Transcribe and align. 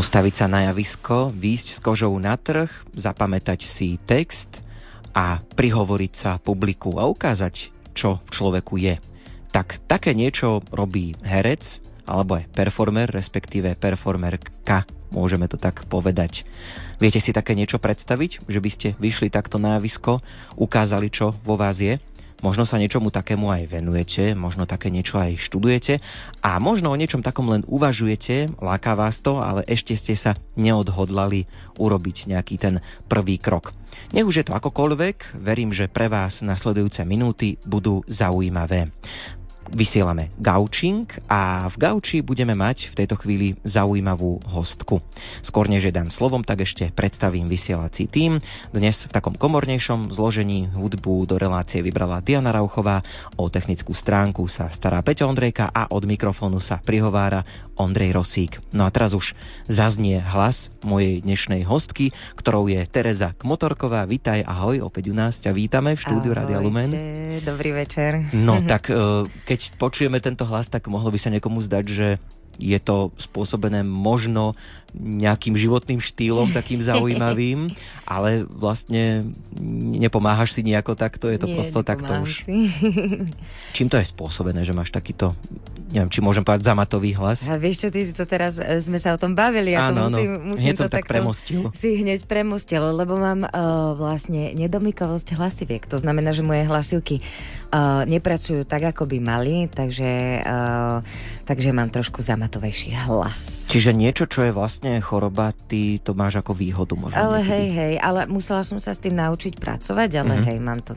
Postaviť 0.00 0.32
sa 0.32 0.48
na 0.48 0.64
javisko, 0.72 1.28
výjsť 1.28 1.76
s 1.76 1.78
kožou 1.84 2.16
na 2.16 2.32
trh, 2.40 2.72
zapamätať 2.96 3.68
si 3.68 4.00
text 4.00 4.64
a 5.12 5.44
prihovoriť 5.44 6.12
sa 6.16 6.40
publiku 6.40 6.96
a 6.96 7.04
ukázať, 7.04 7.68
čo 7.92 8.16
v 8.24 8.28
človeku 8.32 8.80
je. 8.80 8.96
Tak 9.52 9.84
také 9.84 10.16
niečo 10.16 10.64
robí 10.72 11.12
herec 11.20 11.84
alebo 12.08 12.40
aj 12.40 12.48
performer, 12.48 13.12
respektíve 13.12 13.76
performerka, 13.76 14.88
môžeme 15.12 15.44
to 15.52 15.60
tak 15.60 15.84
povedať. 15.84 16.48
Viete 16.96 17.20
si 17.20 17.36
také 17.36 17.52
niečo 17.52 17.76
predstaviť, 17.76 18.48
že 18.48 18.56
by 18.56 18.70
ste 18.72 18.88
vyšli 18.96 19.28
takto 19.28 19.60
na 19.60 19.76
javisko, 19.76 20.24
ukázali, 20.56 21.12
čo 21.12 21.36
vo 21.44 21.60
vás 21.60 21.76
je? 21.76 22.00
Možno 22.40 22.64
sa 22.64 22.80
niečomu 22.80 23.12
takému 23.12 23.52
aj 23.52 23.68
venujete, 23.68 24.32
možno 24.32 24.64
také 24.64 24.88
niečo 24.88 25.20
aj 25.20 25.36
študujete 25.36 26.00
a 26.40 26.56
možno 26.56 26.88
o 26.88 26.96
niečom 26.96 27.20
takom 27.20 27.52
len 27.52 27.62
uvažujete, 27.68 28.56
láka 28.64 28.96
vás 28.96 29.20
to, 29.20 29.44
ale 29.44 29.60
ešte 29.68 29.92
ste 29.92 30.16
sa 30.16 30.32
neodhodlali 30.56 31.44
urobiť 31.76 32.32
nejaký 32.32 32.56
ten 32.56 32.74
prvý 33.08 33.36
krok. 33.36 33.76
Nech 34.16 34.24
už 34.24 34.40
je 34.40 34.46
to 34.48 34.56
akokoľvek, 34.56 35.36
verím, 35.36 35.70
že 35.70 35.90
pre 35.90 36.08
vás 36.08 36.40
nasledujúce 36.40 37.04
minúty 37.04 37.60
budú 37.68 38.00
zaujímavé 38.08 38.88
vysielame 39.70 40.34
Gaučing 40.38 41.06
a 41.30 41.66
v 41.70 41.76
Gauči 41.78 42.18
budeme 42.20 42.54
mať 42.58 42.90
v 42.90 42.98
tejto 43.02 43.16
chvíli 43.18 43.54
zaujímavú 43.62 44.42
hostku. 44.50 45.02
Skôr 45.40 45.70
než 45.70 45.88
dám 45.90 46.10
slovom, 46.10 46.42
tak 46.42 46.62
ešte 46.66 46.90
predstavím 46.94 47.46
vysielací 47.46 48.10
tým. 48.10 48.42
Dnes 48.74 49.06
v 49.06 49.14
takom 49.14 49.34
komornejšom 49.34 50.14
zložení 50.14 50.70
hudbu 50.74 51.26
do 51.26 51.36
relácie 51.38 51.82
vybrala 51.82 52.22
Diana 52.22 52.54
Rauchová, 52.54 53.02
o 53.38 53.48
technickú 53.48 53.94
stránku 53.94 54.46
sa 54.46 54.68
stará 54.70 55.02
Peťo 55.02 55.26
Ondrejka 55.26 55.70
a 55.70 55.90
od 55.90 56.04
mikrofónu 56.06 56.58
sa 56.62 56.78
prihovára 56.82 57.42
Ondrej 57.80 58.12
Rosík. 58.12 58.60
No 58.76 58.84
a 58.84 58.92
teraz 58.92 59.16
už 59.16 59.32
zaznie 59.64 60.20
hlas 60.20 60.68
mojej 60.84 61.24
dnešnej 61.24 61.64
hostky, 61.64 62.12
ktorou 62.36 62.68
je 62.68 62.84
Tereza 62.84 63.32
Kmotorková. 63.40 64.04
Vítaj, 64.04 64.44
ahoj, 64.44 64.84
opäť 64.84 65.08
u 65.08 65.16
nás 65.16 65.40
ťa 65.40 65.56
vítame 65.56 65.96
v 65.96 66.00
štúdiu 66.04 66.36
Radia 66.36 66.60
Lumen. 66.60 66.92
Dobrý 67.40 67.72
večer. 67.72 68.28
No 68.36 68.60
tak 68.70 68.92
e, 68.92 69.24
keď 69.60 69.76
počujeme 69.76 70.24
tento 70.24 70.48
hlas, 70.48 70.72
tak 70.72 70.88
mohlo 70.88 71.12
by 71.12 71.20
sa 71.20 71.28
niekomu 71.28 71.60
zdať, 71.60 71.84
že 71.84 72.08
je 72.56 72.78
to 72.80 73.12
spôsobené 73.20 73.84
možno 73.84 74.56
nejakým 74.96 75.54
životným 75.54 76.00
štýlom 76.02 76.50
takým 76.50 76.82
zaujímavým, 76.82 77.70
ale 78.08 78.42
vlastne 78.48 79.30
nepomáhaš 80.00 80.56
si 80.56 80.66
nejako 80.66 80.98
takto, 80.98 81.30
je 81.30 81.38
to 81.38 81.46
Nie, 81.46 81.54
prosto 81.54 81.80
takto 81.84 82.10
už. 82.24 82.46
Si. 82.46 82.56
Čím 83.76 83.88
to 83.90 83.96
je 84.00 84.06
spôsobené, 84.06 84.64
že 84.64 84.72
máš 84.74 84.90
takýto, 84.90 85.36
neviem, 85.92 86.10
či 86.10 86.22
môžem 86.22 86.42
povedať 86.42 86.66
zamatový 86.66 87.14
hlas? 87.18 87.46
A 87.46 87.58
vieš 87.60 87.86
čo, 87.86 87.88
ty 87.92 88.00
si 88.02 88.14
to 88.14 88.24
teraz, 88.24 88.58
e, 88.58 88.78
sme 88.80 88.98
sa 88.98 89.14
o 89.14 89.18
tom 89.20 89.36
bavili, 89.36 89.74
ja 89.74 89.90
Áno, 89.90 90.08
to 90.08 90.16
musím, 90.16 90.30
no. 90.30 90.38
musím 90.54 90.64
Hneď 90.70 90.76
to 90.76 90.86
som 90.86 90.92
tak 90.92 91.06
premostil. 91.06 91.60
si 91.74 91.88
hneď 92.00 92.20
premostil, 92.26 92.82
lebo 92.94 93.18
mám 93.18 93.46
uh, 93.46 93.50
vlastne 93.94 94.54
nedomykovosť 94.56 95.36
hlasiviek. 95.36 95.82
To 95.90 95.98
znamená, 96.00 96.32
že 96.32 96.46
moje 96.46 96.66
hlasivky 96.66 97.16
uh, 97.20 98.02
nepracujú 98.06 98.64
tak, 98.64 98.90
ako 98.94 99.06
by 99.06 99.18
mali, 99.20 99.68
takže, 99.70 100.42
uh, 100.44 101.04
takže 101.44 101.70
mám 101.74 101.92
trošku 101.92 102.22
zamatovejší 102.22 102.96
hlas. 103.06 103.70
Čiže 103.70 103.94
niečo, 103.94 104.24
čo 104.26 104.46
je 104.46 104.52
vlastne 104.54 104.79
choroba, 104.98 105.52
ty 105.52 105.98
to 105.98 106.12
máš 106.12 106.36
ako 106.36 106.52
výhodu 106.52 106.96
možno 106.96 107.14
Ale 107.14 107.38
niekedy. 107.38 107.52
hej, 107.52 107.66
hej, 107.70 107.94
ale 107.98 108.24
musela 108.24 108.64
som 108.64 108.76
sa 108.76 108.90
s 108.90 108.98
tým 108.98 109.12
naučiť 109.12 109.54
pracovať, 109.54 110.10
ale 110.16 110.34
Mhm. 110.34 110.42
hej, 110.42 110.58
mám 110.58 110.80
to 110.80 110.96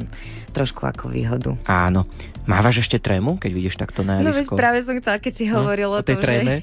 trošku 0.50 0.84
ako 0.84 1.10
výhodu. 1.10 1.52
Áno. 1.66 2.08
Mávaš 2.44 2.82
ešte 2.82 2.98
trému, 2.98 3.36
keď 3.36 3.52
vidíš 3.52 3.76
takto 3.76 4.02
na 4.02 4.20
No 4.20 4.30
javisko? 4.30 4.54
práve 4.54 4.80
som 4.80 4.96
chcela, 4.96 5.16
keď 5.16 5.34
si 5.34 5.46
hovoril 5.48 5.88
o 5.88 5.96
o, 5.96 6.04
tej 6.04 6.16
tom, 6.16 6.24
tréme? 6.24 6.56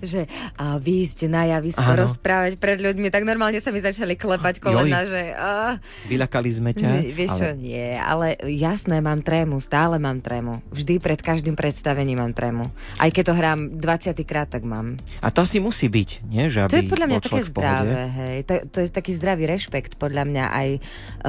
že, 0.00 0.02
že 0.02 0.20
a 0.54 0.76
výjsť 0.76 1.18
na 1.26 1.46
javisko, 1.48 1.84
Áno. 1.84 2.02
rozprávať 2.02 2.56
pred 2.56 2.76
ľuďmi, 2.76 3.08
tak 3.08 3.22
normálne 3.22 3.56
sa 3.56 3.70
mi 3.70 3.78
začali 3.78 4.14
klepať 4.14 4.58
kolena, 4.58 5.04
že 5.04 5.32
a, 5.32 5.78
Vyľakali 6.06 6.50
sme 6.50 6.70
ťa? 6.72 6.90
vieš 7.08 7.30
čo, 7.36 7.46
ale... 7.48 7.56
nie, 7.56 7.88
ale 7.94 8.26
jasné, 8.50 8.98
mám 8.98 9.20
trému, 9.20 9.58
stále 9.58 9.96
mám 9.96 10.18
trému. 10.18 10.58
Vždy 10.68 10.98
pred 10.98 11.18
každým 11.18 11.54
predstavením 11.54 12.18
mám 12.18 12.32
trému. 12.32 12.66
Aj 12.96 13.08
keď 13.08 13.24
to 13.24 13.34
hrám 13.34 13.60
20 13.74 14.18
krát, 14.24 14.46
tak 14.46 14.62
mám. 14.62 14.98
A 15.20 15.30
to 15.30 15.42
asi 15.42 15.58
musí 15.58 15.86
byť, 15.86 16.10
nie? 16.24 16.48
Že 16.48 16.66
aby 16.66 16.70
To 16.70 16.76
je 16.76 16.88
podľa 16.88 17.06
mňa 17.06 17.20
také 17.20 17.42
zdravé, 17.42 18.00
hej. 18.10 18.36
To, 18.42 18.54
to 18.66 18.78
je 18.80 18.88
taký 18.88 19.12
zdravý 19.12 19.44
rešpekt 19.46 19.94
podľa 19.94 20.24
mňa 20.24 20.44
aj 20.48 20.68
e, 20.70 20.80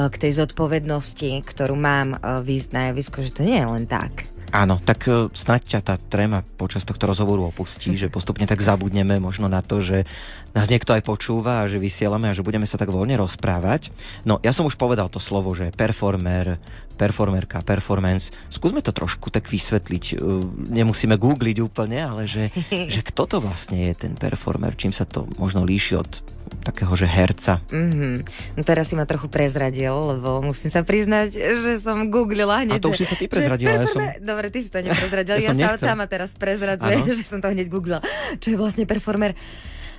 k 0.09 0.15
tej 0.17 0.31
zodpovednosti, 0.39 1.29
ktorú 1.45 1.73
mám 1.73 2.13
e, 2.13 2.17
výjsť 2.41 2.69
na 2.71 2.81
javisko, 2.89 3.19
že 3.19 3.31
to 3.31 3.41
nie 3.41 3.55
je 3.55 3.67
len 3.67 3.85
tak. 3.99 4.39
Áno, 4.49 4.81
tak 4.81 5.05
e, 5.05 5.29
snaď 5.29 5.77
ťa 5.77 5.79
tá 5.85 5.95
tréma 6.01 6.41
počas 6.57 6.81
tohto 6.81 7.05
rozhovoru 7.05 7.53
opustí, 7.53 7.93
že 8.01 8.09
postupne 8.09 8.49
tak 8.49 8.63
zabudneme 8.63 9.21
možno 9.21 9.45
na 9.45 9.61
to, 9.61 9.83
že 9.83 10.09
nás 10.57 10.71
niekto 10.71 10.97
aj 10.97 11.05
počúva 11.05 11.61
a 11.61 11.69
že 11.69 11.77
vysielame 11.77 12.31
a 12.31 12.35
že 12.37 12.41
budeme 12.41 12.65
sa 12.65 12.81
tak 12.81 12.89
voľne 12.89 13.21
rozprávať. 13.21 13.93
No, 14.25 14.41
ja 14.41 14.49
som 14.49 14.65
už 14.65 14.79
povedal 14.79 15.05
to 15.11 15.21
slovo, 15.21 15.53
že 15.53 15.69
performer, 15.75 16.57
performerka, 16.99 17.63
performance. 17.63 18.35
Skúsme 18.51 18.83
to 18.83 18.91
trošku 18.91 19.31
tak 19.31 19.47
vysvetliť. 19.47 20.19
Nemusíme 20.67 21.15
googliť 21.15 21.57
úplne, 21.63 22.03
ale 22.03 22.27
že, 22.27 22.51
že 22.93 22.99
kto 22.99 23.23
to 23.23 23.37
vlastne 23.39 23.87
je 23.87 23.95
ten 23.95 24.19
performer, 24.19 24.75
čím 24.75 24.91
sa 24.91 25.07
to 25.07 25.23
možno 25.39 25.63
líši 25.63 25.95
od 25.95 26.11
takého, 26.59 26.91
že 26.97 27.05
herca. 27.07 27.61
Mm-hmm. 27.69 28.15
No 28.57 28.61
teraz 28.65 28.89
si 28.91 28.97
ma 28.97 29.05
trochu 29.05 29.29
prezradil, 29.29 29.93
lebo 29.93 30.41
musím 30.43 30.73
sa 30.73 30.81
priznať, 30.81 31.37
že 31.37 31.77
som 31.79 32.09
googlila 32.09 32.65
hneď. 32.65 32.81
A 32.81 32.83
to 32.83 32.91
už 32.91 33.05
si 33.05 33.07
sa 33.07 33.15
ty 33.15 33.29
prezradila, 33.29 33.79
ja 33.79 33.85
performer- 33.85 34.17
Dobre, 34.19 34.45
ty 34.51 34.59
si 34.59 34.69
to 34.73 34.81
neprezradil, 34.81 35.35
Ja 35.39 35.45
ja, 35.45 35.49
som 35.53 35.77
sa 35.77 35.93
sama 35.93 36.05
teraz 36.09 36.35
prezradzujem, 36.35 37.05
Áno. 37.05 37.15
že 37.17 37.23
som 37.23 37.39
to 37.39 37.53
hneď 37.53 37.69
googlila. 37.69 38.01
Čo 38.41 38.53
je 38.53 38.57
vlastne 38.57 38.83
performer? 38.89 39.37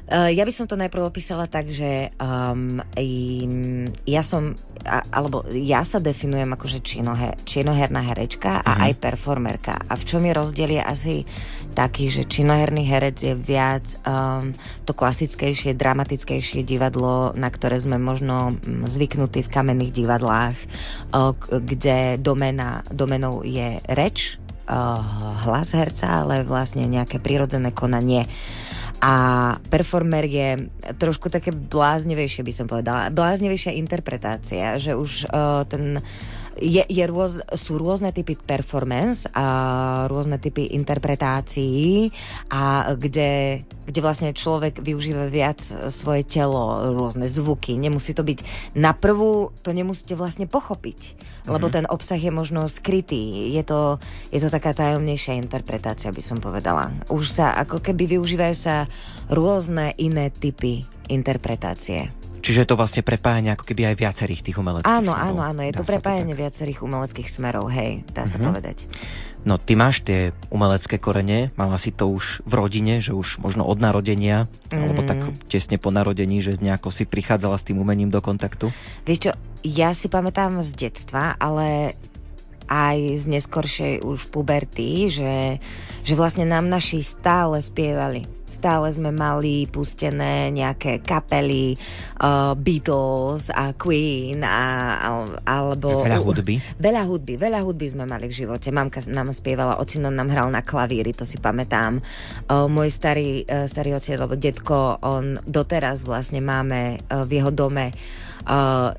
Uh, 0.08 0.32
ja 0.32 0.42
by 0.42 0.52
som 0.54 0.64
to 0.64 0.80
najprv 0.80 1.04
opísala 1.04 1.44
tak, 1.44 1.68
že 1.68 2.10
um, 2.18 2.80
ja 4.08 4.22
som, 4.24 4.56
alebo 5.12 5.44
ja 5.52 5.84
sa 5.84 6.00
definujem 6.00 6.50
ako, 6.50 6.66
že 6.66 6.78
činohe, 6.80 7.36
činoherná 7.44 8.00
herečka 8.00 8.64
a 8.64 8.70
Mhm. 8.76 8.80
aj 8.86 8.92
performerka. 8.96 9.74
A 9.86 9.94
v 9.94 10.04
čom 10.08 10.22
je 10.24 10.32
rozdiel 10.32 10.70
je 10.78 10.82
asi 10.82 11.14
taký, 11.70 12.10
že 12.10 12.26
činoherný 12.26 12.82
herec 12.82 13.22
je 13.22 13.34
viac 13.38 13.86
um, 14.02 14.50
to 14.82 14.92
klasickejšie, 14.92 15.78
dramatickejšie 15.78 16.66
divadlo, 16.66 17.30
na 17.38 17.46
ktoré 17.46 17.78
sme 17.78 17.96
možno 18.00 18.58
mm, 18.58 18.90
zvyknutí 18.90 19.46
v 19.46 19.52
kamenných 19.52 19.94
divadlách, 19.94 20.56
uh, 21.14 21.30
kde 21.46 22.18
domena, 22.18 22.82
domenou 22.90 23.46
je 23.46 23.78
reč, 23.86 24.40
uh, 24.66 24.98
hlas 25.46 25.70
herca, 25.74 26.26
ale 26.26 26.42
vlastne 26.42 26.86
nejaké 26.90 27.22
prirodzené 27.22 27.70
konanie. 27.70 28.26
A 29.00 29.14
performer 29.72 30.28
je 30.28 30.68
trošku 31.00 31.32
také 31.32 31.56
bláznivejšie, 31.56 32.44
by 32.44 32.52
som 32.52 32.66
povedala. 32.68 33.08
Bláznivejšia 33.08 33.72
interpretácia, 33.72 34.76
že 34.76 34.92
už 34.92 35.24
uh, 35.32 35.64
ten 35.64 36.04
je, 36.60 36.84
je 36.84 37.04
rôz, 37.08 37.40
sú 37.56 37.80
rôzne 37.80 38.12
typy 38.12 38.36
performance 38.36 39.24
a 39.32 40.06
rôzne 40.06 40.36
typy 40.36 40.68
interpretácií 40.76 42.12
a 42.52 42.92
kde, 42.94 43.64
kde 43.88 44.00
vlastne 44.04 44.36
človek 44.36 44.84
využíva 44.84 45.32
viac 45.32 45.64
svoje 45.88 46.22
telo, 46.28 46.92
rôzne 46.92 47.24
zvuky. 47.24 47.80
Nemusí 47.80 48.12
to 48.12 48.20
byť 48.22 48.44
na 48.76 48.92
prvú, 48.92 49.56
to 49.64 49.72
nemusíte 49.72 50.12
vlastne 50.14 50.44
pochopiť, 50.44 51.16
lebo 51.48 51.72
ten 51.72 51.88
obsah 51.88 52.20
je 52.20 52.30
možno 52.30 52.68
skrytý. 52.68 53.50
Je 53.56 53.64
to, 53.64 53.96
je 54.28 54.38
to 54.38 54.52
taká 54.52 54.76
tajomnejšia 54.76 55.40
interpretácia, 55.40 56.12
by 56.12 56.22
som 56.22 56.38
povedala. 56.38 56.92
Už 57.08 57.32
sa, 57.32 57.56
ako 57.56 57.80
keby 57.80 58.20
využívajú 58.20 58.54
sa 58.54 58.84
rôzne 59.32 59.96
iné 59.96 60.28
typy 60.28 60.84
interpretácie. 61.08 62.19
Čiže 62.40 62.64
to 62.64 62.74
vlastne 62.74 63.00
prepájanie 63.00 63.52
ako 63.52 63.64
keby 63.64 63.92
aj 63.92 63.96
viacerých 63.96 64.40
tých 64.42 64.56
umeleckých 64.56 64.88
Áno, 64.90 65.12
smerov. 65.12 65.28
áno, 65.28 65.40
áno, 65.44 65.60
je 65.60 65.72
to 65.72 65.84
prepájanie 65.84 66.32
tak. 66.32 66.40
viacerých 66.40 66.78
umeleckých 66.80 67.28
smerov, 67.28 67.68
hej, 67.68 68.02
dá 68.10 68.24
sa 68.24 68.36
Mhm. 68.36 68.44
povedať. 68.44 68.76
No 69.40 69.56
ty 69.56 69.72
máš 69.72 70.04
tie 70.04 70.32
umelecké 70.48 70.96
korene, 70.96 71.48
mala 71.54 71.76
si 71.76 71.88
to 71.88 72.08
už 72.08 72.44
v 72.44 72.52
rodine, 72.54 73.00
že 73.00 73.12
už 73.12 73.40
možno 73.40 73.64
od 73.64 73.80
narodenia, 73.80 74.48
alebo 74.68 75.00
Mm. 75.00 75.08
tak 75.08 75.18
tesne 75.48 75.80
po 75.80 75.88
narodení, 75.88 76.40
že 76.40 76.60
nejako 76.60 76.92
si 76.92 77.04
prichádzala 77.04 77.56
s 77.56 77.64
tým 77.64 77.80
umením 77.80 78.08
do 78.08 78.20
kontaktu? 78.20 78.68
Vieš 79.04 79.18
čo, 79.18 79.32
ja 79.64 79.96
si 79.96 80.08
pamätám 80.08 80.60
z 80.60 80.76
detstva, 80.76 81.40
ale 81.40 81.96
aj 82.68 82.98
z 83.16 83.24
neskoršej 83.26 83.94
už 84.00 84.28
puberty, 84.28 85.08
že, 85.08 85.56
že 86.00 86.14
vlastne 86.14 86.44
nám 86.44 86.68
naši 86.68 87.00
stále 87.00 87.58
spievali. 87.58 88.28
Stále 88.50 88.90
sme 88.90 89.14
mali 89.14 89.70
pustené 89.70 90.50
nejaké 90.50 91.06
kapely, 91.06 91.78
uh, 92.18 92.58
Beatles 92.58 93.46
a 93.54 93.70
Queen 93.78 94.42
a, 94.42 94.98
al- 94.98 95.38
alebo... 95.46 96.02
Veľa 96.02 96.18
hudby. 96.18 96.54
Veľa 96.82 97.02
hudby, 97.06 97.34
veľa 97.38 97.60
hudby 97.62 97.86
sme 97.86 98.04
mali 98.10 98.26
v 98.26 98.34
živote. 98.34 98.74
Mamka 98.74 98.98
nám 99.06 99.30
spievala, 99.30 99.78
ocino 99.78 100.10
nám 100.10 100.34
hral 100.34 100.50
na 100.50 100.66
klavíri, 100.66 101.14
to 101.14 101.22
si 101.22 101.38
pamätám. 101.38 102.02
O, 102.50 102.66
môj 102.66 102.90
starý, 102.90 103.46
e, 103.46 103.70
starý 103.70 103.94
otec, 103.94 104.18
alebo 104.18 104.34
detko, 104.34 104.98
on 105.06 105.38
doteraz 105.46 106.02
vlastne 106.02 106.42
máme 106.42 106.98
e, 106.98 107.22
v 107.22 107.30
jeho 107.38 107.54
dome 107.54 107.94
Uh, 107.94 108.29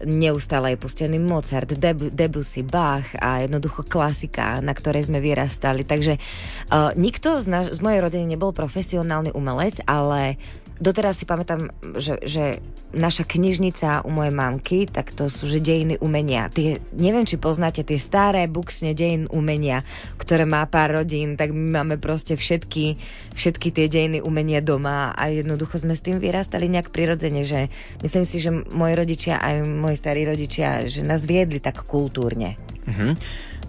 neustále 0.05 0.73
je 0.73 0.81
pustený 0.81 1.17
Mozart, 1.17 1.73
Deb- 1.73 2.13
Debussy, 2.13 2.61
Bach 2.61 3.05
a 3.17 3.41
jednoducho 3.43 3.83
klasika, 3.83 4.61
na 4.61 4.71
ktorej 4.71 5.09
sme 5.09 5.19
vyrastali. 5.19 5.83
Takže 5.83 6.17
uh, 6.17 6.93
nikto 6.95 7.41
z, 7.41 7.45
naš- 7.49 7.71
z 7.77 7.79
mojej 7.81 7.99
rodiny 8.01 8.25
nebol 8.37 8.53
profesionálny 8.53 9.33
umelec, 9.33 9.81
ale 9.89 10.37
doteraz 10.81 11.21
si 11.21 11.29
pamätám, 11.29 11.69
že, 12.01 12.17
že 12.25 12.57
naša 12.91 13.23
knižnica 13.29 14.01
u 14.03 14.09
mojej 14.09 14.33
mamky, 14.33 14.89
tak 14.89 15.13
to 15.13 15.29
sú 15.29 15.45
že 15.45 15.61
dejiny 15.61 16.01
umenia. 16.01 16.49
Tie, 16.49 16.81
neviem, 16.97 17.23
či 17.23 17.37
poznáte 17.37 17.85
tie 17.85 18.01
staré 18.01 18.49
buksne 18.49 18.97
dejin 18.97 19.29
umenia, 19.29 19.85
ktoré 20.17 20.49
má 20.49 20.65
pár 20.65 20.99
rodín, 20.99 21.37
tak 21.37 21.53
my 21.53 21.79
máme 21.79 21.95
proste 22.01 22.33
všetky, 22.33 22.97
všetky 23.37 23.69
tie 23.69 23.85
dejiny 23.85 24.19
umenia 24.25 24.59
doma 24.59 25.13
a 25.13 25.29
jednoducho 25.29 25.77
sme 25.77 25.93
s 25.93 26.01
tým 26.01 26.17
vyrastali 26.17 26.65
nejak 26.65 26.89
prirodzene, 26.89 27.45
že 27.45 27.69
myslím 28.01 28.25
si, 28.25 28.41
že 28.41 28.49
moji 28.51 28.93
rodičia 28.97 29.37
aj 29.37 29.69
moji 29.69 29.95
starí 29.95 30.25
rodičia, 30.25 30.89
že 30.89 31.05
nás 31.05 31.29
viedli 31.29 31.61
tak 31.61 31.85
kultúrne. 31.85 32.57
Mm-hmm. 32.89 33.11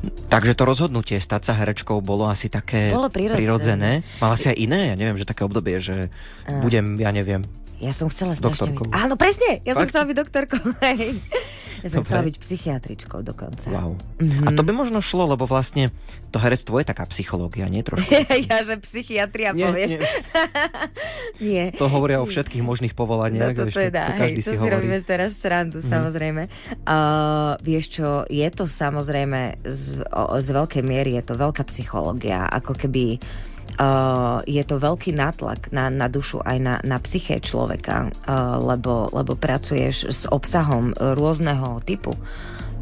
Takže 0.03 0.59
to 0.59 0.67
rozhodnutie 0.67 1.23
stať 1.23 1.43
sa 1.47 1.53
herečkou 1.63 2.03
bolo 2.03 2.27
asi 2.27 2.51
také 2.51 2.91
bolo 2.91 3.07
prirodzené. 3.07 4.03
Mala 4.19 4.35
si 4.35 4.51
aj 4.51 4.57
iné, 4.59 4.81
ja 4.91 4.97
neviem, 4.99 5.15
že 5.15 5.29
také 5.29 5.47
obdobie, 5.47 5.79
že 5.79 6.11
uh. 6.11 6.59
budem, 6.59 6.99
ja 6.99 7.15
neviem, 7.15 7.47
ja 7.83 7.91
som 7.91 8.07
chcela 8.07 8.31
strašne 8.31 8.79
byť... 8.79 8.95
Áno, 8.95 9.19
presne, 9.19 9.59
ja 9.67 9.75
Fakt? 9.75 9.91
som 9.91 9.99
chcela 9.99 10.05
byť 10.07 10.17
doktorkou. 10.17 10.63
Ja 11.83 11.91
som 11.91 12.07
Dobre. 12.07 12.15
chcela 12.15 12.23
byť 12.31 12.37
psychiatričkou 12.39 13.21
dokonca. 13.27 13.67
Wow. 13.75 13.99
Mm-hmm. 14.23 14.47
A 14.47 14.49
to 14.55 14.63
by 14.63 14.71
možno 14.71 15.03
šlo, 15.03 15.27
lebo 15.27 15.51
vlastne 15.51 15.91
to 16.31 16.39
herectvo 16.39 16.79
je 16.79 16.87
taká 16.87 17.03
psychológia, 17.11 17.67
nie 17.67 17.83
trošku? 17.83 18.07
ja, 18.47 18.63
že 18.63 18.79
psychiatria 18.87 19.51
nie, 19.51 19.67
povieš. 19.67 19.91
Nie. 19.99 20.07
nie. 21.51 21.65
To 21.83 21.91
hovoria 21.91 22.23
o 22.23 22.27
všetkých 22.27 22.63
možných 22.63 22.95
povolaniach. 22.95 23.59
No, 23.59 23.67
to 23.67 23.75
teda, 23.75 24.15
to, 24.15 24.15
to 24.15 24.23
hej, 24.23 24.33
to 24.47 24.55
si 24.55 24.67
robíme 24.71 24.95
teraz 25.03 25.35
srandu, 25.35 25.83
mm-hmm. 25.83 25.91
samozrejme. 25.91 26.43
Uh, 26.87 27.59
vieš 27.67 27.99
čo, 27.99 28.31
je 28.31 28.47
to 28.55 28.71
samozrejme 28.71 29.59
z, 29.67 30.07
o, 30.07 30.39
z 30.39 30.49
veľkej 30.55 30.83
miery, 30.87 31.19
je 31.19 31.25
to 31.27 31.35
veľká 31.35 31.67
psychológia, 31.67 32.47
ako 32.47 32.79
keby 32.79 33.19
Uh, 33.73 34.45
je 34.45 34.61
to 34.69 34.77
veľký 34.77 35.17
nátlak 35.17 35.73
na, 35.73 35.89
na 35.89 36.05
dušu 36.05 36.45
aj 36.45 36.59
na, 36.61 36.75
na 36.85 37.01
psyché 37.01 37.41
človeka, 37.41 38.13
uh, 38.13 38.61
lebo, 38.61 39.09
lebo 39.17 39.33
pracuješ 39.33 40.13
s 40.13 40.23
obsahom 40.29 40.93
rôzneho 40.93 41.81
typu. 41.81 42.13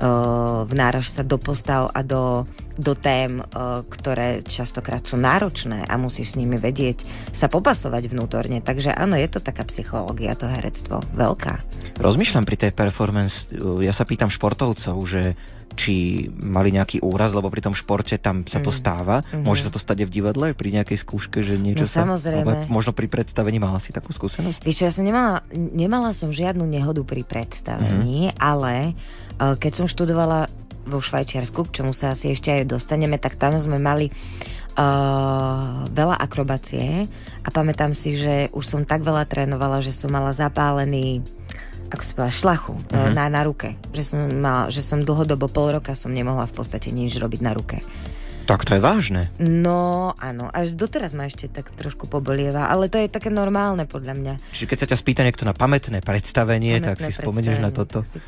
Uh, 0.00 0.65
vnáraš 0.65 1.12
sa 1.12 1.23
do 1.23 1.37
postav 1.37 1.93
a 1.93 2.00
do, 2.00 2.49
do 2.75 2.97
tém, 2.97 3.38
uh, 3.38 3.85
ktoré 3.85 4.41
častokrát 4.41 5.05
sú 5.05 5.21
náročné 5.21 5.85
a 5.85 5.94
musíš 6.00 6.35
s 6.35 6.38
nimi 6.41 6.56
vedieť 6.56 7.05
sa 7.37 7.53
popasovať 7.53 8.09
vnútorne. 8.09 8.65
Takže 8.65 8.97
áno, 8.97 9.15
je 9.21 9.29
to 9.29 9.44
taká 9.44 9.62
psychológia, 9.69 10.33
to 10.35 10.49
herectvo. 10.49 11.05
Veľká. 11.12 11.61
Rozmýšľam 12.00 12.49
pri 12.49 12.56
tej 12.56 12.73
performance, 12.73 13.47
ja 13.85 13.93
sa 13.93 14.09
pýtam 14.09 14.33
športovcov, 14.33 14.97
že 15.05 15.37
či 15.78 16.26
mali 16.43 16.75
nejaký 16.75 17.00
úraz, 17.00 17.31
lebo 17.32 17.46
pri 17.49 17.62
tom 17.62 17.75
športe 17.75 18.19
tam 18.19 18.43
sa 18.44 18.58
to 18.58 18.75
mm. 18.75 18.76
stáva. 18.76 19.17
Mm-hmm. 19.22 19.44
Môže 19.46 19.67
sa 19.67 19.72
to 19.72 19.78
stať 19.78 20.05
aj 20.05 20.06
v 20.11 20.12
divadle, 20.12 20.46
pri 20.52 20.69
nejakej 20.75 20.99
skúške, 21.00 21.40
že 21.40 21.56
niečo 21.56 21.87
no, 21.87 21.90
sa... 21.90 22.02
Samozrejme. 22.05 22.67
Možno 22.67 22.90
pri 22.90 23.06
predstavení 23.06 23.62
mala 23.62 23.78
si 23.78 23.94
takú 23.94 24.11
skúsenosť? 24.11 24.67
Víš 24.67 24.78
ja 24.84 24.90
som 24.90 25.06
nemala, 25.06 25.46
nemala 25.55 26.11
som 26.11 26.34
žiadnu 26.34 26.67
nehodu 26.67 27.00
pri 27.06 27.22
predstavení, 27.22 28.31
mm-hmm. 28.31 28.43
ale 28.43 28.99
uh, 29.38 29.55
keď 29.56 29.72
som 29.82 29.87
študovala 29.87 30.50
vo 30.90 30.99
Švajčiarsku, 30.99 31.70
k 31.70 31.81
čomu 31.81 31.93
sa 31.94 32.16
asi 32.16 32.34
ešte 32.34 32.50
aj 32.50 32.66
dostaneme, 32.66 33.20
tak 33.20 33.38
tam 33.38 33.55
sme 33.55 33.78
mali 33.78 34.11
uh, 34.11 35.87
veľa 35.87 36.16
akrobacie 36.19 37.06
a 37.44 37.49
pamätám 37.52 37.94
si, 37.94 38.19
že 38.19 38.49
už 38.50 38.64
som 38.64 38.82
tak 38.82 39.05
veľa 39.06 39.28
trénovala, 39.28 39.84
že 39.84 39.94
som 39.94 40.11
mala 40.11 40.34
zapálený 40.34 41.23
ako 41.90 42.02
sa 42.06 42.12
povedala, 42.14 42.32
šlachu 42.32 42.75
uh-huh. 42.78 43.10
na, 43.12 43.25
na 43.26 43.42
ruke. 43.42 43.75
Že 43.90 44.02
som, 44.02 44.19
mal, 44.38 44.70
že 44.70 44.81
som 44.81 45.02
dlhodobo 45.02 45.50
pol 45.50 45.75
roka 45.75 45.92
som 45.98 46.14
nemohla 46.14 46.46
v 46.46 46.54
podstate 46.54 46.94
nič 46.94 47.19
robiť 47.19 47.40
na 47.42 47.52
ruke. 47.52 47.82
Tak 48.50 48.66
to 48.66 48.75
je 48.75 48.82
vážne. 48.82 49.31
No, 49.38 50.10
áno. 50.19 50.50
Až 50.50 50.75
doteraz 50.75 51.14
ma 51.14 51.31
ešte 51.31 51.46
tak 51.46 51.70
trošku 51.70 52.10
pobolieva, 52.10 52.66
ale 52.66 52.90
to 52.90 52.98
je 52.98 53.06
také 53.06 53.31
normálne 53.31 53.87
podľa 53.87 54.14
mňa. 54.19 54.34
Čiže 54.50 54.66
keď 54.66 54.78
sa 54.82 54.87
ťa 54.90 54.98
spýta 54.98 55.22
niekto 55.22 55.46
na 55.46 55.54
pamätné 55.54 56.02
predstavenie, 56.02 56.82
pamätné 56.82 56.87
tak 56.90 56.98
si 56.98 57.14
spomenieš 57.14 57.62
na 57.62 57.70
toto. 57.70 58.02
Si 58.02 58.19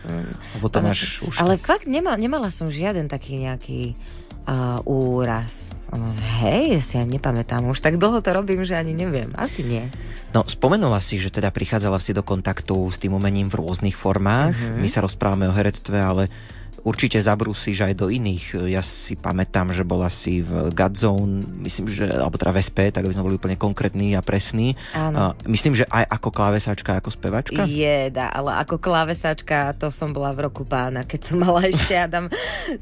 Lebo 0.54 0.70
to 0.70 0.78
máš 0.78 1.26
už 1.26 1.42
ale 1.42 1.58
tak... 1.58 1.66
fakt 1.66 1.86
nemal, 1.90 2.14
nemala 2.22 2.54
som 2.54 2.70
žiaden 2.70 3.10
taký 3.10 3.34
nejaký 3.42 3.98
uh, 4.46 4.80
úraz. 4.86 5.76
Hej, 6.40 6.78
ja 6.78 6.82
si 6.82 6.94
ja 6.96 7.04
nepamätám. 7.04 7.68
Už 7.68 7.84
tak 7.84 8.00
dlho 8.00 8.24
to 8.24 8.32
robím, 8.32 8.64
že 8.64 8.78
ani 8.78 8.96
neviem. 8.96 9.30
Asi 9.36 9.60
nie. 9.60 9.92
No, 10.32 10.46
spomenula 10.48 10.98
si, 11.04 11.20
že 11.20 11.28
teda 11.28 11.52
prichádzala 11.52 12.00
si 12.00 12.16
do 12.16 12.24
kontaktu 12.24 12.88
s 12.88 12.96
tým 12.96 13.12
umením 13.12 13.52
v 13.52 13.60
rôznych 13.60 13.94
formách. 13.94 14.56
Mm-hmm. 14.56 14.80
My 14.80 14.88
sa 14.88 15.04
rozprávame 15.04 15.46
o 15.50 15.56
herectve, 15.56 16.00
ale 16.00 16.32
určite 16.82 17.19
zabrúsiš 17.23 17.87
aj 17.87 17.94
do 17.94 18.11
iných. 18.11 18.67
Ja 18.67 18.82
si 18.82 19.14
pamätám, 19.14 19.70
že 19.70 19.87
bola 19.87 20.11
si 20.11 20.43
v 20.43 20.75
Godzone, 20.75 21.46
myslím, 21.62 21.87
že, 21.87 22.11
alebo 22.11 22.34
teda 22.34 22.50
v 22.50 22.58
SP, 22.62 22.79
tak 22.90 23.06
aby 23.06 23.14
sme 23.14 23.26
boli 23.26 23.38
úplne 23.38 23.55
konkrétni 23.55 24.19
a 24.19 24.23
presní. 24.23 24.75
Áno. 24.94 25.38
myslím, 25.46 25.79
že 25.79 25.87
aj 25.87 26.11
ako 26.11 26.29
klávesačka, 26.34 26.99
ako 26.99 27.11
spevačka? 27.14 27.62
Jeda, 27.70 28.34
ale 28.34 28.58
ako 28.67 28.82
klávesačka 28.82 29.79
to 29.79 29.94
som 29.94 30.11
bola 30.11 30.34
v 30.34 30.50
roku 30.50 30.67
pána, 30.67 31.06
keď 31.06 31.20
som 31.23 31.37
mala 31.43 31.62
ešte 31.73 31.94
Adam 31.94 32.26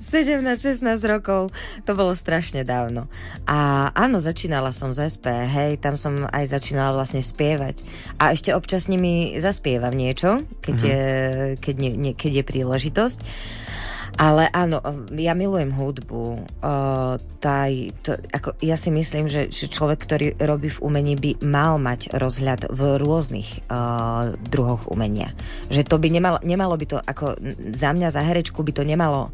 17-16 0.01 0.81
rokov. 1.05 1.53
To 1.85 1.93
bolo 1.93 2.17
strašne 2.17 2.65
dávno. 2.65 3.07
A 3.45 3.91
áno, 3.93 4.17
začínala 4.17 4.73
som 4.73 4.97
z 4.97 5.13
SP, 5.13 5.29
hej, 5.29 5.77
tam 5.77 5.95
som 6.01 6.25
aj 6.25 6.57
začínala 6.57 6.97
vlastne 6.97 7.21
spievať. 7.21 7.85
A 8.17 8.33
ešte 8.33 8.57
občas 8.57 8.89
nimi 8.89 9.37
zaspievam 9.37 9.93
niečo, 9.93 10.41
keď, 10.65 10.77
mm-hmm. 10.77 10.89
je, 10.89 11.03
keď, 11.61 11.75
ne, 11.77 12.13
keď 12.17 12.33
je 12.41 12.45
príležitosť. 12.45 13.21
Ale 14.19 14.51
áno, 14.51 14.83
ja 15.15 15.33
milujem 15.39 15.71
hudbu. 15.71 16.23
Uh, 16.61 17.17
to, 18.03 18.13
ako, 18.35 18.59
ja 18.61 18.75
si 18.75 18.91
myslím, 18.91 19.31
že, 19.31 19.49
že 19.49 19.71
človek, 19.71 20.03
ktorý 20.03 20.27
robí 20.43 20.69
v 20.73 20.83
umení, 20.83 21.15
by 21.15 21.41
mal 21.47 21.79
mať 21.79 22.13
rozhľad 22.17 22.69
v 22.73 22.81
rôznych 22.99 23.71
uh, 23.71 24.35
druhoch 24.51 24.91
umenia. 24.91 25.31
Že 25.71 25.87
to 25.87 25.97
by 26.03 26.09
nemalo, 26.11 26.39
nemalo 26.43 26.75
by 26.75 26.87
to, 26.91 26.99
ako 26.99 27.39
za 27.75 27.91
mňa, 27.95 28.09
za 28.11 28.23
herečku 28.27 28.61
by 28.61 28.73
to 28.75 28.83
nemalo 28.83 29.31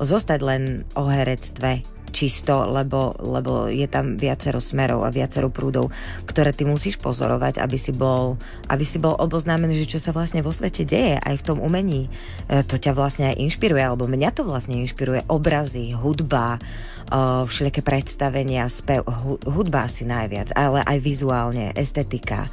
zostať 0.00 0.40
len 0.42 0.62
o 0.96 1.06
herectve 1.06 1.84
čisto, 2.12 2.68
lebo, 2.68 3.16
lebo 3.18 3.66
je 3.72 3.88
tam 3.88 4.20
viacero 4.20 4.60
smerov 4.60 5.02
a 5.02 5.10
viacero 5.10 5.48
prúdov, 5.48 5.90
ktoré 6.28 6.52
ty 6.52 6.68
musíš 6.68 7.00
pozorovať, 7.00 7.58
aby 7.58 7.76
si 7.80 7.90
bol, 7.96 8.36
aby 8.68 8.84
si 8.84 9.00
bol 9.00 9.16
oboznámený, 9.16 9.82
že 9.82 9.96
čo 9.96 9.98
sa 9.98 10.12
vlastne 10.12 10.44
vo 10.44 10.52
svete 10.52 10.84
deje, 10.84 11.16
aj 11.16 11.40
v 11.40 11.46
tom 11.48 11.58
umení. 11.58 12.12
E, 12.46 12.60
to 12.62 12.76
ťa 12.76 12.92
vlastne 12.92 13.32
aj 13.32 13.40
inšpiruje, 13.40 13.80
alebo 13.80 14.04
mňa 14.04 14.30
to 14.36 14.44
vlastne 14.44 14.76
inšpiruje. 14.84 15.24
Obrazy, 15.32 15.96
hudba, 15.96 16.60
e, 17.08 17.48
všelijaké 17.48 17.80
predstavenia, 17.80 18.68
spev, 18.68 19.08
hudba 19.48 19.88
asi 19.88 20.04
najviac, 20.04 20.52
ale 20.52 20.84
aj 20.84 20.98
vizuálne, 21.00 21.72
estetika. 21.72 22.46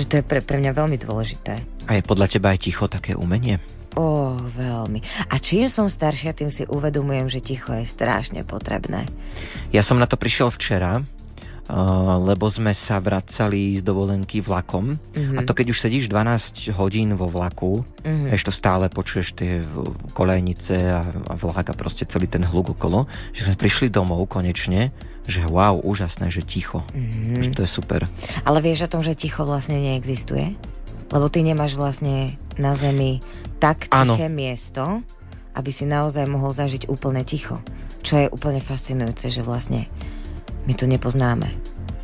Že 0.00 0.04
to 0.08 0.14
je 0.18 0.24
pre, 0.24 0.40
pre 0.40 0.56
mňa 0.56 0.72
veľmi 0.72 0.96
dôležité. 0.96 1.60
A 1.86 2.00
je 2.00 2.02
podľa 2.02 2.32
teba 2.32 2.56
aj 2.56 2.64
ticho 2.64 2.88
také 2.88 3.12
umenie? 3.12 3.60
Oh, 3.92 4.40
veľmi. 4.56 5.04
A 5.28 5.36
čím 5.36 5.68
som 5.68 5.84
staršia, 5.84 6.32
tým 6.32 6.48
si 6.48 6.64
uvedomujem, 6.64 7.28
že 7.28 7.44
ticho 7.44 7.76
je 7.76 7.84
strašne 7.84 8.40
potrebné. 8.40 9.04
Ja 9.68 9.84
som 9.84 10.00
na 10.00 10.08
to 10.08 10.16
prišiel 10.16 10.48
včera, 10.48 11.04
Uh, 11.72 12.18
lebo 12.18 12.50
sme 12.50 12.74
sa 12.74 12.98
vracali 12.98 13.78
z 13.78 13.86
dovolenky 13.86 14.42
vlakom. 14.42 14.98
Uh-huh. 14.98 15.38
A 15.38 15.46
to 15.46 15.54
keď 15.54 15.70
už 15.70 15.78
sedíš 15.78 16.10
12 16.10 16.74
hodín 16.74 17.14
vo 17.14 17.30
vlaku, 17.30 17.86
uh-huh. 17.86 18.34
ešte 18.34 18.50
stále 18.50 18.90
počuješ 18.90 19.38
tie 19.38 19.62
kolejnice 20.10 20.74
a, 20.90 21.06
a 21.06 21.34
vlak 21.38 21.70
a 21.70 21.78
proste 21.78 22.02
celý 22.02 22.26
ten 22.26 22.42
hluk 22.42 22.74
okolo, 22.74 23.06
že 23.30 23.46
sme 23.46 23.54
prišli 23.54 23.94
domov 23.94 24.26
konečne, 24.26 24.90
že 25.24 25.46
wow, 25.46 25.78
úžasné, 25.78 26.34
že 26.34 26.42
ticho. 26.42 26.82
Uh-huh. 26.82 27.40
Že 27.40 27.54
to 27.54 27.62
je 27.62 27.70
super. 27.70 28.10
Ale 28.42 28.58
vieš 28.58 28.90
o 28.90 28.92
tom, 28.98 29.06
že 29.06 29.14
ticho 29.14 29.46
vlastne 29.46 29.78
neexistuje? 29.78 30.58
Lebo 31.14 31.30
ty 31.30 31.46
nemáš 31.46 31.78
vlastne 31.78 32.42
na 32.58 32.74
zemi 32.74 33.22
tak 33.62 33.86
tiché 33.86 34.26
ano. 34.26 34.34
miesto, 34.34 35.06
aby 35.54 35.70
si 35.70 35.86
naozaj 35.86 36.26
mohol 36.26 36.50
zažiť 36.50 36.90
úplne 36.90 37.22
ticho. 37.22 37.62
Čo 38.02 38.18
je 38.18 38.26
úplne 38.34 38.58
fascinujúce, 38.58 39.30
že 39.30 39.46
vlastne 39.46 39.86
my 40.66 40.74
to 40.74 40.90
nepoznáme. 40.90 41.46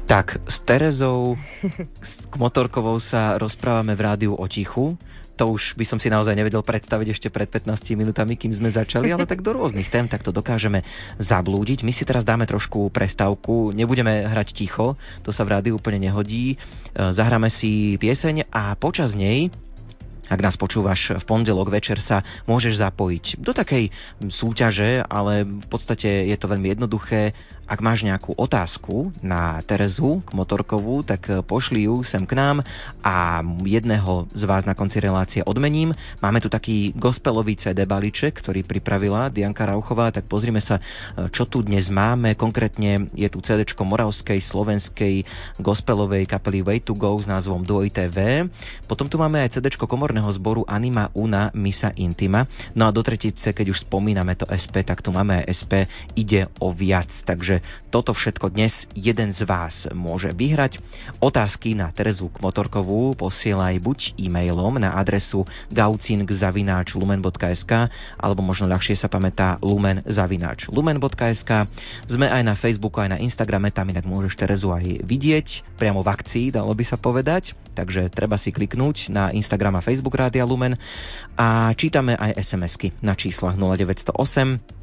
Tak, 0.07 0.39
s 0.47 0.63
Terezou, 0.63 1.35
s 1.99 2.31
Motorkovou 2.39 3.03
sa 3.03 3.35
rozprávame 3.43 3.99
v 3.99 4.05
rádiu 4.07 4.33
o 4.39 4.47
tichu. 4.47 4.95
To 5.39 5.55
už 5.55 5.79
by 5.79 5.87
som 5.87 5.99
si 6.03 6.11
naozaj 6.11 6.35
nevedel 6.35 6.63
predstaviť 6.63 7.15
ešte 7.15 7.29
pred 7.31 7.47
15 7.47 7.95
minútami, 7.95 8.35
kým 8.35 8.51
sme 8.51 8.71
začali, 8.75 9.11
ale 9.11 9.23
tak 9.23 9.43
do 9.43 9.55
rôznych 9.55 9.87
tém 9.87 10.11
tak 10.11 10.27
to 10.27 10.35
dokážeme 10.35 10.83
zablúdiť. 11.19 11.87
My 11.87 11.95
si 11.95 12.03
teraz 12.03 12.27
dáme 12.27 12.43
trošku 12.43 12.91
prestávku, 12.91 13.71
nebudeme 13.71 14.27
hrať 14.27 14.51
ticho, 14.51 14.99
to 15.23 15.31
sa 15.31 15.47
v 15.47 15.55
rádiu 15.55 15.79
úplne 15.79 16.11
nehodí. 16.11 16.55
E, 16.55 17.15
zahráme 17.15 17.55
si 17.55 17.95
pieseň 18.03 18.51
a 18.51 18.75
počas 18.75 19.15
nej 19.15 19.55
ak 20.29 20.41
nás 20.45 20.61
počúvaš 20.61 21.17
v 21.17 21.25
pondelok 21.25 21.73
večer, 21.73 21.99
sa 21.99 22.23
môžeš 22.45 22.77
zapojiť 22.79 23.25
do 23.41 23.53
takej 23.57 23.91
súťaže, 24.29 25.03
ale 25.09 25.49
v 25.49 25.67
podstate 25.67 26.29
je 26.29 26.37
to 26.37 26.47
veľmi 26.49 26.77
jednoduché 26.77 27.33
ak 27.69 27.85
máš 27.85 28.01
nejakú 28.09 28.33
otázku 28.33 29.13
na 29.21 29.61
Terezu 29.69 30.25
k 30.25 30.33
Motorkovú, 30.33 31.05
tak 31.05 31.29
e, 31.29 31.45
pošli 31.45 31.85
ju 31.85 32.01
sem 32.01 32.25
k 32.25 32.33
nám 32.33 32.65
a 33.05 33.45
jedného 33.61 34.25
z 34.33 34.43
vás 34.49 34.65
na 34.65 34.73
konci 34.73 35.05
relácie 35.05 35.45
odmením. 35.45 35.93
Máme 36.25 36.41
tu 36.41 36.49
taký 36.49 36.97
gospelový 36.97 37.61
CD 37.61 37.85
balíček, 37.85 38.41
ktorý 38.41 38.65
pripravila 38.65 39.29
Dianka 39.29 39.69
Rauchová, 39.69 40.09
tak 40.09 40.25
pozrime 40.25 40.65
sa, 40.65 40.81
e, 40.81 41.29
čo 41.29 41.45
tu 41.45 41.61
dnes 41.61 41.93
máme. 41.93 42.33
Konkrétne 42.41 43.13
je 43.13 43.29
tu 43.29 43.45
CD 43.45 43.69
moravskej, 43.69 44.41
slovenskej 44.41 45.29
gospelovej 45.61 46.25
kapely 46.25 46.65
Way 46.65 46.89
to 46.89 46.97
Go 46.97 47.21
s 47.21 47.29
názvom 47.29 47.69
Dvojité 47.69 48.09
V. 48.09 48.49
Potom 48.89 49.13
tu 49.13 49.21
máme 49.21 49.45
aj 49.45 49.61
CD 49.61 49.69
komorného 49.77 50.29
zboru 50.33 50.65
Anima 50.65 51.13
Una 51.13 51.53
Misa 51.53 51.93
Intima. 52.01 52.49
No 52.73 52.89
a 52.89 52.95
do 52.97 53.05
tretice, 53.05 53.53
keď 53.53 53.77
už 53.77 53.85
spomíname 53.85 54.33
to 54.41 54.49
SP, 54.49 54.81
tak 54.89 55.05
tu 55.05 55.13
máme 55.13 55.45
SP 55.45 55.85
Ide 56.17 56.49
o 56.65 56.73
viac. 56.73 57.13
Takže 57.13 57.58
toto 57.89 58.13
všetko 58.17 58.49
dnes 58.53 58.87
jeden 58.93 59.33
z 59.33 59.45
vás 59.45 59.89
môže 59.93 60.33
vyhrať. 60.33 60.79
Otázky 61.19 61.75
na 61.75 61.91
Terezu 61.93 62.31
Kmotorkovú 62.31 63.15
posielaj 63.19 63.81
buď 63.83 64.15
e-mailom 64.21 64.79
na 64.81 64.95
adresu 64.97 65.47
gaucing.lumen.sk 65.73 67.73
alebo 68.19 68.43
možno 68.45 68.69
ľahšie 68.71 68.95
sa 68.95 69.09
pamätá 69.11 69.59
lumen.lumen.sk 69.63 71.51
Sme 72.07 72.31
aj 72.31 72.43
na 72.45 72.55
Facebooku, 72.55 73.01
aj 73.03 73.09
na 73.17 73.23
Instagrame, 73.23 73.71
tam 73.75 73.91
inak 73.91 74.07
môžeš 74.07 74.37
Terezu 74.39 74.73
aj 74.73 75.05
vidieť, 75.05 75.65
priamo 75.77 76.03
v 76.05 76.09
akcii, 76.13 76.51
dalo 76.55 76.75
by 76.75 76.85
sa 76.85 76.97
povedať. 77.01 77.55
Takže 77.79 78.11
treba 78.11 78.35
si 78.35 78.51
kliknúť 78.51 79.15
na 79.15 79.31
Instagram 79.31 79.79
a 79.79 79.85
Facebook 79.85 80.19
Rádia 80.19 80.43
Lumen 80.43 80.75
a 81.39 81.71
čítame 81.79 82.19
aj 82.19 82.43
SMS-ky 82.43 82.91
na 82.99 83.15
číslach 83.15 83.55
0908 83.55 84.78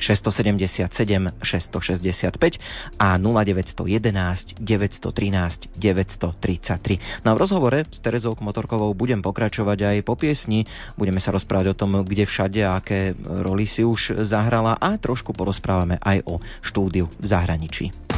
677 0.00 1.44
665 1.44 2.58
a 2.98 3.20
0911 3.20 4.58
913 4.58 5.70
933. 5.76 7.22
No 7.22 7.28
a 7.30 7.34
v 7.36 7.38
rozhovore 7.38 7.84
s 7.86 8.00
Terezou 8.00 8.34
Motorkovou 8.40 8.96
budem 8.96 9.20
pokračovať 9.20 9.78
aj 9.84 9.96
po 10.02 10.16
piesni. 10.16 10.64
Budeme 10.96 11.20
sa 11.20 11.30
rozprávať 11.30 11.76
o 11.76 11.78
tom, 11.78 11.90
kde 12.02 12.24
všade 12.24 12.60
aké 12.64 13.12
roli 13.20 13.68
si 13.68 13.84
už 13.84 14.24
zahrala 14.24 14.80
a 14.80 14.96
trošku 14.96 15.36
porozprávame 15.36 16.00
aj 16.00 16.24
o 16.24 16.40
štúdiu 16.64 17.12
v 17.20 17.26
zahraničí. 17.28 18.09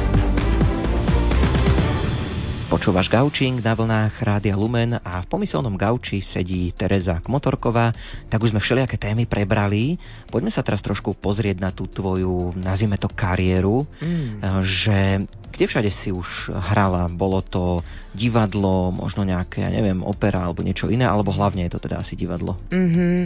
Počúvaš 2.73 3.05
Gaučing 3.05 3.61
na 3.61 3.77
vlnách 3.77 4.25
Rádia 4.25 4.57
Lumen 4.57 4.97
a 4.97 5.21
v 5.21 5.29
pomyselnom 5.29 5.77
Gauči 5.77 6.25
sedí 6.25 6.73
Tereza 6.73 7.21
Kmotorková. 7.21 7.93
Tak 8.33 8.41
už 8.41 8.49
sme 8.49 8.65
všelijaké 8.65 8.97
témy 8.97 9.29
prebrali. 9.29 10.01
Poďme 10.33 10.49
sa 10.49 10.65
teraz 10.65 10.81
trošku 10.81 11.13
pozrieť 11.13 11.61
na 11.61 11.69
tú 11.69 11.85
tvoju, 11.85 12.57
nazvime 12.57 12.97
to, 12.97 13.13
kariéru. 13.13 13.85
Mm. 14.01 14.65
Že 14.65 15.29
kde 15.53 15.69
všade 15.69 15.91
si 15.93 16.09
už 16.09 16.49
hrala? 16.73 17.05
Bolo 17.13 17.45
to 17.45 17.85
divadlo, 18.13 18.89
možno 18.89 19.21
nejaké, 19.25 19.61
ja 19.61 19.69
neviem, 19.69 20.01
opera 20.01 20.41
alebo 20.41 20.65
niečo 20.65 20.89
iné, 20.89 21.05
alebo 21.05 21.29
hlavne 21.29 21.65
je 21.69 21.77
to 21.77 21.83
teda 21.85 22.01
asi 22.01 22.17
divadlo? 22.17 22.57
Mm-hmm. 22.73 23.17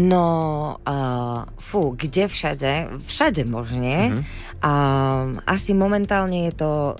No, 0.00 0.24
uh, 0.80 1.44
fú, 1.60 1.92
kde 1.92 2.28
všade? 2.28 3.00
Všade 3.04 3.44
možne. 3.44 3.96
Mm-hmm. 3.96 4.24
Uh, 4.60 5.40
asi 5.48 5.72
momentálne 5.72 6.52
je 6.52 6.54
to 6.56 6.70
uh, 6.70 6.96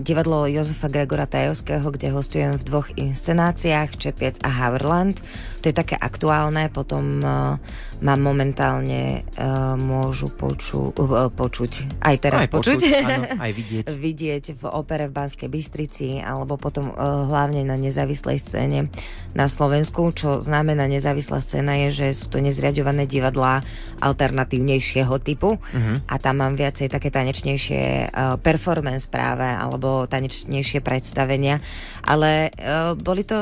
divadlo 0.00 0.48
Jozefa 0.48 0.88
Gregora 0.88 1.28
Tajovského, 1.28 1.84
kde 1.92 2.08
hostujem 2.16 2.56
v 2.56 2.64
dvoch 2.64 2.88
inscenáciách, 2.96 4.00
Čepiec 4.00 4.40
a 4.40 4.48
Haverland. 4.48 5.20
To 5.60 5.68
je 5.68 5.76
také 5.76 5.92
aktuálne, 5.94 6.72
potom 6.72 7.20
uh, 7.20 7.60
mám 8.00 8.20
momentálne 8.20 9.28
uh, 9.36 9.76
môžu 9.76 10.32
poču, 10.32 10.88
uh, 10.96 11.28
počuť, 11.28 12.00
aj 12.00 12.16
teraz 12.16 12.40
aj 12.42 12.50
počuť, 12.50 12.80
počuť 12.80 13.04
áno, 13.04 13.22
aj 13.44 13.52
vidieť. 13.52 13.84
vidieť 13.92 14.44
v 14.56 14.62
opere 14.72 15.04
v 15.06 15.12
Banskej 15.12 15.48
Bystrici 15.52 16.08
alebo 16.24 16.56
potom 16.56 16.92
hlavne 16.96 17.62
na 17.62 17.76
nezávislej 17.76 18.40
scéne 18.40 18.88
na 19.36 19.46
Slovensku, 19.46 20.10
čo 20.16 20.40
znamená 20.40 20.88
nezávislá 20.88 21.38
scéna 21.44 21.86
je, 21.86 22.02
že 22.02 22.06
sú 22.16 22.32
to 22.32 22.42
nezriadované 22.42 23.06
divadlá 23.06 23.62
alternatívnejšieho 24.00 25.14
typu 25.22 25.60
uh-huh. 25.60 25.96
a 26.08 26.14
tam 26.18 26.42
mám 26.42 26.56
viacej 26.58 26.90
také 26.90 27.12
tanečnejšie 27.12 28.10
performance 28.40 29.06
práve 29.06 29.46
alebo 29.46 30.08
tanečnejšie 30.08 30.82
predstavenia, 30.82 31.62
ale 32.02 32.50
boli 32.98 33.22
to 33.22 33.36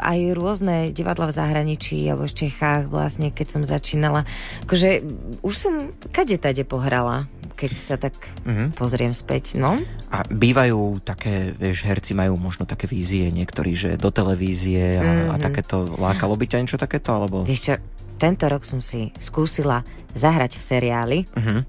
aj 0.00 0.18
rôzne 0.34 0.90
divadla 0.90 1.30
v 1.30 1.36
zahraničí 1.36 1.49
alebo 1.50 2.26
v 2.26 2.38
Čechách 2.46 2.88
vlastne, 2.88 3.34
keď 3.34 3.46
som 3.58 3.62
začínala. 3.66 4.24
Akože 4.64 5.02
už 5.42 5.54
som 5.54 5.74
kade 6.14 6.38
tade 6.38 6.62
pohrala 6.62 7.26
keď 7.60 7.72
sa 7.76 8.00
tak 8.00 8.16
uh-huh. 8.48 8.72
pozriem 8.72 9.12
späť, 9.12 9.60
no. 9.60 9.76
A 10.08 10.24
bývajú 10.24 11.04
také, 11.04 11.52
vieš, 11.52 11.84
herci 11.84 12.16
majú 12.16 12.40
možno 12.40 12.64
také 12.64 12.88
vízie 12.88 13.28
niektorí, 13.28 13.76
že 13.76 13.90
do 14.00 14.08
televízie 14.08 14.96
a, 14.96 15.04
uh-huh. 15.04 15.28
a 15.28 15.36
mhm. 15.36 15.42
takéto, 15.44 15.76
lákalo 16.00 16.40
by 16.40 16.48
ťa 16.48 16.60
niečo 16.64 16.80
takéto, 16.80 17.12
alebo... 17.12 17.44
Vieš 17.44 17.60
čo, 17.60 17.72
tento 18.16 18.48
rok 18.48 18.64
som 18.64 18.80
si 18.80 19.12
skúsila 19.20 19.84
zahrať 20.16 20.56
v 20.56 20.62
seriáli, 20.64 21.18
uh-huh. 21.36 21.60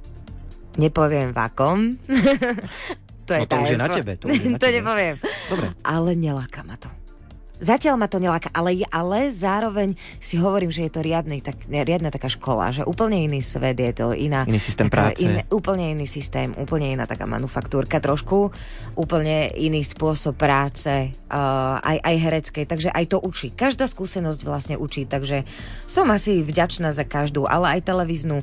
nepoviem 0.79 1.35
v 1.35 1.39
akom, 1.43 1.99
to 3.27 3.31
je 3.35 3.41
no 3.43 3.47
to 3.51 3.55
už 3.59 3.69
je 3.75 3.79
na 3.79 3.89
tebe. 3.91 4.11
To, 4.15 4.25
je 4.31 4.47
na 4.47 4.59
to 4.63 4.67
tebe. 4.71 4.75
nepoviem. 4.79 5.15
Dobre. 5.51 5.67
Ale 5.83 6.09
neláka 6.15 6.63
ma 6.63 6.79
to. 6.79 6.87
Zatiaľ 7.61 7.95
ma 8.01 8.09
to 8.09 8.17
neláka, 8.17 8.49
ale, 8.57 8.81
ale 8.89 9.29
zároveň 9.29 9.93
si 10.17 10.41
hovorím, 10.41 10.73
že 10.73 10.89
je 10.89 10.91
to 10.97 11.05
riadny, 11.05 11.45
tak, 11.45 11.61
riadna 11.69 12.09
taká 12.09 12.25
škola, 12.25 12.73
že 12.73 12.81
úplne 12.81 13.21
iný 13.21 13.45
svet 13.45 13.77
je 13.77 13.93
to, 13.93 14.17
iná... 14.17 14.49
Iný 14.49 14.57
systém 14.57 14.89
taká, 14.89 15.13
práce. 15.13 15.21
In, 15.21 15.45
úplne 15.53 15.93
iný 15.93 16.09
systém, 16.09 16.57
úplne 16.57 16.89
iná 16.89 17.05
taká 17.05 17.29
manufaktúrka 17.29 18.01
trošku, 18.01 18.49
úplne 18.97 19.53
iný 19.53 19.85
spôsob 19.85 20.41
práce, 20.41 21.13
uh, 21.13 21.77
aj, 21.85 21.97
aj 22.01 22.15
hereckej, 22.17 22.65
takže 22.65 22.89
aj 22.89 23.05
to 23.13 23.17
učí. 23.21 23.53
Každá 23.53 23.85
skúsenosť 23.85 24.41
vlastne 24.41 24.75
učí, 24.81 25.05
takže 25.05 25.45
som 25.85 26.09
asi 26.09 26.41
vďačná 26.41 26.89
za 26.89 27.05
každú, 27.05 27.45
ale 27.45 27.77
aj 27.77 27.85
televíznu 27.85 28.41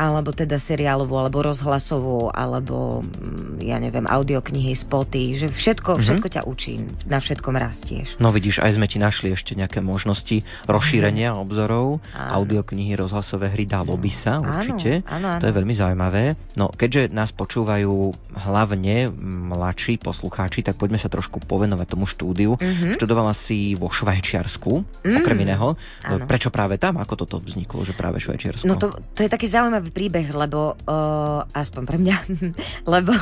alebo 0.00 0.32
teda 0.32 0.56
seriálovú, 0.56 1.20
alebo 1.20 1.44
rozhlasovú, 1.44 2.32
alebo 2.32 3.04
mm, 3.04 3.60
ja 3.60 3.76
neviem, 3.76 4.08
audioknihy, 4.08 4.72
spoty, 4.72 5.36
že 5.36 5.52
všetko, 5.52 6.00
mm-hmm. 6.00 6.04
všetko 6.08 6.28
ťa 6.32 6.42
učí, 6.48 6.80
na 7.04 7.20
všetkom 7.20 7.52
rastieš. 7.60 8.16
No 8.16 8.32
vidíš, 8.32 8.64
aj 8.64 8.80
sme 8.80 8.88
ti 8.88 8.96
našli 8.96 9.36
ešte 9.36 9.52
nejaké 9.52 9.84
možnosti 9.84 10.40
rozšírenia 10.64 11.36
mm-hmm. 11.36 11.44
obzorov, 11.44 12.00
áno. 12.16 12.30
audioknihy, 12.40 12.96
rozhlasové 12.96 13.52
hry, 13.52 13.68
dalo 13.68 13.92
by 14.00 14.08
sa 14.08 14.40
určite. 14.40 15.04
Áno, 15.04 15.20
áno, 15.20 15.26
áno. 15.36 15.40
To 15.44 15.46
je 15.52 15.54
veľmi 15.60 15.74
zaujímavé. 15.76 16.24
No 16.56 16.72
keďže 16.72 17.12
nás 17.12 17.34
počúvajú 17.36 18.16
hlavne 18.48 19.12
mladší 19.52 20.00
poslucháči, 20.00 20.64
tak 20.64 20.80
poďme 20.80 20.96
sa 20.96 21.12
trošku 21.12 21.44
povenovať 21.44 21.86
tomu 21.92 22.08
štúdiu. 22.08 22.56
Mm-hmm. 22.56 22.96
Študovala 22.96 23.36
si 23.36 23.76
vo 23.76 23.92
Švajčiarsku, 23.92 24.72
mm-hmm. 24.80 25.18
okrem 25.20 25.38
iného. 25.44 25.76
Áno. 26.06 26.24
Prečo 26.24 26.48
práve 26.48 26.80
tam? 26.80 26.96
Ako 27.02 27.20
toto 27.20 27.42
vzniklo, 27.42 27.84
že 27.84 27.92
práve 27.92 28.22
Švajčiarsko? 28.22 28.64
No 28.64 28.80
to, 28.80 28.96
to 29.12 29.20
je 29.26 29.30
taký 29.30 29.50
zaujímavý 29.50 29.89
zaujímavý 29.90 29.92
príbeh, 29.92 30.28
lebo 30.30 30.78
uh, 30.86 31.42
aspoň 31.52 31.82
pre 31.84 31.98
mňa, 31.98 32.16
lebo, 32.94 33.12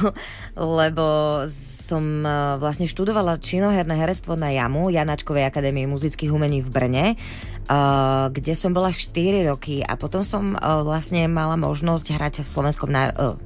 lebo 0.54 1.06
som 1.48 2.04
uh, 2.22 2.60
vlastne 2.60 2.84
študovala 2.84 3.40
činoherné 3.40 3.96
herectvo 3.96 4.36
na 4.36 4.52
JAMU, 4.52 4.92
Janáčkovej 4.92 5.48
akadémie 5.48 5.88
muzických 5.88 6.28
umení 6.28 6.60
v 6.60 6.68
Brne, 6.68 7.06
uh, 7.16 8.28
kde 8.28 8.52
som 8.52 8.76
bola 8.76 8.92
4 8.92 9.48
roky 9.48 9.80
a 9.80 9.96
potom 9.96 10.20
som 10.20 10.52
uh, 10.54 10.84
vlastne 10.84 11.24
mala 11.32 11.56
možnosť 11.56 12.06
hrať 12.12 12.34
v 12.44 12.48
slovenskom, 12.48 12.90
ná- 12.92 13.16
uh, 13.16 13.40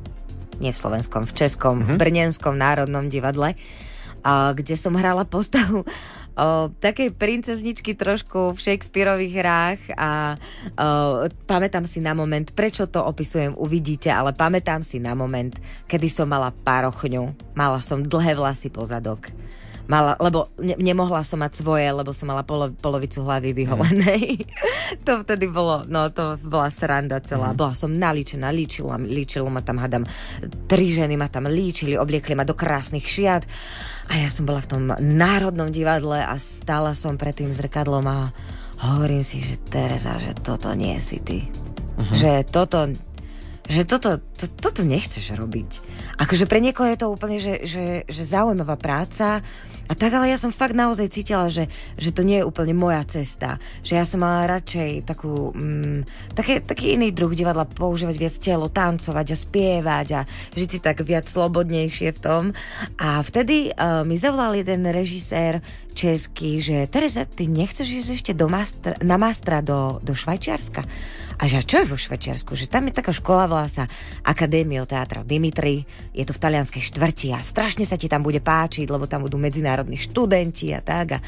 nie 0.59 0.75
v 0.75 0.79
slovenskom, 0.79 1.23
v 1.31 1.33
českom, 1.38 1.75
mm-hmm. 1.81 1.97
v 1.97 2.00
brnenskom 2.02 2.55
národnom 2.59 3.07
divadle, 3.07 3.55
uh, 3.55 4.50
kde 4.50 4.75
som 4.75 4.99
hrala 4.99 5.23
postavu 5.23 5.87
o, 6.36 6.70
takej 6.72 7.12
princezničky 7.14 7.96
trošku 7.96 8.56
v 8.56 8.58
Shakespeareových 8.58 9.34
hrách 9.36 9.80
a 9.96 10.10
o, 10.76 11.28
pamätám 11.46 11.84
si 11.84 12.00
na 12.00 12.12
moment, 12.12 12.50
prečo 12.52 12.88
to 12.88 13.04
opisujem, 13.04 13.56
uvidíte, 13.56 14.08
ale 14.12 14.36
pamätám 14.36 14.80
si 14.84 14.98
na 14.98 15.12
moment, 15.12 15.54
kedy 15.86 16.08
som 16.08 16.28
mala 16.28 16.52
parochňu, 16.52 17.54
mala 17.56 17.78
som 17.80 18.02
dlhé 18.02 18.36
vlasy 18.36 18.68
pozadok 18.72 19.30
mala, 19.92 20.16
lebo 20.16 20.49
ne, 20.56 20.72
nemohla 20.80 21.20
som 21.20 21.44
mať 21.44 21.61
svoje, 21.61 21.84
lebo 21.92 22.16
som 22.16 22.32
mala 22.32 22.40
polo, 22.40 22.72
polovicu 22.72 23.20
hlavy 23.20 23.52
vyholenej. 23.52 24.40
Mm. 24.40 24.49
to 25.06 25.20
vtedy 25.20 25.52
bolo, 25.52 25.84
no 25.84 26.08
to 26.08 26.40
bola 26.40 26.72
sranda 26.72 27.20
celá. 27.20 27.52
Mm. 27.52 27.56
Bola 27.61 27.75
som 27.76 27.92
nalíčená, 27.92 28.49
líčila, 28.49 28.96
líčilo 28.96 29.52
ma 29.52 29.61
tam, 29.61 29.76
hadam, 29.76 30.08
tri 30.64 30.88
ženy 30.88 31.20
ma 31.20 31.28
tam 31.28 31.44
líčili, 31.44 32.00
obliekli 32.00 32.32
ma 32.32 32.49
do 32.49 32.56
krásnych 32.56 33.04
šiat. 33.04 33.44
A 34.08 34.25
ja 34.25 34.32
som 34.32 34.49
bola 34.49 34.64
v 34.64 34.70
tom 34.72 34.82
národnom 34.96 35.68
divadle 35.68 36.25
a 36.25 36.32
stála 36.40 36.96
som 36.96 37.20
pred 37.20 37.37
tým 37.37 37.52
zrkadlom 37.52 38.04
a 38.08 38.32
hovorím 38.96 39.20
si, 39.20 39.44
že 39.44 39.61
Teresa, 39.68 40.16
že 40.16 40.32
toto 40.40 40.72
nie 40.72 40.96
si 40.99 41.20
ty. 41.20 41.44
Uh-huh. 41.44 42.16
Že 42.16 42.32
toto 42.49 42.88
že 43.62 43.87
toto, 43.87 44.18
to, 44.18 44.50
toto 44.50 44.82
nechceš 44.82 45.38
robiť. 45.38 45.70
Akože 46.18 46.50
pre 46.50 46.58
niekoho 46.58 46.90
je 46.90 46.99
to 46.99 47.06
úplne, 47.08 47.38
že, 47.38 47.62
že, 47.62 48.02
že 48.11 48.22
zaujímavá 48.26 48.75
práca 48.75 49.38
a 49.92 49.94
tak 49.94 50.16
ale 50.16 50.32
ja 50.32 50.40
som 50.40 50.49
fakt 50.49 50.72
naozaj 50.72 51.12
cítila, 51.12 51.52
že, 51.52 51.68
že 52.00 52.16
to 52.16 52.25
nie 52.25 52.40
je 52.40 52.49
úplne 52.49 52.72
moja 52.72 53.04
cesta. 53.04 53.61
Že 53.84 53.92
ja 54.00 54.04
som 54.08 54.25
mala 54.25 54.49
radšej 54.49 55.04
takú, 55.04 55.52
mm, 55.52 56.32
také, 56.32 56.64
taký 56.64 56.96
iný 56.96 57.12
druh 57.12 57.28
divadla, 57.37 57.68
používať 57.68 58.16
viac 58.16 58.34
telo, 58.40 58.72
tancovať 58.72 59.26
a 59.28 59.37
spievať 59.37 60.06
a 60.16 60.20
žiť 60.56 60.68
si 60.72 60.78
tak 60.80 61.04
viac 61.04 61.28
slobodnejšie 61.28 62.08
v 62.16 62.22
tom. 62.25 62.42
A 62.96 63.20
vtedy 63.20 63.68
uh, 63.68 64.00
mi 64.08 64.16
zavolal 64.16 64.64
jeden 64.64 64.88
režisér 64.88 65.61
český, 65.92 66.58
že 66.58 66.88
Teresa, 66.88 67.28
ty 67.28 67.46
nechceš 67.46 67.88
ísť 67.88 68.11
ešte 68.12 68.32
do 68.32 68.49
mastra, 68.49 68.96
na 69.04 69.16
mastra 69.20 69.61
do, 69.61 70.00
do 70.00 70.16
Švajčiarska? 70.16 70.82
A 71.38 71.42
že 71.50 71.64
čo 71.64 71.82
je 71.82 71.90
vo 71.90 71.99
Švajčiarsku? 71.99 72.54
Že 72.54 72.70
tam 72.70 72.87
je 72.88 72.96
taká 72.96 73.11
škola, 73.11 73.50
volá 73.50 73.66
sa 73.66 73.90
Akadémio 74.22 74.87
Teatra 74.87 75.26
Dimitri, 75.26 75.82
je 76.14 76.25
to 76.25 76.32
v 76.37 76.42
talianskej 76.42 76.82
štvrti 76.82 77.34
a 77.34 77.42
strašne 77.42 77.82
sa 77.82 77.99
ti 77.99 78.06
tam 78.06 78.22
bude 78.22 78.38
páčiť, 78.38 78.87
lebo 78.87 79.11
tam 79.11 79.26
budú 79.26 79.37
medzinárodní 79.37 79.99
študenti 79.99 80.70
a 80.72 80.80
tak. 80.80 81.16
A, 81.16 81.20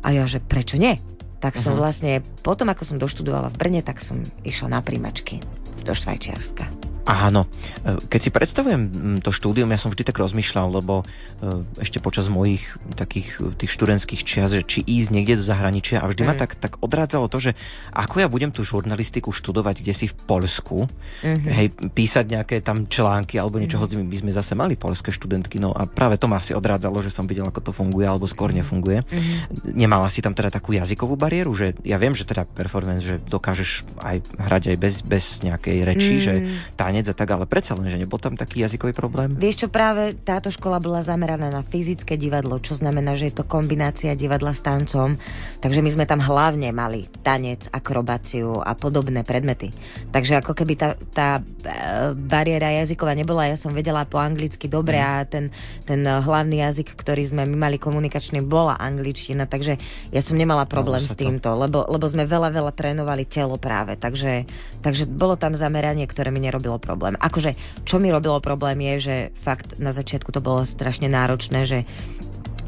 a 0.00 0.08
ja, 0.10 0.24
že 0.24 0.40
prečo 0.40 0.80
nie? 0.80 0.96
Tak 1.40 1.56
som 1.56 1.72
uh-huh. 1.72 1.88
vlastne, 1.88 2.20
potom 2.44 2.68
ako 2.68 2.84
som 2.84 2.96
doštudovala 3.00 3.48
v 3.52 3.58
Brne, 3.60 3.80
tak 3.80 4.00
som 4.04 4.20
išla 4.44 4.76
na 4.76 4.80
príjmačky 4.84 5.40
do 5.84 5.92
Švajčiarska. 5.96 6.89
Áno. 7.08 7.48
E, 7.82 7.96
keď 8.06 8.20
si 8.20 8.30
predstavujem 8.30 8.80
to 9.24 9.32
štúdium, 9.32 9.72
ja 9.72 9.80
som 9.80 9.88
vždy 9.88 10.04
tak 10.04 10.20
rozmýšľal, 10.20 10.68
lebo 10.80 11.02
e, 11.02 11.64
ešte 11.80 11.98
počas 12.02 12.28
mojich 12.28 12.62
takých 12.94 13.28
e, 13.40 13.56
tých 13.56 13.70
študentských 13.72 14.22
čias, 14.22 14.52
že 14.52 14.62
či 14.62 14.84
ísť 14.84 15.08
niekde 15.10 15.40
do 15.40 15.44
zahraničia 15.44 16.04
a 16.04 16.06
vždy 16.06 16.22
mm. 16.22 16.28
ma 16.28 16.34
tak, 16.36 16.60
tak 16.60 16.76
odrádzalo 16.84 17.32
to, 17.32 17.40
že 17.40 17.50
ako 17.96 18.20
ja 18.20 18.28
budem 18.28 18.52
tú 18.52 18.60
žurnalistiku 18.62 19.32
študovať 19.32 19.80
kde 19.80 19.94
si 19.96 20.06
v 20.12 20.16
Polsku, 20.28 20.84
mm-hmm. 21.24 21.50
hej, 21.50 21.66
písať 21.72 22.24
nejaké 22.28 22.56
tam 22.60 22.84
články 22.84 23.40
alebo 23.40 23.56
niečo, 23.56 23.80
mm-hmm. 23.80 24.04
my 24.04 24.16
sme 24.20 24.30
zase 24.36 24.52
mali 24.52 24.76
polské 24.76 25.08
študentky, 25.10 25.56
no 25.56 25.72
a 25.72 25.88
práve 25.88 26.20
to 26.20 26.28
ma 26.28 26.36
asi 26.38 26.52
odrádzalo, 26.52 27.00
že 27.00 27.08
som 27.08 27.24
videl, 27.24 27.48
ako 27.48 27.60
to 27.64 27.72
funguje 27.72 28.04
alebo 28.04 28.28
skôr 28.28 28.52
mm-hmm. 28.52 28.60
nefunguje. 28.60 28.98
Mm-hmm. 29.00 29.72
Nemala 29.72 30.12
si 30.12 30.20
tam 30.20 30.36
teda 30.36 30.52
takú 30.52 30.76
jazykovú 30.76 31.16
bariéru, 31.16 31.56
že 31.56 31.72
ja 31.82 31.96
viem, 31.96 32.12
že 32.12 32.28
teda 32.28 32.44
performance, 32.44 33.02
že 33.02 33.16
dokážeš 33.18 33.88
aj 34.04 34.16
hrať 34.36 34.62
aj 34.74 34.76
bez, 34.76 34.94
bez 35.00 35.24
nejakej 35.40 35.78
reči, 35.86 36.14
mm-hmm. 36.20 36.26
že 36.26 36.34
tá 36.76 36.89
tanec 36.90 37.06
a 37.06 37.14
tak, 37.14 37.30
ale 37.30 37.46
predsa 37.46 37.78
len, 37.78 37.86
že 37.86 38.02
nebol 38.02 38.18
tam 38.18 38.34
taký 38.34 38.66
jazykový 38.66 38.90
problém? 38.90 39.38
Vieš 39.38 39.62
čo, 39.62 39.68
práve 39.70 40.18
táto 40.18 40.50
škola 40.50 40.82
bola 40.82 40.98
zameraná 41.06 41.46
na 41.46 41.62
fyzické 41.62 42.18
divadlo, 42.18 42.58
čo 42.58 42.74
znamená, 42.74 43.14
že 43.14 43.30
je 43.30 43.38
to 43.38 43.46
kombinácia 43.46 44.18
divadla 44.18 44.50
s 44.50 44.58
tancom, 44.58 45.14
takže 45.62 45.86
my 45.86 45.90
sme 45.94 46.04
tam 46.10 46.18
hlavne 46.18 46.74
mali 46.74 47.06
tanec, 47.22 47.70
akrobáciu 47.70 48.58
a 48.58 48.74
podobné 48.74 49.22
predmety. 49.22 49.70
Takže 50.10 50.42
ako 50.42 50.58
keby 50.58 50.74
tá, 50.74 50.98
tá 51.14 51.38
e, 51.38 52.10
bariéra 52.18 52.74
jazyková 52.82 53.14
nebola, 53.14 53.46
ja 53.46 53.54
som 53.54 53.70
vedela 53.70 54.02
po 54.02 54.18
anglicky 54.18 54.66
dobre 54.66 54.98
mm. 54.98 55.06
a 55.06 55.12
ten, 55.30 55.54
ten 55.86 56.02
hlavný 56.02 56.66
jazyk, 56.66 56.98
ktorý 56.98 57.22
sme 57.22 57.46
my 57.46 57.70
mali 57.70 57.78
komunikačný, 57.78 58.42
bola 58.42 58.74
angličtina, 58.74 59.46
takže 59.46 59.78
ja 60.10 60.18
som 60.18 60.34
nemala 60.34 60.66
problém 60.66 61.06
s 61.06 61.14
týmto, 61.14 61.54
lebo, 61.54 61.86
lebo 61.86 62.02
sme 62.10 62.26
veľa, 62.26 62.50
veľa 62.50 62.72
trénovali 62.74 63.30
telo 63.30 63.62
práve, 63.62 63.94
takže, 63.94 64.42
takže 64.82 65.06
bolo 65.06 65.38
tam 65.38 65.54
zameranie, 65.54 66.10
ktoré 66.10 66.34
mi 66.34 66.42
nerobilo 66.42 66.79
problém. 66.80 67.14
Akože, 67.20 67.54
čo 67.84 68.00
mi 68.00 68.08
robilo 68.08 68.40
problém 68.40 68.80
je, 68.80 68.94
že 68.98 69.16
fakt 69.36 69.76
na 69.76 69.92
začiatku 69.92 70.32
to 70.32 70.40
bolo 70.40 70.64
strašne 70.64 71.06
náročné, 71.06 71.68
že 71.68 71.78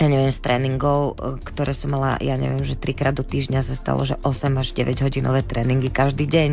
ja 0.00 0.09
neviem, 0.11 0.35
z 0.35 0.40
tréningov, 0.42 1.14
e, 1.14 1.40
ktoré 1.42 1.73
som 1.73 1.95
mala, 1.95 2.21
ja 2.21 2.37
neviem, 2.37 2.62
že 2.62 2.78
trikrát 2.78 3.16
do 3.16 3.25
týždňa 3.25 3.61
sa 3.64 3.75
stalo, 3.75 4.02
že 4.04 4.19
8 4.21 4.61
až 4.61 4.75
9 4.75 5.02
hodinové 5.02 5.40
tréningy 5.42 5.88
každý 5.88 6.28
deň 6.28 6.52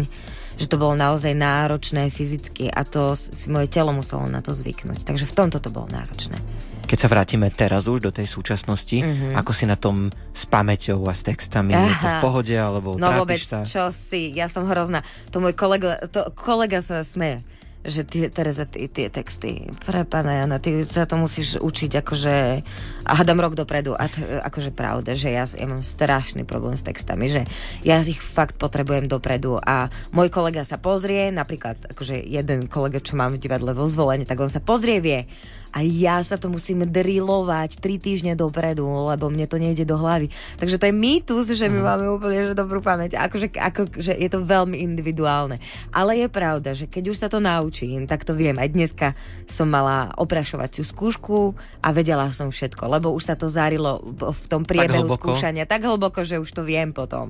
že 0.60 0.68
to 0.68 0.76
bolo 0.76 0.92
naozaj 0.92 1.32
náročné 1.32 2.12
fyzicky 2.12 2.68
a 2.68 2.84
to 2.84 3.16
si 3.16 3.48
moje 3.48 3.72
telo 3.72 3.96
muselo 3.96 4.28
na 4.28 4.44
to 4.44 4.52
zvyknúť. 4.52 5.08
Takže 5.08 5.24
v 5.24 5.32
tomto 5.32 5.64
to 5.64 5.72
bolo 5.72 5.88
náročné. 5.88 6.36
Keď 6.90 6.98
sa 6.98 7.06
vrátime 7.06 7.54
teraz 7.54 7.86
už 7.86 8.02
do 8.02 8.10
tej 8.10 8.26
súčasnosti, 8.26 8.98
mm-hmm. 8.98 9.38
ako 9.38 9.52
si 9.54 9.70
na 9.70 9.78
tom 9.78 10.10
s 10.34 10.50
pamäťou 10.50 11.06
a 11.06 11.14
s 11.14 11.22
textami? 11.22 11.78
Aha. 11.78 11.86
Je 11.86 11.94
to 12.02 12.08
v 12.10 12.18
pohode 12.18 12.56
alebo 12.58 12.98
No 12.98 13.14
vôbec, 13.14 13.38
sa? 13.46 13.62
čo 13.62 13.94
si, 13.94 14.34
ja 14.34 14.50
som 14.50 14.66
hrozná. 14.66 15.06
To 15.30 15.38
môj 15.38 15.54
kolega, 15.54 16.02
to, 16.10 16.34
kolega 16.34 16.82
sa 16.82 17.06
smeje 17.06 17.46
že 17.80 18.04
ty, 18.04 18.28
Tereza, 18.28 18.68
ty, 18.68 18.92
tie 18.92 19.08
texty, 19.08 19.72
pre 19.88 20.04
pána 20.04 20.44
Jana, 20.44 20.60
ty 20.60 20.84
sa 20.84 21.08
to 21.08 21.16
musíš 21.16 21.56
učiť 21.64 22.04
akože, 22.04 22.36
a 23.08 23.12
hádam 23.16 23.40
rok 23.40 23.56
dopredu, 23.56 23.96
a 23.96 24.12
to 24.12 24.20
je 24.20 24.36
akože 24.44 24.72
pravda, 24.76 25.16
že 25.16 25.32
ja, 25.32 25.48
ja 25.48 25.68
mám 25.68 25.80
strašný 25.80 26.44
problém 26.44 26.76
s 26.76 26.84
textami, 26.84 27.32
že 27.32 27.48
ja 27.88 28.04
ich 28.04 28.20
fakt 28.20 28.60
potrebujem 28.60 29.08
dopredu 29.08 29.64
a 29.64 29.88
môj 30.12 30.28
kolega 30.28 30.68
sa 30.68 30.76
pozrie, 30.76 31.32
napríklad 31.32 31.80
akože 31.96 32.20
jeden 32.20 32.68
kolega, 32.68 33.00
čo 33.00 33.16
mám 33.16 33.40
v 33.40 33.42
divadle 33.48 33.72
vo 33.72 33.88
zvolení, 33.88 34.28
tak 34.28 34.44
on 34.44 34.52
sa 34.52 34.60
pozrie, 34.60 35.00
vie, 35.00 35.24
a 35.70 35.86
ja 35.86 36.18
sa 36.26 36.42
to 36.42 36.50
musím 36.50 36.90
drilovať 36.90 37.78
tri 37.78 38.02
týždne 38.02 38.34
dopredu, 38.34 38.86
lebo 38.86 39.30
mne 39.30 39.46
to 39.46 39.62
nejde 39.62 39.86
do 39.86 39.96
hlavy. 40.02 40.34
Takže 40.58 40.82
to 40.82 40.90
je 40.90 40.96
mýtus, 40.96 41.46
že 41.54 41.70
my 41.70 41.80
mm. 41.80 41.86
máme 41.86 42.06
úplne 42.10 42.42
že 42.50 42.58
dobrú 42.58 42.82
pamäť. 42.82 43.22
Akože, 43.22 43.54
ako, 43.54 43.94
že 44.02 44.18
je 44.18 44.30
to 44.30 44.42
veľmi 44.42 44.82
individuálne. 44.82 45.62
Ale 45.94 46.18
je 46.18 46.28
pravda, 46.28 46.74
že 46.74 46.90
keď 46.90 47.04
už 47.14 47.18
sa 47.22 47.28
to 47.30 47.38
naučím, 47.38 48.10
tak 48.10 48.26
to 48.26 48.34
viem. 48.34 48.58
Aj 48.58 48.66
dneska 48.66 49.14
som 49.46 49.70
mala 49.70 50.10
oprašovaciu 50.18 50.82
skúšku 50.82 51.54
a 51.86 51.88
vedela 51.94 52.34
som 52.34 52.50
všetko, 52.50 52.90
lebo 52.90 53.14
už 53.14 53.30
sa 53.30 53.36
to 53.38 53.46
zarilo 53.46 54.02
v 54.18 54.46
tom 54.50 54.66
priebehu 54.66 55.06
tak 55.06 55.22
skúšania 55.22 55.70
tak 55.70 55.86
hlboko, 55.86 56.26
že 56.26 56.42
už 56.42 56.50
to 56.50 56.66
viem 56.66 56.92
potom. 56.92 57.30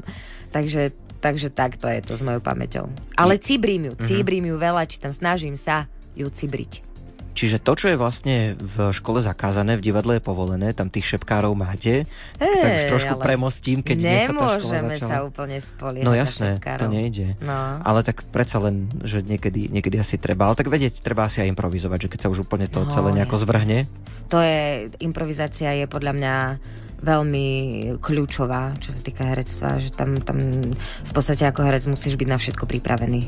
Takže 0.55 0.95
Takže 1.19 1.51
takto 1.51 1.91
je 1.91 1.99
to 1.99 2.15
s 2.15 2.23
mojou 2.23 2.39
pamäťou. 2.39 2.87
Ale 3.19 3.35
cibrím 3.35 3.91
ju, 3.91 3.93
mhm. 3.99 4.07
cibrím 4.07 4.45
ju 4.47 4.55
veľa, 4.55 4.87
či 4.87 5.03
tam 5.03 5.11
snažím 5.11 5.59
sa 5.59 5.91
ju 6.15 6.31
cibriť. 6.31 6.88
Čiže 7.37 7.61
to, 7.63 7.71
čo 7.77 7.87
je 7.93 7.97
vlastne 7.97 8.57
v 8.59 8.91
škole 8.91 9.23
zakázané, 9.23 9.79
v 9.79 9.85
divadle 9.85 10.19
je 10.19 10.23
povolené, 10.23 10.75
tam 10.75 10.91
tých 10.91 11.15
šepkárov 11.15 11.55
máte, 11.55 12.03
hey, 12.41 12.59
tak 12.59 12.71
už 12.75 12.83
trošku 12.91 13.15
premostím, 13.21 13.79
keď 13.79 13.97
dnes 13.97 14.21
sa 14.27 14.33
tá 14.35 14.47
škola 14.59 14.81
začala. 14.91 15.09
sa 15.09 15.17
úplne 15.23 15.57
spoliehať 15.61 16.05
No 16.05 16.11
jasné, 16.17 16.49
to 16.59 16.85
nejde. 16.91 17.39
No. 17.39 17.79
Ale 17.85 18.03
tak 18.03 18.27
predsa 18.27 18.59
len, 18.59 18.91
že 19.07 19.23
niekedy, 19.23 19.71
niekedy 19.71 19.95
asi 20.01 20.19
treba. 20.19 20.51
Ale 20.51 20.59
tak 20.59 20.67
vedieť, 20.67 20.99
treba 20.99 21.29
asi 21.29 21.39
aj 21.45 21.51
improvizovať, 21.53 22.07
že 22.07 22.11
keď 22.11 22.19
sa 22.27 22.31
už 22.33 22.43
úplne 22.43 22.67
to 22.67 22.83
no, 22.83 22.91
celé 22.91 23.15
nejako 23.15 23.39
jasne. 23.39 23.45
zvrhne. 23.47 23.79
To 24.29 24.37
je, 24.43 24.91
improvizácia 25.01 25.73
je 25.73 25.85
podľa 25.89 26.13
mňa 26.17 26.35
veľmi 26.99 27.47
kľúčová, 28.03 28.75
čo 28.83 28.91
sa 28.91 28.99
týka 28.99 29.23
herectva, 29.23 29.79
že 29.79 29.95
tam, 29.95 30.19
tam 30.19 30.37
v 30.75 31.11
podstate 31.15 31.47
ako 31.47 31.63
herec 31.63 31.87
musíš 31.87 32.19
byť 32.19 32.27
na 32.27 32.35
všetko 32.35 32.67
pripravený. 32.67 33.21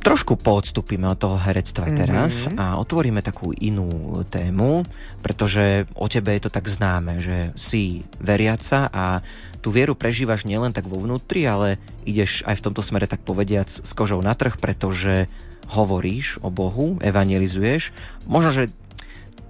Trošku 0.00 0.40
poodstúpime 0.40 1.04
od 1.12 1.20
toho 1.20 1.36
herectva 1.36 1.84
mm-hmm. 1.86 2.00
teraz 2.00 2.48
a 2.56 2.80
otvoríme 2.80 3.20
takú 3.20 3.52
inú 3.52 4.24
tému, 4.32 4.88
pretože 5.20 5.84
o 5.92 6.08
tebe 6.08 6.32
je 6.34 6.48
to 6.48 6.50
tak 6.50 6.72
známe, 6.72 7.20
že 7.20 7.52
si 7.52 8.08
veriaca 8.16 8.88
a 8.88 9.20
tú 9.60 9.68
vieru 9.68 9.92
prežívaš 9.92 10.48
nielen 10.48 10.72
tak 10.72 10.88
vo 10.88 10.96
vnútri, 10.96 11.44
ale 11.44 11.76
ideš 12.08 12.40
aj 12.48 12.56
v 12.58 12.64
tomto 12.64 12.80
smere 12.80 13.04
tak 13.04 13.20
povediac 13.28 13.68
s 13.68 13.92
kožou 13.92 14.24
na 14.24 14.32
trh, 14.32 14.56
pretože 14.56 15.28
hovoríš 15.68 16.40
o 16.40 16.48
Bohu, 16.48 16.96
evangelizuješ. 17.04 17.92
Možno, 18.24 18.50
že 18.56 18.72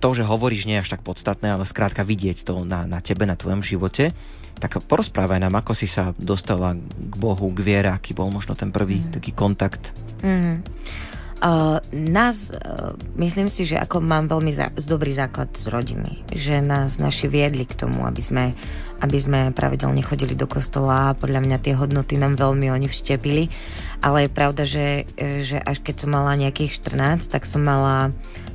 to, 0.00 0.16
že 0.16 0.24
hovoríš, 0.24 0.64
nie 0.64 0.80
je 0.80 0.82
až 0.88 0.96
tak 0.96 1.04
podstatné, 1.04 1.52
ale 1.52 1.68
skrátka 1.68 2.00
vidieť 2.02 2.42
to 2.42 2.64
na, 2.64 2.88
na 2.88 3.04
tebe, 3.04 3.28
na 3.28 3.36
tvojom 3.36 3.60
živote. 3.60 4.16
Tak 4.56 4.80
porozprávaj 4.88 5.40
nám, 5.40 5.60
ako 5.60 5.72
si 5.76 5.88
sa 5.88 6.16
dostala 6.16 6.76
k 6.76 7.14
Bohu, 7.16 7.52
k 7.52 7.60
viere, 7.60 7.92
aký 7.92 8.16
bol 8.16 8.32
možno 8.32 8.56
ten 8.56 8.72
prvý 8.72 9.04
mm. 9.04 9.12
taký 9.12 9.32
kontakt. 9.36 9.92
Mm. 10.24 10.64
Uh, 11.40 11.80
nás, 11.96 12.52
uh, 12.52 12.92
myslím 13.16 13.48
si, 13.48 13.64
že 13.64 13.80
ako 13.80 14.04
mám 14.04 14.28
veľmi 14.28 14.52
za, 14.52 14.68
dobrý 14.76 15.08
základ 15.08 15.48
z 15.56 15.72
rodiny, 15.72 16.28
že 16.36 16.60
nás 16.60 17.00
naši 17.00 17.32
viedli 17.32 17.64
k 17.64 17.80
tomu, 17.80 18.04
aby 18.04 18.20
sme, 18.20 18.52
aby 19.00 19.16
sme 19.16 19.48
pravidelne 19.56 20.04
chodili 20.04 20.36
do 20.36 20.44
kostola 20.44 21.08
a 21.08 21.16
podľa 21.16 21.40
mňa 21.40 21.64
tie 21.64 21.72
hodnoty 21.72 22.20
nám 22.20 22.36
veľmi 22.36 22.68
oni 22.68 22.92
vštepili, 22.92 23.48
ale 24.04 24.28
je 24.28 24.36
pravda, 24.36 24.68
že, 24.68 25.08
že 25.16 25.56
až 25.56 25.80
keď 25.80 26.04
som 26.04 26.12
mala 26.12 26.36
nejakých 26.36 26.76
14, 26.76 27.32
tak 27.32 27.48
som 27.48 27.64
mala 27.64 28.12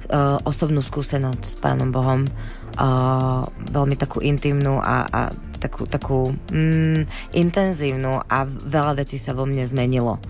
uh, 0.09 0.37
osobnú 0.45 0.81
skúsenosť 0.81 1.43
s 1.43 1.55
Pánom 1.57 1.89
Bohom, 1.89 2.25
uh, 2.25 3.41
veľmi 3.71 3.95
takú 3.97 4.21
intimnú 4.21 4.81
a, 4.81 5.05
a 5.09 5.21
takú, 5.57 5.89
takú 5.89 6.31
mm, 6.51 7.33
intenzívnu 7.33 8.21
a 8.25 8.45
veľa 8.45 9.01
vecí 9.01 9.17
sa 9.17 9.33
vo 9.33 9.47
mne 9.47 9.65
zmenilo. 9.65 10.21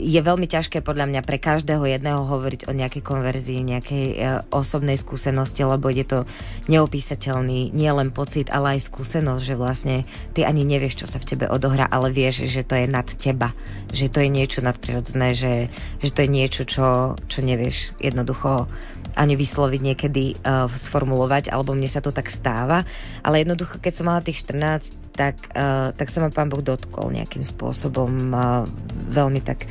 Je 0.00 0.20
veľmi 0.24 0.48
ťažké 0.48 0.80
podľa 0.80 1.04
mňa 1.12 1.20
pre 1.28 1.36
každého 1.36 1.84
jedného 1.84 2.24
hovoriť 2.24 2.66
o 2.68 2.72
nejakej 2.72 3.02
konverzii, 3.04 3.60
nejakej 3.60 4.06
uh, 4.16 4.18
osobnej 4.48 4.96
skúsenosti, 4.96 5.60
lebo 5.60 5.92
je 5.92 6.08
to 6.08 6.18
neopísateľný 6.72 7.68
nie 7.76 7.90
len 7.92 8.08
pocit, 8.08 8.48
ale 8.48 8.80
aj 8.80 8.88
skúsenosť, 8.88 9.42
že 9.44 9.60
vlastne 9.60 9.96
ty 10.32 10.48
ani 10.48 10.64
nevieš, 10.64 11.04
čo 11.04 11.06
sa 11.06 11.20
v 11.20 11.36
tebe 11.36 11.44
odohrá, 11.52 11.84
ale 11.92 12.08
vieš, 12.08 12.48
že 12.48 12.64
to 12.64 12.80
je 12.80 12.88
nad 12.88 13.04
teba, 13.04 13.52
že 13.92 14.08
to 14.08 14.24
je 14.24 14.32
niečo 14.32 14.64
nadprirodzené, 14.64 15.36
že, 15.36 15.68
že 16.00 16.10
to 16.10 16.24
je 16.24 16.28
niečo, 16.32 16.62
čo, 16.64 17.20
čo 17.28 17.38
nevieš 17.44 17.92
jednoducho 18.00 18.64
ani 19.14 19.36
vysloviť 19.36 19.80
niekedy 19.84 20.24
uh, 20.42 20.66
sformulovať, 20.66 21.52
alebo 21.52 21.76
mne 21.76 21.86
sa 21.86 22.00
to 22.00 22.10
tak 22.10 22.32
stáva, 22.32 22.88
ale 23.20 23.44
jednoducho, 23.44 23.78
keď 23.78 23.92
som 23.92 24.08
mala 24.08 24.24
tých 24.24 24.42
14, 24.42 25.03
tak, 25.14 25.38
uh, 25.54 25.94
tak 25.94 26.10
sa 26.10 26.26
ma 26.26 26.28
pán 26.34 26.50
Boh 26.50 26.60
dotkol 26.60 27.14
nejakým 27.14 27.46
spôsobom 27.46 28.10
uh, 28.34 28.66
veľmi 29.14 29.40
tak 29.40 29.66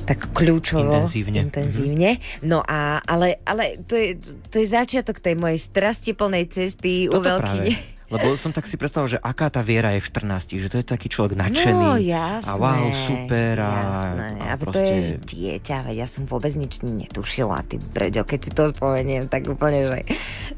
tak 0.00 0.32
kľúčovo. 0.34 0.90
Intenzívne. 0.90 1.38
Intenzívne. 1.38 2.10
No 2.42 2.64
a, 2.66 2.98
ale, 3.04 3.38
ale 3.46 3.78
to, 3.84 3.94
je, 3.94 4.18
to 4.50 4.58
je 4.58 4.66
začiatok 4.66 5.22
tej 5.22 5.38
mojej 5.38 5.60
strasti 5.60 6.18
plnej 6.18 6.50
cesty 6.50 7.06
Toto 7.06 7.22
u 7.22 7.26
veľkyne. 7.30 7.70
Práve. 7.70 7.99
Lebo 8.10 8.34
som 8.34 8.50
tak 8.50 8.66
si 8.66 8.74
predstavil, 8.74 9.14
že 9.14 9.18
aká 9.22 9.54
tá 9.54 9.62
viera 9.62 9.94
je 9.94 10.02
v 10.02 10.10
14, 10.10 10.58
že 10.58 10.66
to 10.66 10.82
je 10.82 10.86
taký 10.86 11.06
človek 11.06 11.38
nadšený. 11.38 11.78
No, 11.78 11.94
jasné. 11.94 12.50
A 12.50 12.58
wow, 12.58 12.90
super. 12.90 13.54
A, 13.62 13.70
jasné. 13.70 14.26
A, 14.34 14.44
a 14.50 14.54
proste... 14.58 14.74
to 14.74 14.80
je 14.82 15.00
dieťa, 15.30 15.76
veď 15.86 15.96
ja 16.02 16.08
som 16.10 16.26
vôbec 16.26 16.50
nič 16.58 16.82
netušila, 16.82 17.62
ty 17.70 17.78
breďo, 17.78 18.26
keď 18.26 18.40
si 18.42 18.50
to 18.50 18.74
spomeniem, 18.74 19.30
tak 19.30 19.46
úplne, 19.46 19.86
že, 19.86 19.98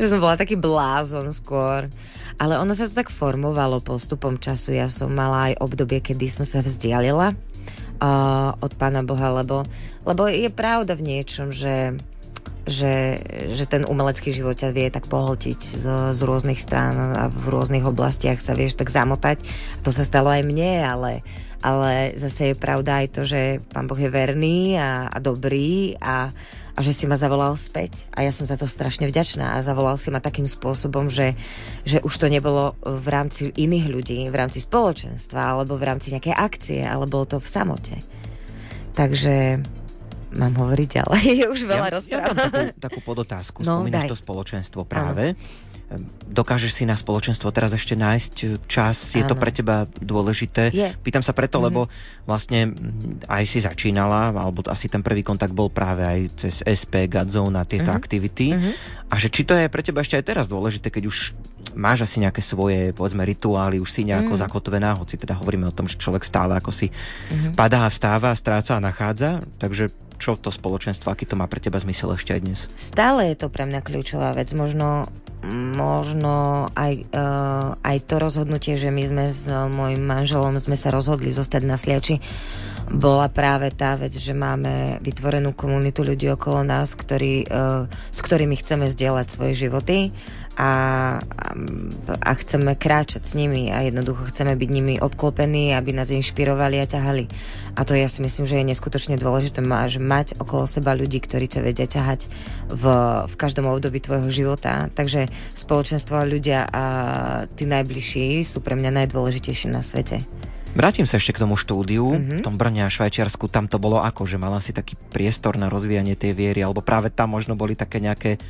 že 0.01 0.07
som 0.09 0.25
bola 0.25 0.41
taký 0.41 0.57
blázon 0.57 1.29
skôr. 1.29 1.93
Ale 2.41 2.57
ono 2.57 2.73
sa 2.73 2.89
to 2.89 2.97
tak 2.97 3.13
formovalo 3.13 3.85
postupom 3.85 4.41
času. 4.41 4.73
Ja 4.73 4.89
som 4.89 5.13
mala 5.13 5.53
aj 5.53 5.61
obdobie, 5.61 6.01
kedy 6.01 6.33
som 6.33 6.49
sa 6.49 6.65
vzdialila 6.65 7.37
uh, 8.03 8.51
od 8.59 8.73
Pána 8.81 9.05
Boha, 9.05 9.29
lebo, 9.45 9.69
lebo 10.09 10.25
je 10.27 10.49
pravda 10.49 10.97
v 10.97 11.05
niečom, 11.05 11.53
že 11.53 12.01
že, 12.63 13.19
že 13.51 13.65
ten 13.67 13.83
umelecký 13.83 14.31
život 14.31 14.55
ťa 14.55 14.71
vie 14.71 14.87
tak 14.87 15.11
pohltiť 15.11 15.59
z, 15.59 15.85
z 16.15 16.21
rôznych 16.23 16.63
strán 16.63 16.95
a 16.95 17.25
v 17.27 17.47
rôznych 17.51 17.83
oblastiach 17.83 18.39
sa 18.39 18.55
vieš 18.55 18.79
tak 18.79 18.91
zamotať. 18.91 19.43
To 19.83 19.91
sa 19.91 20.07
stalo 20.07 20.31
aj 20.31 20.47
mne, 20.47 20.87
ale, 20.87 21.13
ale 21.59 22.15
zase 22.15 22.55
je 22.55 22.63
pravda 22.63 23.03
aj 23.03 23.09
to, 23.11 23.23
že 23.27 23.59
pán 23.75 23.91
Boh 23.91 23.99
je 23.99 24.07
verný 24.07 24.79
a, 24.79 25.11
a 25.11 25.19
dobrý 25.19 25.99
a, 25.99 26.31
a 26.73 26.79
že 26.79 26.95
si 26.95 27.05
ma 27.11 27.19
zavolal 27.19 27.59
späť. 27.59 28.07
A 28.15 28.23
ja 28.23 28.31
som 28.31 28.47
za 28.47 28.55
to 28.55 28.71
strašne 28.71 29.11
vďačná 29.11 29.59
a 29.59 29.67
zavolal 29.67 29.99
si 29.99 30.15
ma 30.15 30.23
takým 30.23 30.47
spôsobom, 30.47 31.11
že, 31.11 31.35
že 31.83 31.99
už 31.99 32.15
to 32.15 32.31
nebolo 32.31 32.79
v 32.87 33.07
rámci 33.11 33.51
iných 33.51 33.87
ľudí, 33.91 34.19
v 34.31 34.39
rámci 34.39 34.63
spoločenstva 34.63 35.59
alebo 35.59 35.75
v 35.75 35.87
rámci 35.91 36.15
nejakej 36.15 36.39
akcie, 36.39 36.81
ale 36.87 37.11
bolo 37.11 37.27
to 37.27 37.43
v 37.43 37.49
samote. 37.51 37.97
Takže 38.93 39.65
mám 40.37 40.55
hovoriť 40.57 40.89
ďalej, 41.03 41.25
už 41.53 41.61
veľa 41.69 41.89
ja, 41.89 41.95
rozprávam. 41.95 42.37
Ja 42.37 42.49
takú, 42.49 42.63
takú 42.79 43.01
podotázku, 43.05 43.59
no, 43.65 43.81
spomínaš 43.81 44.05
daj. 44.07 44.11
to 44.13 44.19
spoločenstvo 44.19 44.81
práve. 44.85 45.37
Ano. 45.37 45.71
Dokážeš 46.33 46.81
si 46.81 46.85
na 46.89 46.97
spoločenstvo 46.97 47.53
teraz 47.53 47.77
ešte 47.77 47.93
nájsť 47.93 48.65
čas? 48.65 49.13
Je 49.13 49.21
ano. 49.21 49.29
to 49.29 49.37
pre 49.37 49.53
teba 49.53 49.85
dôležité? 50.01 50.73
Je. 50.73 50.89
Pýtam 51.05 51.21
sa 51.21 51.37
preto, 51.37 51.61
mm-hmm. 51.61 51.69
lebo 51.69 51.81
vlastne 52.25 52.73
aj 53.29 53.45
si 53.45 53.61
začínala, 53.61 54.33
alebo 54.33 54.65
asi 54.73 54.89
ten 54.89 55.05
prvý 55.05 55.21
kontakt 55.21 55.53
bol 55.53 55.69
práve 55.69 56.01
aj 56.01 56.21
cez 56.41 56.55
SP, 56.65 57.13
Godzone 57.13 57.61
a 57.61 57.69
tieto 57.69 57.93
mm-hmm. 57.93 58.01
aktivity. 58.01 58.57
Mm-hmm. 58.57 58.73
A 59.13 59.15
že 59.21 59.29
či 59.29 59.45
to 59.45 59.53
je 59.53 59.69
pre 59.69 59.85
teba 59.85 60.01
ešte 60.01 60.17
aj 60.17 60.25
teraz 60.25 60.47
dôležité, 60.49 60.89
keď 60.89 61.13
už 61.13 61.37
máš 61.77 62.09
asi 62.09 62.25
nejaké 62.25 62.41
svoje, 62.41 62.97
povedzme, 62.97 63.21
rituály, 63.29 63.77
už 63.77 63.93
si 63.93 64.09
nejako 64.09 64.35
mm. 64.37 64.41
zakotvená, 64.41 64.97
hoci 64.97 65.21
teda 65.21 65.37
hovoríme 65.37 65.69
o 65.69 65.77
tom, 65.77 65.89
že 65.89 66.01
človek 66.01 66.25
stále 66.25 66.57
ako 66.57 66.73
si 66.73 66.89
mm-hmm. 66.89 67.53
padá 67.53 67.85
a 67.85 67.93
vstáva, 67.93 68.33
stráca 68.33 68.77
a 68.77 68.85
nachádza, 68.85 69.45
takže 69.61 69.93
čo 70.23 70.39
to 70.39 70.55
spoločenstvo, 70.55 71.11
aký 71.11 71.27
to 71.27 71.35
má 71.35 71.51
pre 71.51 71.59
teba 71.59 71.83
zmysel 71.83 72.15
ešte 72.15 72.39
aj 72.39 72.41
dnes? 72.47 72.59
Stále 72.79 73.35
je 73.35 73.43
to 73.43 73.51
pre 73.51 73.67
mňa 73.67 73.83
kľúčová 73.83 74.31
vec. 74.39 74.55
Možno, 74.55 75.11
možno 75.51 76.71
aj, 76.79 77.11
uh, 77.11 77.75
aj 77.83 77.97
to 78.07 78.23
rozhodnutie, 78.23 78.79
že 78.79 78.95
my 78.95 79.03
sme 79.03 79.25
s 79.27 79.51
mojim 79.51 79.99
manželom 79.99 80.55
sme 80.63 80.79
sa 80.79 80.95
rozhodli 80.95 81.35
zostať 81.35 81.63
na 81.67 81.75
Sliači, 81.75 82.23
bola 82.87 83.27
práve 83.27 83.75
tá 83.75 83.99
vec, 83.99 84.15
že 84.15 84.31
máme 84.31 85.03
vytvorenú 85.03 85.59
komunitu 85.59 86.07
ľudí 86.07 86.31
okolo 86.31 86.63
nás, 86.63 86.95
ktorí, 86.95 87.51
uh, 87.51 87.91
s 87.91 88.19
ktorými 88.23 88.55
chceme 88.63 88.87
zdieľať 88.87 89.27
svoje 89.27 89.59
životy 89.59 90.15
a, 90.57 90.73
a 92.21 92.31
chceme 92.37 92.77
kráčať 92.77 93.25
s 93.25 93.33
nimi 93.33 93.73
a 93.73 93.85
jednoducho 93.89 94.29
chceme 94.29 94.53
byť 94.53 94.69
nimi 94.69 94.95
obklopení, 95.01 95.73
aby 95.73 95.97
nás 95.97 96.13
inšpirovali 96.13 96.77
a 96.81 96.87
ťahali. 96.87 97.25
A 97.73 97.89
to 97.89 97.97
ja 97.97 98.05
si 98.05 98.21
myslím, 98.21 98.45
že 98.45 98.61
je 98.61 98.69
neskutočne 98.69 99.17
dôležité 99.17 99.65
máš 99.65 99.97
mať 99.97 100.37
okolo 100.37 100.69
seba 100.69 100.93
ľudí, 100.93 101.25
ktorí 101.25 101.49
ťa 101.49 101.61
vedia 101.65 101.89
ťahať 101.89 102.29
v, 102.69 102.85
v 103.29 103.35
každom 103.41 103.65
období 103.73 104.05
tvojho 104.05 104.29
života. 104.29 104.93
Takže 104.93 105.33
spoločenstvo 105.57 106.21
a 106.21 106.29
ľudia 106.29 106.69
a 106.69 106.85
tí 107.57 107.65
najbližší 107.65 108.45
sú 108.45 108.61
pre 108.61 108.77
mňa 108.77 109.05
najdôležitejší 109.05 109.73
na 109.73 109.81
svete. 109.81 110.21
Vrátim 110.73 111.05
sa 111.05 111.21
ešte 111.21 111.37
k 111.37 111.45
tomu 111.45 111.61
štúdiu. 111.61 112.17
Mm-hmm. 112.17 112.39
V 112.41 112.45
tom 112.49 112.57
Brne 112.57 112.89
a 112.89 112.93
Švajčiarsku 112.93 113.45
tam 113.53 113.69
to 113.69 113.77
bolo 113.77 114.01
ako, 114.01 114.25
že 114.25 114.41
mala 114.41 114.57
si 114.57 114.73
taký 114.73 114.97
priestor 114.97 115.61
na 115.61 115.69
rozvíjanie 115.69 116.17
tej 116.17 116.33
viery, 116.33 116.65
alebo 116.65 116.81
práve 116.81 117.13
tam 117.13 117.37
možno 117.37 117.53
boli 117.61 117.77
také 117.77 118.01
nejaké 118.01 118.41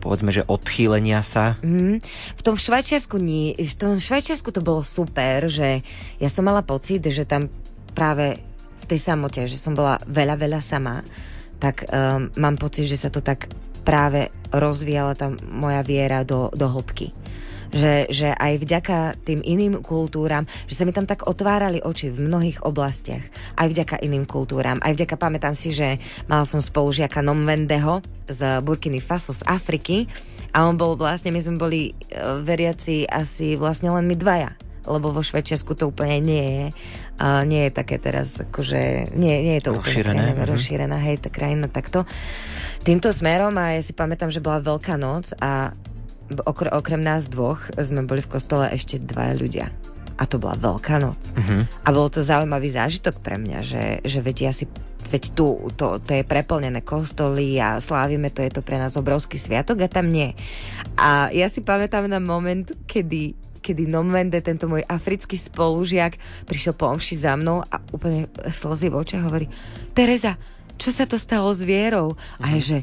povedzme, 0.00 0.32
že 0.32 0.46
odchýlenia 0.48 1.20
sa? 1.20 1.60
Mm, 1.60 2.00
v 2.36 2.42
tom 2.42 2.56
Švajčiarsku 2.56 3.20
nie. 3.20 3.52
V 3.54 3.76
tom 3.76 4.00
Švajčiarsku 4.00 4.48
to 4.50 4.64
bolo 4.64 4.80
super, 4.80 5.46
že 5.46 5.84
ja 6.16 6.28
som 6.32 6.48
mala 6.48 6.64
pocit, 6.64 7.04
že 7.04 7.28
tam 7.28 7.52
práve 7.92 8.40
v 8.80 8.84
tej 8.88 9.00
samote, 9.00 9.44
že 9.44 9.60
som 9.60 9.76
bola 9.76 10.00
veľa, 10.08 10.40
veľa 10.40 10.60
sama, 10.64 11.04
tak 11.60 11.84
um, 11.92 12.32
mám 12.40 12.56
pocit, 12.56 12.88
že 12.88 12.96
sa 12.96 13.12
to 13.12 13.20
tak 13.20 13.52
práve 13.84 14.32
rozvíjala 14.50 15.12
tam 15.16 15.36
moja 15.46 15.84
viera 15.84 16.24
do, 16.24 16.48
do 16.52 16.68
hĺbky 16.68 17.19
že, 17.70 18.10
že 18.10 18.34
aj 18.34 18.52
vďaka 18.60 18.98
tým 19.22 19.40
iným 19.42 19.80
kultúram, 19.82 20.44
že 20.66 20.74
sa 20.78 20.84
mi 20.86 20.92
tam 20.94 21.06
tak 21.06 21.26
otvárali 21.26 21.82
oči 21.82 22.10
v 22.10 22.26
mnohých 22.26 22.66
oblastiach, 22.66 23.22
aj 23.56 23.66
vďaka 23.70 23.96
iným 24.02 24.26
kultúram, 24.26 24.82
aj 24.82 24.94
vďaka, 24.94 25.14
pamätám 25.16 25.54
si, 25.54 25.70
že 25.70 25.98
mal 26.26 26.42
som 26.42 26.58
spolužiaka 26.58 27.22
Nomvendeho 27.22 28.02
z 28.30 28.62
Burkiny 28.62 29.02
Faso 29.02 29.34
z 29.34 29.42
Afriky. 29.46 30.06
A 30.50 30.66
on 30.66 30.74
bol 30.74 30.98
vlastne, 30.98 31.30
my 31.30 31.38
sme 31.38 31.62
boli 31.62 31.80
e, 31.90 31.92
veriaci 32.42 33.06
asi 33.06 33.54
vlastne 33.54 33.94
len 33.94 34.06
my 34.06 34.18
dvaja. 34.18 34.50
Lebo 34.82 35.14
vo 35.14 35.22
Švedčiarsku 35.22 35.78
to 35.78 35.94
úplne 35.94 36.18
nie 36.18 36.46
je. 36.50 36.66
A 37.20 37.46
nie 37.46 37.68
je 37.68 37.72
také 37.76 38.00
teraz, 38.02 38.40
akože, 38.42 39.12
nie, 39.14 39.44
nie 39.46 39.54
je 39.60 39.70
to 39.70 39.76
rozšírené, 39.76 40.10
úplne 40.10 40.32
krajina, 40.34 40.50
rozšírená, 40.50 40.96
hej, 40.98 41.16
tá 41.22 41.28
krajina 41.30 41.68
takto. 41.70 42.08
Týmto 42.80 43.12
smerom 43.12 43.54
a 43.60 43.76
ja 43.76 43.82
si 43.84 43.92
pamätám, 43.92 44.32
že 44.32 44.40
bola 44.40 44.58
Veľká 44.58 44.96
noc 44.96 45.36
a 45.38 45.76
okre, 46.46 46.70
okrem 46.70 47.02
nás 47.02 47.26
dvoch 47.26 47.70
sme 47.74 48.06
boli 48.06 48.22
v 48.22 48.30
kostole 48.30 48.70
ešte 48.70 49.02
dvaja 49.02 49.34
ľudia. 49.36 49.66
A 50.20 50.28
to 50.28 50.36
bola 50.36 50.52
Veľká 50.52 51.00
noc. 51.00 51.32
Uh-huh. 51.32 51.64
A 51.64 51.88
bol 51.96 52.12
to 52.12 52.20
zaujímavý 52.20 52.68
zážitok 52.68 53.24
pre 53.24 53.40
mňa, 53.40 53.58
že, 53.64 53.84
že 54.04 54.20
veď 54.20 54.36
ja 54.46 54.52
si 54.52 54.68
veď 55.10 55.34
tu 55.34 55.72
to, 55.74 55.98
to 55.98 56.10
je 56.12 56.22
preplnené 56.22 56.84
kostoly 56.86 57.58
a 57.58 57.82
slávime 57.82 58.30
to, 58.30 58.44
je 58.44 58.52
to 58.54 58.62
pre 58.62 58.78
nás 58.78 58.94
obrovský 58.94 59.40
sviatok 59.40 59.82
a 59.82 59.88
tam 59.90 60.12
nie. 60.12 60.36
A 60.94 61.32
ja 61.34 61.50
si 61.50 61.64
pamätám 61.66 62.06
na 62.06 62.22
moment, 62.22 62.70
kedy 62.86 63.50
kedy 63.60 63.92
Nomvende, 63.92 64.40
tento 64.40 64.64
môj 64.64 64.80
africký 64.88 65.36
spolužiak, 65.36 66.16
prišiel 66.48 66.72
po 66.72 66.88
omši 66.88 67.12
za 67.12 67.36
mnou 67.36 67.60
a 67.60 67.76
úplne 67.92 68.32
slzy 68.48 68.88
v 68.88 68.96
očiach 69.04 69.28
hovorí 69.28 69.52
Tereza, 69.92 70.40
čo 70.80 70.88
sa 70.88 71.04
to 71.04 71.20
stalo 71.20 71.52
s 71.52 71.60
vierou? 71.60 72.16
Uh-huh. 72.16 72.40
A 72.40 72.56
je, 72.56 72.60
že 72.64 72.78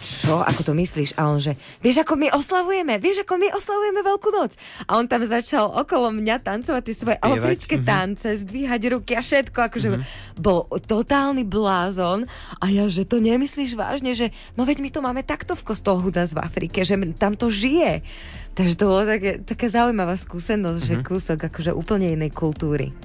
čo, 0.00 0.40
ako 0.42 0.60
to 0.66 0.72
myslíš? 0.76 1.16
A 1.16 1.30
on 1.30 1.40
že, 1.40 1.54
vieš, 1.80 2.02
ako 2.02 2.14
my 2.16 2.28
oslavujeme, 2.32 2.96
vieš, 2.98 3.22
ako 3.22 3.34
my 3.40 3.48
oslavujeme 3.54 4.00
Veľkú 4.06 4.28
noc. 4.30 4.54
A 4.86 5.00
on 5.00 5.06
tam 5.10 5.22
začal 5.26 5.68
okolo 5.68 6.14
mňa 6.14 6.42
tancovať 6.42 6.82
tie 6.86 6.96
svoje 6.96 7.18
Spievať. 7.18 7.38
africké 7.38 7.74
mm-hmm. 7.76 7.90
tance, 7.90 8.28
zdvíhať 8.46 8.82
ruky 8.92 9.12
a 9.18 9.22
všetko, 9.22 9.58
akože 9.70 9.88
mm-hmm. 9.92 10.38
bol 10.38 10.68
totálny 10.68 11.42
blázon. 11.42 12.24
A 12.62 12.70
ja, 12.70 12.86
že 12.86 13.08
to 13.08 13.18
nemyslíš 13.18 13.74
vážne, 13.74 14.12
že 14.12 14.30
no 14.54 14.62
veď 14.62 14.84
my 14.84 14.90
to 14.92 15.00
máme 15.02 15.22
takto 15.26 15.58
v 15.58 15.66
kostoloch 15.66 16.06
u 16.06 16.12
nás 16.12 16.36
v 16.36 16.42
Afrike, 16.42 16.84
že 16.86 16.94
tam 17.16 17.34
to 17.34 17.50
žije. 17.50 18.04
Takže 18.56 18.74
to 18.80 18.84
bola 18.88 19.04
také, 19.04 19.42
taká 19.44 19.68
zaujímavá 19.68 20.16
skúsenosť, 20.16 20.80
mm-hmm. 20.80 20.96
že 20.96 21.02
mhm. 21.02 21.04
kúsok 21.04 21.38
akože 21.52 21.72
úplne 21.76 22.12
inej 22.14 22.32
kultúry. 22.32 22.96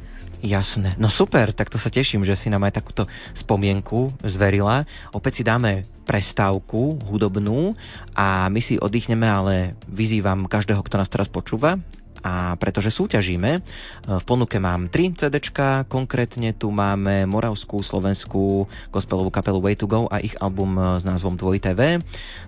Jasné. 0.42 0.98
No 0.98 1.06
super, 1.06 1.54
tak 1.54 1.70
to 1.70 1.78
sa 1.78 1.94
teším, 1.94 2.26
že 2.26 2.34
si 2.34 2.50
nám 2.50 2.66
aj 2.66 2.82
takúto 2.82 3.06
spomienku 3.38 4.10
zverila. 4.26 4.90
Opäť 5.14 5.42
si 5.42 5.44
dáme 5.46 5.86
prestávku 6.10 6.98
hudobnú 7.06 7.78
a 8.18 8.50
my 8.50 8.58
si 8.58 8.82
oddychneme, 8.82 9.30
ale 9.30 9.78
vyzývam 9.86 10.50
každého, 10.50 10.82
kto 10.82 10.98
nás 10.98 11.14
teraz 11.14 11.30
počúva, 11.30 11.78
a 12.22 12.54
pretože 12.58 12.94
súťažíme, 12.94 13.52
e, 13.58 13.60
v 14.06 14.24
ponuke 14.24 14.62
mám 14.62 14.88
3 14.88 15.18
CD, 15.18 15.42
konkrétne 15.90 16.54
tu 16.54 16.70
máme 16.70 17.26
moravskú, 17.26 17.82
slovenskú 17.82 18.70
gospelovú 18.94 19.34
kapelu 19.34 19.58
Way 19.58 19.76
to 19.78 19.90
Go 19.90 20.06
a 20.06 20.22
ich 20.22 20.38
album 20.38 20.78
e, 20.78 21.02
s 21.02 21.04
názvom 21.04 21.36
Tvoj 21.36 21.58
TV. 21.58 21.98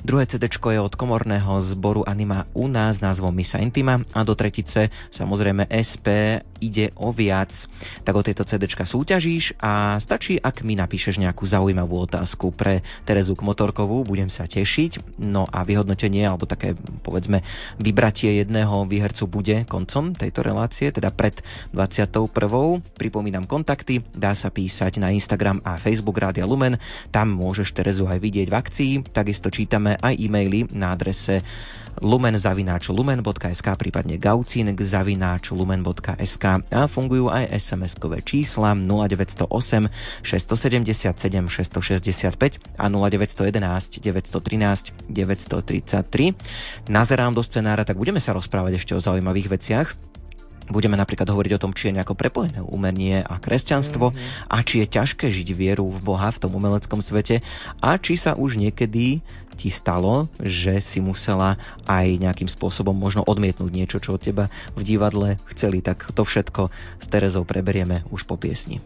Druhé 0.06 0.30
CD 0.30 0.46
je 0.46 0.80
od 0.80 0.94
komorného 0.94 1.60
zboru 1.66 2.06
Anima 2.06 2.46
Una 2.54 2.94
s 2.94 3.02
názvom 3.02 3.34
Misa 3.34 3.58
Intima 3.58 3.98
a 4.14 4.22
do 4.22 4.38
tretice 4.38 4.94
samozrejme 5.10 5.66
SP 5.74 6.38
ide 6.64 6.96
o 6.96 7.12
viac. 7.12 7.52
Tak 8.08 8.16
o 8.16 8.24
tejto 8.24 8.48
CD 8.48 8.64
súťažíš 8.72 9.60
a 9.60 10.00
stačí, 10.00 10.40
ak 10.40 10.64
mi 10.64 10.80
napíšeš 10.80 11.20
nejakú 11.20 11.44
zaujímavú 11.44 12.08
otázku 12.08 12.56
pre 12.56 12.80
Terezu 13.04 13.36
Kmotorkovú, 13.36 14.08
budem 14.08 14.32
sa 14.32 14.48
tešiť. 14.48 15.20
No 15.20 15.44
a 15.52 15.68
vyhodnotenie 15.68 16.24
alebo 16.24 16.48
také 16.48 16.80
povedzme 17.04 17.44
vybratie 17.76 18.40
jedného 18.40 18.88
výhercu 18.88 19.28
bude 19.28 19.68
koncom 19.68 20.16
tejto 20.16 20.46
relácie, 20.46 20.94
teda 20.94 21.12
pred 21.12 21.44
21. 21.76 22.32
Pripomínam 22.96 23.44
kontakty, 23.44 24.06
dá 24.16 24.32
sa 24.32 24.48
písať 24.54 25.04
na 25.04 25.12
Instagram 25.12 25.60
a 25.68 25.76
Facebook 25.76 26.22
Rádia 26.22 26.48
Lumen, 26.48 26.80
tam 27.12 27.36
môžeš 27.36 27.76
Terezu 27.76 28.08
aj 28.08 28.22
vidieť 28.22 28.48
v 28.48 28.56
akcii, 28.56 28.94
takisto 29.12 29.52
čítame 29.52 30.00
aj 30.00 30.14
e-maily 30.16 30.70
na 30.72 30.96
adrese 30.96 31.42
lumen.lumen.sk, 32.02 33.68
prípadne 33.78 34.18
gaucin.lumen.sk. 34.18 36.46
a 36.72 36.88
fungujú 36.90 37.30
aj 37.30 37.54
SMS-kové 37.54 38.26
čísla 38.26 38.74
0908 38.74 39.94
677 40.24 41.52
665 41.52 42.64
a 42.80 42.90
0911 42.90 44.00
913 44.00 44.94
933. 45.12 46.34
Nazerám 46.90 47.36
do 47.36 47.44
scenára, 47.44 47.84
tak 47.86 47.98
budeme 48.00 48.24
sa 48.24 48.32
rozprávať 48.34 48.74
ešte 48.82 48.96
o 48.96 49.04
zaujímavých 49.04 49.52
veciach. 49.54 49.94
Budeme 50.72 50.96
napríklad 50.96 51.28
hovoriť 51.28 51.60
o 51.60 51.62
tom, 51.68 51.76
či 51.76 51.92
je 51.92 52.00
nejako 52.00 52.16
prepojené 52.16 52.64
umenie 52.64 53.20
a 53.20 53.36
kresťanstvo 53.36 54.16
mm-hmm. 54.16 54.48
a 54.48 54.58
či 54.64 54.80
je 54.84 54.88
ťažké 54.96 55.28
žiť 55.28 55.50
vieru 55.52 55.92
v 55.92 56.00
Boha 56.00 56.32
v 56.32 56.40
tom 56.40 56.56
umeleckom 56.56 57.04
svete 57.04 57.44
a 57.84 58.00
či 58.00 58.16
sa 58.16 58.40
už 58.40 58.56
niekedy 58.56 59.20
ti 59.56 59.70
stalo, 59.70 60.28
že 60.42 60.82
si 60.82 61.00
musela 61.00 61.56
aj 61.86 62.20
nejakým 62.20 62.50
spôsobom 62.50 62.94
možno 62.94 63.24
odmietnúť 63.24 63.72
niečo, 63.72 63.98
čo 64.02 64.18
od 64.18 64.22
teba 64.22 64.50
v 64.74 64.82
divadle 64.84 65.40
chceli, 65.54 65.80
tak 65.80 66.10
to 66.12 66.26
všetko 66.26 66.74
s 67.00 67.06
Terezou 67.08 67.46
preberieme 67.46 68.04
už 68.10 68.26
po 68.26 68.36
piesni. 68.36 68.82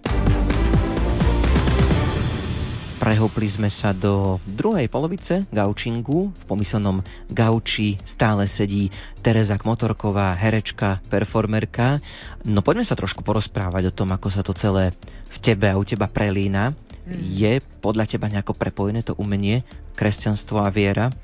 Prehopli 2.98 3.46
sme 3.46 3.70
sa 3.70 3.94
do 3.94 4.42
druhej 4.50 4.90
polovice 4.90 5.46
gaučingu. 5.54 6.34
V 6.34 6.44
pomyselnom 6.50 7.06
gauči 7.30 8.02
stále 8.02 8.50
sedí 8.50 8.90
Tereza 9.22 9.56
Kmotorková, 9.56 10.34
herečka, 10.34 11.00
performerka. 11.06 12.02
No 12.50 12.66
poďme 12.66 12.84
sa 12.84 12.98
trošku 12.98 13.22
porozprávať 13.22 13.94
o 13.94 13.96
tom, 13.96 14.12
ako 14.12 14.28
sa 14.34 14.42
to 14.42 14.52
celé 14.58 14.98
v 15.30 15.38
tebe 15.40 15.70
a 15.70 15.78
u 15.78 15.86
teba 15.86 16.10
prelína. 16.10 16.74
Mm. 17.08 17.20
Je 17.24 17.54
podľa 17.80 18.06
teba 18.06 18.28
nejako 18.28 18.52
prepojené 18.52 19.00
to 19.00 19.16
umenie, 19.16 19.64
kresťanstvo 19.96 20.60
a 20.60 20.68
viera? 20.68 21.16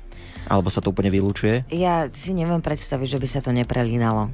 Alebo 0.48 0.72
sa 0.72 0.80
to 0.80 0.92
úplne 0.92 1.12
vylúčuje? 1.12 1.68
Ja 1.72 2.08
si 2.12 2.32
neviem 2.32 2.64
predstaviť, 2.64 3.16
že 3.16 3.20
by 3.20 3.28
sa 3.28 3.40
to 3.44 3.52
neprelínalo. 3.52 4.32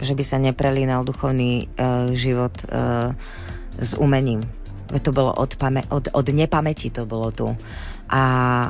Že 0.00 0.16
by 0.16 0.24
sa 0.24 0.36
neprelínal 0.40 1.04
duchovný 1.04 1.68
uh, 1.76 2.12
život 2.16 2.52
uh, 2.68 3.12
s 3.76 3.96
umením 3.96 4.44
to 4.98 5.14
bolo 5.14 5.30
od, 5.30 5.54
pame- 5.54 5.86
od, 5.94 6.10
od 6.10 6.26
nepamäti 6.34 6.90
to 6.90 7.06
bolo 7.06 7.30
tu. 7.30 7.54
A 8.10 8.22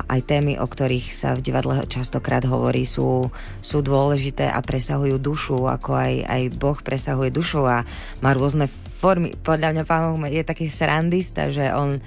aj 0.05 0.29
témy, 0.29 0.61
o 0.61 0.69
ktorých 0.69 1.09
sa 1.09 1.33
v 1.33 1.41
divadle 1.41 1.81
častokrát 1.89 2.45
hovorí, 2.45 2.85
sú, 2.85 3.33
sú 3.57 3.81
dôležité 3.81 4.45
a 4.45 4.61
presahujú 4.61 5.17
dušu, 5.17 5.65
ako 5.65 5.97
aj, 5.97 6.13
aj 6.29 6.41
Boh 6.61 6.77
presahuje 6.77 7.33
dušu 7.33 7.65
a 7.65 7.81
má 8.21 8.37
rôzne 8.37 8.69
formy. 8.69 9.33
Podľa 9.33 9.73
mňa 9.73 9.83
Pán 9.89 10.13
Boh 10.13 10.29
je 10.29 10.45
taký 10.45 10.69
srandista, 10.69 11.49
že 11.49 11.73
on 11.73 11.97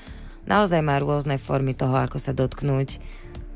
naozaj 0.45 0.81
má 0.81 1.01
rôzne 1.01 1.37
formy 1.41 1.73
toho, 1.77 1.95
ako 1.97 2.17
sa 2.21 2.33
dotknúť 2.37 3.01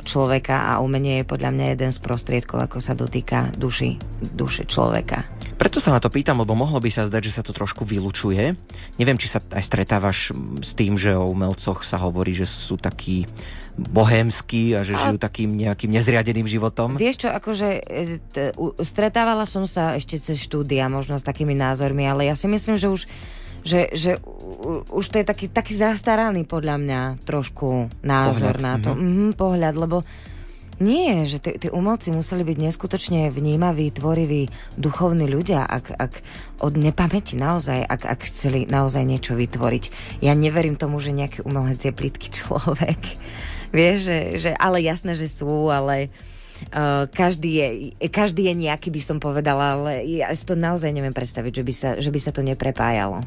človeka 0.09 0.72
a 0.72 0.81
umenie 0.81 1.20
je 1.20 1.29
podľa 1.29 1.51
mňa 1.53 1.66
jeden 1.77 1.90
z 1.92 1.98
prostriedkov, 2.01 2.64
ako 2.64 2.79
sa 2.81 2.96
dotýka 2.96 3.53
duši, 3.53 4.01
duše 4.33 4.64
človeka. 4.64 5.20
Preto 5.61 5.83
sa 5.83 5.92
na 5.92 6.01
to 6.01 6.09
pýtam, 6.09 6.40
lebo 6.40 6.57
mohlo 6.57 6.81
by 6.81 6.88
sa 6.88 7.05
zdať, 7.05 7.22
že 7.29 7.37
sa 7.37 7.42
to 7.44 7.53
trošku 7.53 7.85
vylučuje. 7.85 8.57
Neviem, 8.96 9.20
či 9.20 9.29
sa 9.29 9.42
aj 9.42 9.64
stretávaš 9.64 10.33
s 10.64 10.72
tým, 10.72 10.96
že 10.96 11.12
o 11.12 11.29
umelcoch 11.29 11.85
sa 11.85 12.01
hovorí, 12.01 12.33
že 12.33 12.48
sú 12.48 12.81
takí 12.81 13.29
bohémsky 13.79 14.74
a 14.74 14.83
že 14.83 14.96
a... 14.96 14.98
žijú 15.07 15.18
takým 15.20 15.55
nejakým 15.55 15.92
nezriadeným 15.92 16.48
životom? 16.51 16.98
Vieš 16.98 17.27
čo, 17.27 17.29
akože 17.31 17.68
e, 17.79 18.18
t- 18.18 18.55
stretávala 18.83 19.46
som 19.46 19.62
sa 19.68 19.94
ešte 19.94 20.18
cez 20.18 20.42
štúdia 20.42 20.90
možno 20.90 21.14
s 21.14 21.22
takými 21.22 21.55
názormi, 21.55 22.03
ale 22.07 22.27
ja 22.27 22.35
si 22.35 22.51
myslím, 22.51 22.74
že 22.74 22.90
už 22.90 23.07
že, 23.68 23.92
že 23.92 24.16
už 24.88 25.04
to 25.12 25.20
je 25.20 25.26
taký, 25.28 25.46
taký 25.52 25.76
zastaraný 25.76 26.48
podľa 26.48 26.81
mňa 26.81 27.00
trošku 27.28 27.92
názor 28.00 28.57
pohľad. 28.57 28.64
na 28.64 28.74
to. 28.81 28.90
Mm-hmm. 28.96 29.31
Pohľad, 29.37 29.74
lebo 29.76 30.00
nie, 30.78 31.26
že 31.26 31.42
tí 31.42 31.68
umelci 31.68 32.14
museli 32.14 32.46
byť 32.46 32.59
neskutočne 32.70 33.35
vnímaví, 33.35 33.90
tvoriví, 33.90 34.46
duchovní 34.78 35.26
ľudia, 35.26 35.66
ak, 35.66 35.90
ak 35.90 36.12
od 36.62 36.74
nepamäti 36.78 37.35
naozaj, 37.35 37.83
ak, 37.83 38.07
ak 38.07 38.20
chceli 38.31 38.62
naozaj 38.64 39.02
niečo 39.02 39.35
vytvoriť. 39.35 39.85
Ja 40.22 40.38
neverím 40.38 40.78
tomu, 40.78 41.02
že 41.02 41.11
nejaký 41.11 41.42
umelec 41.42 41.83
je 41.83 41.90
plitký 41.90 42.31
človek. 42.31 42.98
Vieš, 43.76 43.96
že, 44.00 44.18
že, 44.38 44.50
ale 44.54 44.81
jasné, 44.81 45.18
že 45.18 45.28
sú, 45.28 45.68
ale 45.68 46.09
Uh, 46.74 47.07
každý, 47.14 47.50
je, 47.54 47.68
každý 48.11 48.50
je 48.50 48.66
nejaký, 48.66 48.90
by 48.90 48.98
som 48.98 49.22
povedala, 49.22 49.78
ale 49.78 50.02
ja 50.02 50.26
si 50.35 50.42
to 50.42 50.59
naozaj 50.59 50.90
neviem 50.90 51.14
predstaviť, 51.14 51.52
že 51.54 51.62
by 51.62 51.72
sa, 51.74 51.90
že 52.02 52.11
by 52.11 52.18
sa 52.18 52.35
to 52.35 52.42
neprepájalo. 52.42 53.22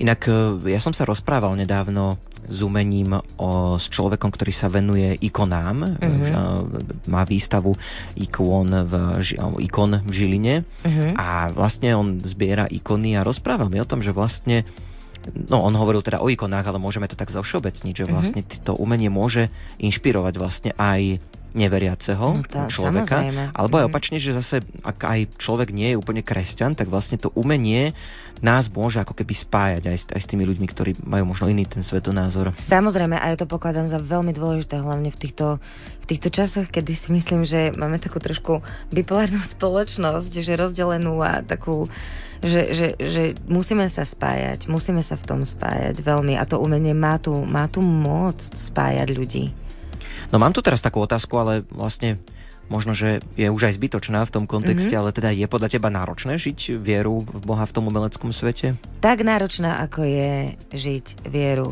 Inak 0.00 0.20
e, 0.28 0.32
ja 0.70 0.80
som 0.80 0.92
sa 0.92 1.08
rozprával 1.08 1.54
nedávno 1.56 2.20
s 2.46 2.62
umením 2.62 3.18
o, 3.18 3.74
s 3.74 3.90
človekom, 3.90 4.30
ktorý 4.30 4.54
sa 4.54 4.70
venuje 4.70 5.18
ikonám. 5.18 5.98
Mm-hmm. 5.98 7.10
Má 7.10 7.22
výstavu 7.26 7.74
ikon 8.14 8.70
v, 8.86 8.92
ikon 9.66 10.06
v 10.06 10.12
Žiline 10.14 10.62
mm-hmm. 10.62 11.10
a 11.18 11.50
vlastne 11.50 11.98
on 11.98 12.22
zbiera 12.22 12.70
ikony 12.70 13.18
a 13.18 13.26
rozprával 13.26 13.66
mi 13.66 13.82
o 13.82 13.88
tom, 13.88 13.98
že 13.98 14.14
vlastne 14.14 14.62
No, 15.26 15.58
on 15.66 15.74
hovoril 15.74 16.06
teda 16.06 16.22
o 16.22 16.30
ikonách, 16.30 16.70
ale 16.70 16.78
môžeme 16.78 17.10
to 17.10 17.18
tak 17.18 17.34
zovšeobecniť, 17.34 17.94
že 17.98 18.06
mhm. 18.06 18.12
vlastne 18.14 18.42
to 18.46 18.78
umenie 18.78 19.10
môže 19.10 19.50
inšpirovať 19.82 20.34
vlastne 20.38 20.70
aj 20.78 21.18
neveriaceho 21.56 22.26
no 22.38 22.44
tá, 22.44 22.68
človeka. 22.68 23.24
Samozrejme. 23.24 23.56
Alebo 23.56 23.74
aj 23.80 23.84
mhm. 23.88 23.90
opačne, 23.90 24.16
že 24.20 24.36
zase 24.36 24.60
ak 24.84 24.98
aj 25.02 25.20
človek 25.40 25.72
nie 25.72 25.96
je 25.96 26.00
úplne 26.00 26.20
kresťan, 26.20 26.76
tak 26.76 26.92
vlastne 26.92 27.16
to 27.16 27.32
umenie 27.32 27.96
nás 28.44 28.68
môže 28.68 29.00
ako 29.00 29.16
keby 29.16 29.32
spájať 29.32 29.82
aj 29.88 29.96
s, 29.96 30.04
aj 30.12 30.20
s 30.20 30.28
tými 30.28 30.44
ľuďmi, 30.44 30.66
ktorí 30.68 31.00
majú 31.00 31.32
možno 31.32 31.48
iný 31.48 31.64
ten 31.64 31.80
svetonázor. 31.80 32.52
Samozrejme, 32.60 33.16
a 33.16 33.32
ja 33.32 33.36
to 33.40 33.48
pokladám 33.48 33.88
za 33.88 33.96
veľmi 33.96 34.36
dôležité, 34.36 34.76
hlavne 34.76 35.08
v 35.08 35.16
týchto, 35.16 35.56
v 36.04 36.06
týchto 36.06 36.28
časoch, 36.28 36.68
kedy 36.68 36.92
si 36.92 37.08
myslím, 37.16 37.48
že 37.48 37.72
máme 37.72 37.96
takú 37.96 38.20
trošku 38.20 38.60
bipolárnu 38.92 39.40
spoločnosť, 39.56 40.44
že 40.44 40.52
rozdelenú 40.60 41.16
a 41.24 41.40
takú 41.40 41.88
že, 42.44 42.68
že, 42.76 42.88
že 43.00 43.22
musíme 43.48 43.88
sa 43.88 44.04
spájať, 44.04 44.68
musíme 44.68 45.00
sa 45.00 45.16
v 45.16 45.24
tom 45.24 45.40
spájať 45.40 46.04
veľmi 46.04 46.36
a 46.36 46.44
to 46.44 46.60
umenie 46.60 46.92
má 46.92 47.16
tu, 47.16 47.32
má 47.32 47.64
tu 47.64 47.80
moc 47.80 48.36
spájať 48.36 49.08
ľudí. 49.16 49.56
No 50.30 50.36
mám 50.42 50.52
tu 50.52 50.60
teraz 50.60 50.82
takú 50.82 51.02
otázku, 51.02 51.36
ale 51.38 51.62
vlastne 51.68 52.20
možno, 52.66 52.92
že 52.94 53.22
je 53.38 53.46
už 53.46 53.70
aj 53.70 53.78
zbytočná 53.78 54.26
v 54.26 54.34
tom 54.34 54.44
kontexte, 54.44 54.90
mm-hmm. 54.90 55.02
ale 55.06 55.14
teda 55.14 55.30
je 55.30 55.46
podľa 55.46 55.68
teba 55.70 55.88
náročné 55.90 56.38
žiť 56.38 56.82
vieru 56.82 57.22
v 57.22 57.42
Boha 57.42 57.62
v 57.62 57.74
tom 57.74 57.86
umeleckom 57.86 58.34
svete? 58.34 58.74
Tak 59.02 59.22
náročná, 59.22 59.82
ako 59.86 60.02
je 60.02 60.58
žiť 60.74 61.30
vieru 61.30 61.70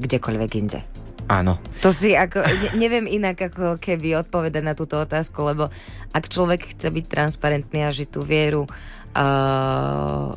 kdekoľvek 0.00 0.50
inde. 0.56 0.80
Áno. 1.30 1.60
To 1.84 1.94
si 1.94 2.18
ako, 2.18 2.42
ne, 2.42 2.68
neviem 2.80 3.06
inak 3.06 3.52
ako 3.52 3.78
keby 3.78 4.26
odpovedať 4.26 4.62
na 4.64 4.74
túto 4.74 4.98
otázku, 4.98 5.44
lebo 5.46 5.70
ak 6.10 6.24
človek 6.26 6.74
chce 6.74 6.90
byť 6.90 7.04
transparentný 7.06 7.86
a 7.86 7.94
žiť 7.94 8.08
tú 8.10 8.26
vieru 8.26 8.66
uh, 8.66 10.28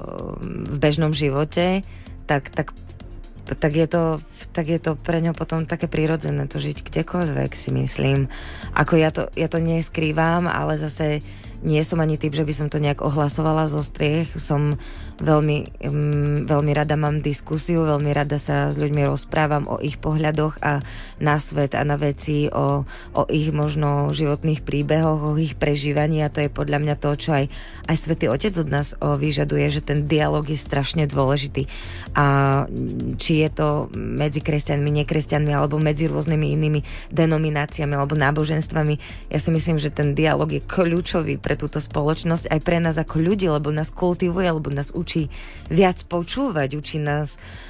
v 0.45 0.75
bežnom 0.77 1.12
živote, 1.15 1.81
tak, 2.29 2.53
tak 2.53 2.71
tak 3.53 3.77
je 3.77 3.86
to, 3.86 4.17
tak 4.49 4.65
je 4.65 4.81
to 4.81 4.97
pre 4.97 5.21
ňo 5.21 5.38
potom 5.38 5.69
také 5.69 5.86
prirodzené 5.86 6.49
to 6.49 6.58
žiť 6.58 6.81
kdekoľvek, 6.81 7.51
si 7.53 7.69
myslím. 7.69 8.25
Ako 8.73 8.97
ja 8.97 9.13
to, 9.13 9.29
ja 9.38 9.45
to 9.45 9.62
neskrývam, 9.62 10.49
ale 10.49 10.73
zase 10.81 11.21
nie 11.65 11.81
som 11.86 12.01
ani 12.01 12.17
typ, 12.17 12.34
že 12.34 12.45
by 12.45 12.53
som 12.53 12.67
to 12.69 12.81
nejak 12.81 13.01
ohlasovala 13.05 13.69
zo 13.69 13.81
striech. 13.81 14.29
Som 14.38 14.81
veľmi, 15.19 15.58
um, 15.88 16.43
veľmi 16.43 16.71
rada 16.75 16.99
mám 16.99 17.23
diskusiu, 17.23 17.88
veľmi 17.88 18.12
rada 18.12 18.36
sa 18.36 18.67
s 18.67 18.75
ľuďmi 18.75 19.08
rozprávam 19.08 19.67
o 19.71 19.80
ich 19.80 19.95
pohľadoch 19.95 20.60
a 20.60 20.84
na 21.23 21.39
svet 21.39 21.75
a 21.75 21.84
na 21.88 21.95
veci, 21.95 22.51
o, 22.51 22.84
o 23.15 23.23
ich 23.32 23.51
možno 23.56 24.12
životných 24.12 24.63
príbehoch, 24.63 25.36
o 25.36 25.39
ich 25.39 25.56
prežívaní 25.56 26.23
a 26.23 26.32
to 26.32 26.43
je 26.43 26.51
podľa 26.51 26.80
mňa 26.84 26.95
to, 26.99 27.10
čo 27.15 27.30
aj, 27.32 27.45
aj 27.88 27.95
Svetý 27.95 28.28
Otec 28.28 28.51
od 28.60 28.67
nás 28.67 28.99
o, 28.99 29.15
vyžaduje, 29.15 29.65
že 29.71 29.82
ten 29.82 30.06
dialog 30.06 30.43
je 30.43 30.60
strašne 30.60 31.08
dôležitý. 31.08 31.71
A 32.15 32.25
či 33.15 33.47
je 33.47 33.49
to 33.51 33.67
medzi 33.95 34.43
kresťanmi, 34.43 35.04
nekresťanmi 35.04 35.51
alebo 35.56 35.80
medzi 35.80 36.12
rôznymi 36.12 36.47
inými 36.56 36.82
denomináciami 37.12 37.93
alebo 37.95 38.19
náboženstvami, 38.19 38.99
ja 39.32 39.39
si 39.39 39.49
myslím, 39.51 39.80
že 39.80 39.93
ten 39.93 40.12
dialog 40.12 40.51
je 40.51 40.60
kľúčový 40.60 41.39
pre 41.39 41.56
túto 41.56 41.80
spoločnosť, 41.80 42.51
aj 42.51 42.60
pre 42.63 42.78
nás 42.84 42.99
ako 42.99 43.23
ľudí, 43.23 43.47
lebo 43.47 43.71
nás 43.71 43.91
kultivuje, 43.95 44.47
lebo 44.51 44.67
nás 44.71 44.91
učí 44.91 45.04
viac 45.69 46.01
počúvať, 46.09 46.75
učí 46.75 46.97
nás 46.97 47.37
uh, 47.37 47.65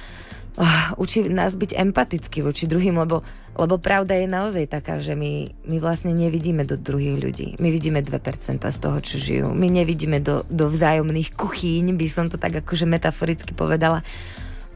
učí 0.96 1.28
nás 1.28 1.52
byť 1.56 1.76
empatický 1.76 2.40
voči 2.40 2.64
druhým, 2.64 2.96
lebo, 2.96 3.20
lebo 3.60 3.76
pravda 3.76 4.16
je 4.16 4.28
naozaj 4.28 4.64
taká, 4.72 4.96
že 4.96 5.12
my, 5.12 5.52
my 5.68 5.76
vlastne 5.76 6.16
nevidíme 6.16 6.64
do 6.64 6.80
druhých 6.80 7.16
ľudí. 7.20 7.48
My 7.60 7.68
vidíme 7.68 8.00
2% 8.00 8.64
z 8.64 8.78
toho, 8.80 8.98
čo 9.04 9.16
žijú. 9.20 9.46
My 9.52 9.68
nevidíme 9.68 10.18
do, 10.24 10.48
do 10.48 10.72
vzájomných 10.72 11.36
kuchýň, 11.36 11.92
by 12.00 12.06
som 12.08 12.32
to 12.32 12.40
tak 12.40 12.56
akože 12.64 12.88
metaforicky 12.88 13.52
povedala. 13.52 14.00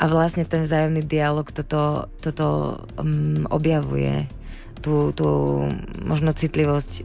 A 0.01 0.05
vlastne 0.09 0.45
ten 0.45 0.65
vzájomný 0.65 1.05
dialog 1.05 1.49
toto, 1.49 2.13
toto 2.21 2.81
um, 2.97 3.45
objavuje 3.49 4.29
tú, 4.81 5.13
tú 5.13 5.29
možno 6.01 6.33
citlivosť 6.33 7.05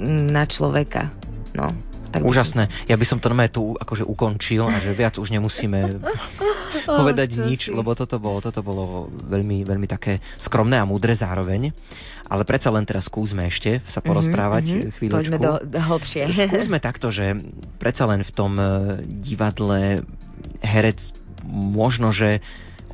mm, 0.00 0.32
na 0.32 0.44
človeka. 0.48 1.12
No, 1.56 1.72
tak 2.14 2.22
Úžasné. 2.22 2.70
Som... 2.70 2.86
Ja 2.86 2.94
by 2.94 3.06
som 3.10 3.18
to 3.18 3.26
normálne 3.26 3.50
tu 3.50 3.74
akože 3.74 4.06
ukončil 4.06 4.70
a 4.70 4.78
že 4.78 4.94
viac 4.94 5.18
už 5.18 5.34
nemusíme 5.34 5.98
povedať 7.02 7.42
oh, 7.42 7.50
nič, 7.50 7.66
si. 7.66 7.74
lebo 7.74 7.90
toto 7.98 8.22
bolo, 8.22 8.38
toto 8.38 8.62
bolo 8.62 9.10
veľmi, 9.10 9.66
veľmi 9.66 9.90
také 9.90 10.22
skromné 10.38 10.78
a 10.78 10.86
múdre 10.86 11.18
zároveň. 11.18 11.74
Ale 12.30 12.46
predsa 12.46 12.72
len 12.72 12.86
teraz 12.86 13.10
skúsme 13.10 13.50
ešte 13.50 13.82
sa 13.84 13.98
mhm, 14.00 14.06
porozprávať 14.06 14.64
mm-hmm, 14.64 14.92
chvíľočku. 14.96 15.34
Poďme 15.34 15.38
do, 15.42 15.52
do 15.66 15.80
hlbšie. 15.82 16.22
Skúsme 16.54 16.78
takto, 16.78 17.10
že 17.10 17.34
predsa 17.82 18.06
len 18.06 18.22
v 18.22 18.32
tom 18.32 18.52
eh, 18.56 18.68
divadle 19.04 20.06
herec 20.62 21.12
možno, 21.50 22.14
že 22.14 22.40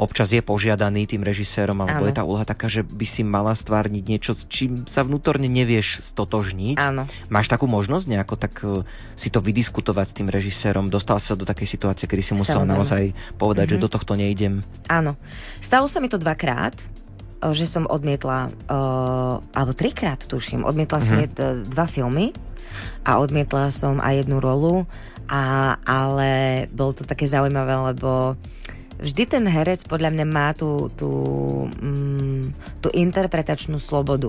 občas 0.01 0.33
je 0.33 0.41
požiadaný 0.41 1.05
tým 1.05 1.21
režisérom, 1.21 1.77
alebo 1.85 2.03
Áno. 2.03 2.09
je 2.09 2.17
tá 2.17 2.25
úloha 2.25 2.49
taká, 2.49 2.73
že 2.73 2.81
by 2.81 3.05
si 3.05 3.21
mala 3.21 3.53
stvárniť 3.53 4.05
niečo, 4.09 4.33
s 4.33 4.49
čím 4.49 4.89
sa 4.89 5.05
vnútorne 5.05 5.45
nevieš 5.45 6.01
stotožniť. 6.17 6.81
Áno. 6.81 7.05
Máš 7.29 7.53
takú 7.53 7.69
možnosť 7.69 8.09
nejako 8.09 8.35
tak 8.41 8.55
uh, 8.65 8.81
si 9.15 9.29
to 9.29 9.45
vydiskutovať 9.45 10.07
s 10.09 10.17
tým 10.17 10.29
režisérom? 10.33 10.89
Dostal 10.89 11.21
sa 11.21 11.37
do 11.37 11.45
takej 11.45 11.69
situácie, 11.69 12.09
kedy 12.09 12.23
si 12.25 12.33
musel 12.33 12.65
Samozrejme. 12.65 12.73
naozaj 12.73 13.03
povedať, 13.37 13.69
mm-hmm. 13.69 13.77
že 13.77 13.85
mhm. 13.85 13.85
do 13.85 13.93
tohto 13.93 14.13
nejdem? 14.17 14.55
Áno. 14.89 15.21
Stalo 15.61 15.85
sa 15.85 16.01
mi 16.01 16.09
to 16.09 16.17
dvakrát 16.17 16.75
že 17.41 17.65
som 17.65 17.89
odmietla, 17.89 18.53
uh, 18.69 19.41
alebo 19.57 19.73
trikrát 19.73 20.21
tuším, 20.21 20.61
odmietla 20.61 21.01
mm-hmm. 21.01 21.33
som 21.33 21.65
dva 21.73 21.89
filmy 21.89 22.37
a 23.09 23.17
odmietla 23.17 23.73
som 23.73 23.97
aj 23.97 24.25
jednu 24.25 24.45
rolu, 24.45 24.85
a, 25.31 25.79
ale 25.87 26.67
bolo 26.69 26.93
to 26.93 27.09
také 27.09 27.25
zaujímavé, 27.25 27.95
lebo 27.95 28.37
vždy 29.01 29.23
ten 29.27 29.45
herec 29.49 29.85
podľa 29.89 30.13
mňa 30.13 30.27
má 30.29 30.53
tú, 30.53 30.93
tú, 30.95 31.11
mm, 31.73 32.79
tú 32.85 32.89
interpretačnú 32.93 33.81
slobodu. 33.81 34.29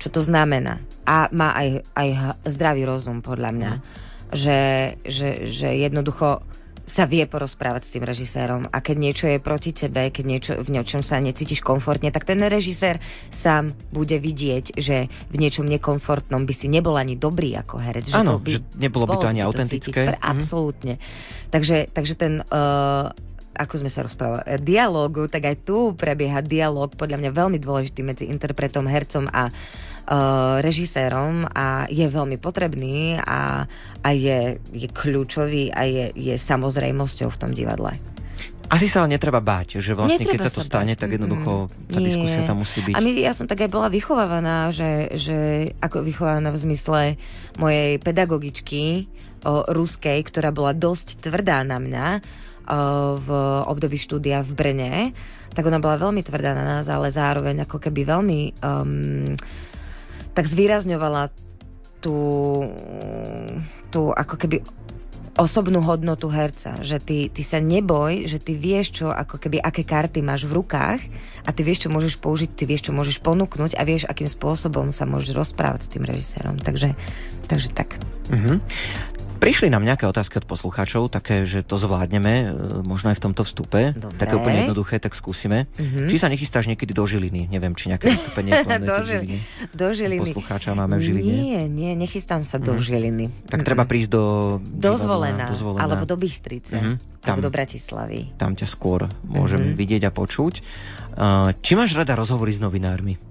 Čo 0.00 0.08
to 0.08 0.20
znamená? 0.24 0.80
A 1.04 1.28
má 1.32 1.52
aj, 1.56 1.84
aj 1.92 2.08
zdravý 2.48 2.88
rozum 2.88 3.20
podľa 3.20 3.50
mňa. 3.52 3.72
Mm. 3.76 3.82
Že, 4.30 4.60
že, 5.02 5.28
že 5.50 5.68
jednoducho 5.74 6.46
sa 6.90 7.06
vie 7.06 7.22
porozprávať 7.30 7.82
s 7.86 7.92
tým 7.94 8.02
režisérom 8.02 8.66
a 8.66 8.82
keď 8.82 8.96
niečo 8.98 9.26
je 9.30 9.38
proti 9.38 9.70
tebe, 9.70 10.10
keď 10.10 10.24
niečo, 10.26 10.52
v 10.58 10.74
niečom 10.74 11.06
sa 11.06 11.22
necítiš 11.22 11.62
komfortne, 11.62 12.10
tak 12.10 12.26
ten 12.26 12.42
režisér 12.42 12.98
sám 13.30 13.78
bude 13.94 14.18
vidieť, 14.18 14.74
že 14.74 15.06
v 15.06 15.36
niečom 15.38 15.70
nekomfortnom 15.70 16.42
by 16.42 16.54
si 16.54 16.66
nebol 16.66 16.98
ani 16.98 17.14
dobrý 17.14 17.54
ako 17.62 17.78
herec. 17.78 18.10
Áno, 18.10 18.42
že, 18.42 18.42
by 18.42 18.50
že 18.50 18.60
nebolo 18.74 19.06
by 19.06 19.16
to 19.22 19.30
ani 19.30 19.40
autentické. 19.46 20.02
Cítiť, 20.02 20.18
mm. 20.18 20.26
Absolútne. 20.26 20.94
Takže, 21.54 21.94
takže 21.94 22.14
ten... 22.18 22.42
Uh, 22.50 23.14
ako 23.60 23.84
sme 23.84 23.90
sa 23.92 24.00
rozprávali, 24.00 24.42
eh, 24.48 24.56
dialógu, 24.56 25.28
tak 25.28 25.44
aj 25.44 25.56
tu 25.68 25.92
prebieha 25.92 26.40
dialóg 26.40 26.96
podľa 26.96 27.20
mňa 27.20 27.30
veľmi 27.36 27.58
dôležitý 27.60 28.00
medzi 28.00 28.24
interpretom, 28.32 28.88
hercom 28.88 29.28
a 29.28 29.52
uh, 29.52 30.58
režisérom 30.64 31.44
a 31.52 31.84
je 31.92 32.08
veľmi 32.08 32.40
potrebný 32.40 33.20
a, 33.20 33.68
a 34.00 34.08
je, 34.10 34.56
je 34.72 34.88
kľúčový 34.88 35.68
a 35.76 35.84
je, 35.84 36.04
je 36.16 36.34
samozrejmosťou 36.40 37.28
v 37.28 37.40
tom 37.40 37.52
divadle. 37.52 37.92
Asi 38.70 38.86
sa 38.86 39.02
ale 39.02 39.18
netreba 39.18 39.42
báť, 39.42 39.82
že 39.82 39.98
vlastne 39.98 40.22
netreba 40.22 40.46
keď 40.46 40.46
sa 40.46 40.54
to 40.54 40.62
sa 40.62 40.70
stane, 40.70 40.94
báť. 40.94 41.02
tak 41.02 41.10
jednoducho 41.18 41.66
tá 41.90 41.98
Nie. 41.98 42.06
diskusia 42.06 42.46
tam 42.46 42.62
musí 42.62 42.78
byť. 42.86 42.94
A 42.94 42.98
my, 43.02 43.10
ja 43.18 43.34
som 43.34 43.50
tak 43.50 43.66
aj 43.66 43.70
bola 43.74 43.90
vychovávaná, 43.90 44.70
že, 44.70 45.10
že 45.18 45.38
ako 45.82 46.06
vychovávaná 46.06 46.54
v 46.54 46.62
zmysle 46.70 47.00
mojej 47.58 47.98
pedagogičky 47.98 49.10
o, 49.42 49.66
ruskej, 49.66 50.22
ktorá 50.22 50.54
bola 50.54 50.70
dosť 50.70 51.18
tvrdá 51.18 51.66
na 51.66 51.82
mňa, 51.82 52.06
v 53.18 53.28
období 53.66 53.98
štúdia 53.98 54.46
v 54.46 54.50
Brne, 54.54 54.94
tak 55.50 55.66
ona 55.66 55.82
bola 55.82 55.98
veľmi 55.98 56.22
tvrdá 56.22 56.54
na 56.54 56.62
nás, 56.62 56.86
ale 56.86 57.10
zároveň 57.10 57.66
ako 57.66 57.82
keby 57.82 58.06
veľmi 58.06 58.40
um, 58.62 59.34
tak 60.30 60.46
zvýrazňovala 60.46 61.34
tú, 61.98 62.18
tú 63.90 64.14
ako 64.14 64.34
keby 64.38 64.62
osobnú 65.38 65.80
hodnotu 65.80 66.26
herca, 66.28 66.82
že 66.82 66.98
ty, 66.98 67.30
ty 67.30 67.42
sa 67.46 67.62
neboj, 67.62 68.26
že 68.26 68.42
ty 68.42 68.58
vieš, 68.58 69.02
čo, 69.02 69.06
ako 69.08 69.38
keby, 69.38 69.62
aké 69.62 69.86
karty 69.86 70.20
máš 70.20 70.44
v 70.44 70.58
rukách 70.58 71.00
a 71.46 71.50
ty 71.54 71.62
vieš, 71.62 71.86
čo 71.86 71.92
môžeš 71.92 72.18
použiť, 72.18 72.50
ty 72.52 72.64
vieš, 72.66 72.90
čo 72.90 72.92
môžeš 72.92 73.22
ponúknuť 73.22 73.78
a 73.78 73.82
vieš, 73.86 74.04
akým 74.10 74.26
spôsobom 74.26 74.90
sa 74.90 75.06
môžeš 75.06 75.32
rozprávať 75.32 75.80
s 75.86 75.92
tým 75.92 76.04
režisérom. 76.04 76.58
Takže, 76.58 76.92
takže 77.46 77.68
tak. 77.72 77.96
Mm-hmm. 78.28 78.56
Prišli 79.40 79.72
nám 79.72 79.88
nejaké 79.88 80.04
otázky 80.04 80.36
od 80.36 80.44
poslucháčov, 80.44 81.08
také, 81.08 81.48
že 81.48 81.64
to 81.64 81.80
zvládneme, 81.80 82.34
e, 82.44 82.46
možno 82.84 83.08
aj 83.08 83.16
v 83.16 83.22
tomto 83.24 83.48
vstupe. 83.48 83.96
Dobre. 83.96 84.20
Také 84.20 84.36
úplne 84.36 84.68
jednoduché, 84.68 85.00
tak 85.00 85.16
skúsime. 85.16 85.64
Mm-hmm. 85.80 86.12
Či 86.12 86.16
sa 86.20 86.28
nechystáš 86.28 86.68
niekedy 86.68 86.92
do 86.92 87.08
Žiliny? 87.08 87.48
Neviem, 87.48 87.72
či 87.72 87.88
nejaké 87.88 88.12
vystúpenie 88.12 88.52
do, 88.84 88.96
Žiliny. 89.00 89.40
do 89.72 89.86
Žiliny. 89.96 90.28
Poslucháča 90.36 90.76
máme 90.76 91.00
v 91.00 91.02
Žiline. 91.08 91.32
Nie, 91.32 91.60
nie, 91.72 91.92
nechystám 91.96 92.44
sa 92.44 92.60
mm. 92.60 92.64
do 92.68 92.72
mhm. 92.76 92.80
Žiliny. 92.84 93.26
Tak 93.32 93.32
mm-hmm. 93.32 93.64
treba 93.64 93.84
prísť 93.88 94.10
do... 94.12 94.24
Do 94.60 94.92
Zvolena, 95.00 95.48
alebo 95.80 96.04
do 96.04 96.20
Bystrice. 96.20 96.76
Mm-hmm. 96.76 97.24
Tam, 97.24 97.40
alebo 97.40 97.48
do 97.48 97.52
Bratislavy. 97.52 98.20
Tam 98.36 98.52
ťa 98.52 98.68
skôr 98.68 99.08
môžem 99.24 99.72
mm-hmm. 99.72 99.80
vidieť 99.80 100.02
a 100.04 100.12
počuť. 100.12 100.54
Uh, 101.16 101.56
či 101.64 101.80
máš 101.80 101.96
rada 101.96 102.12
rozhovory 102.12 102.52
s 102.52 102.60
novinármi? 102.60 103.29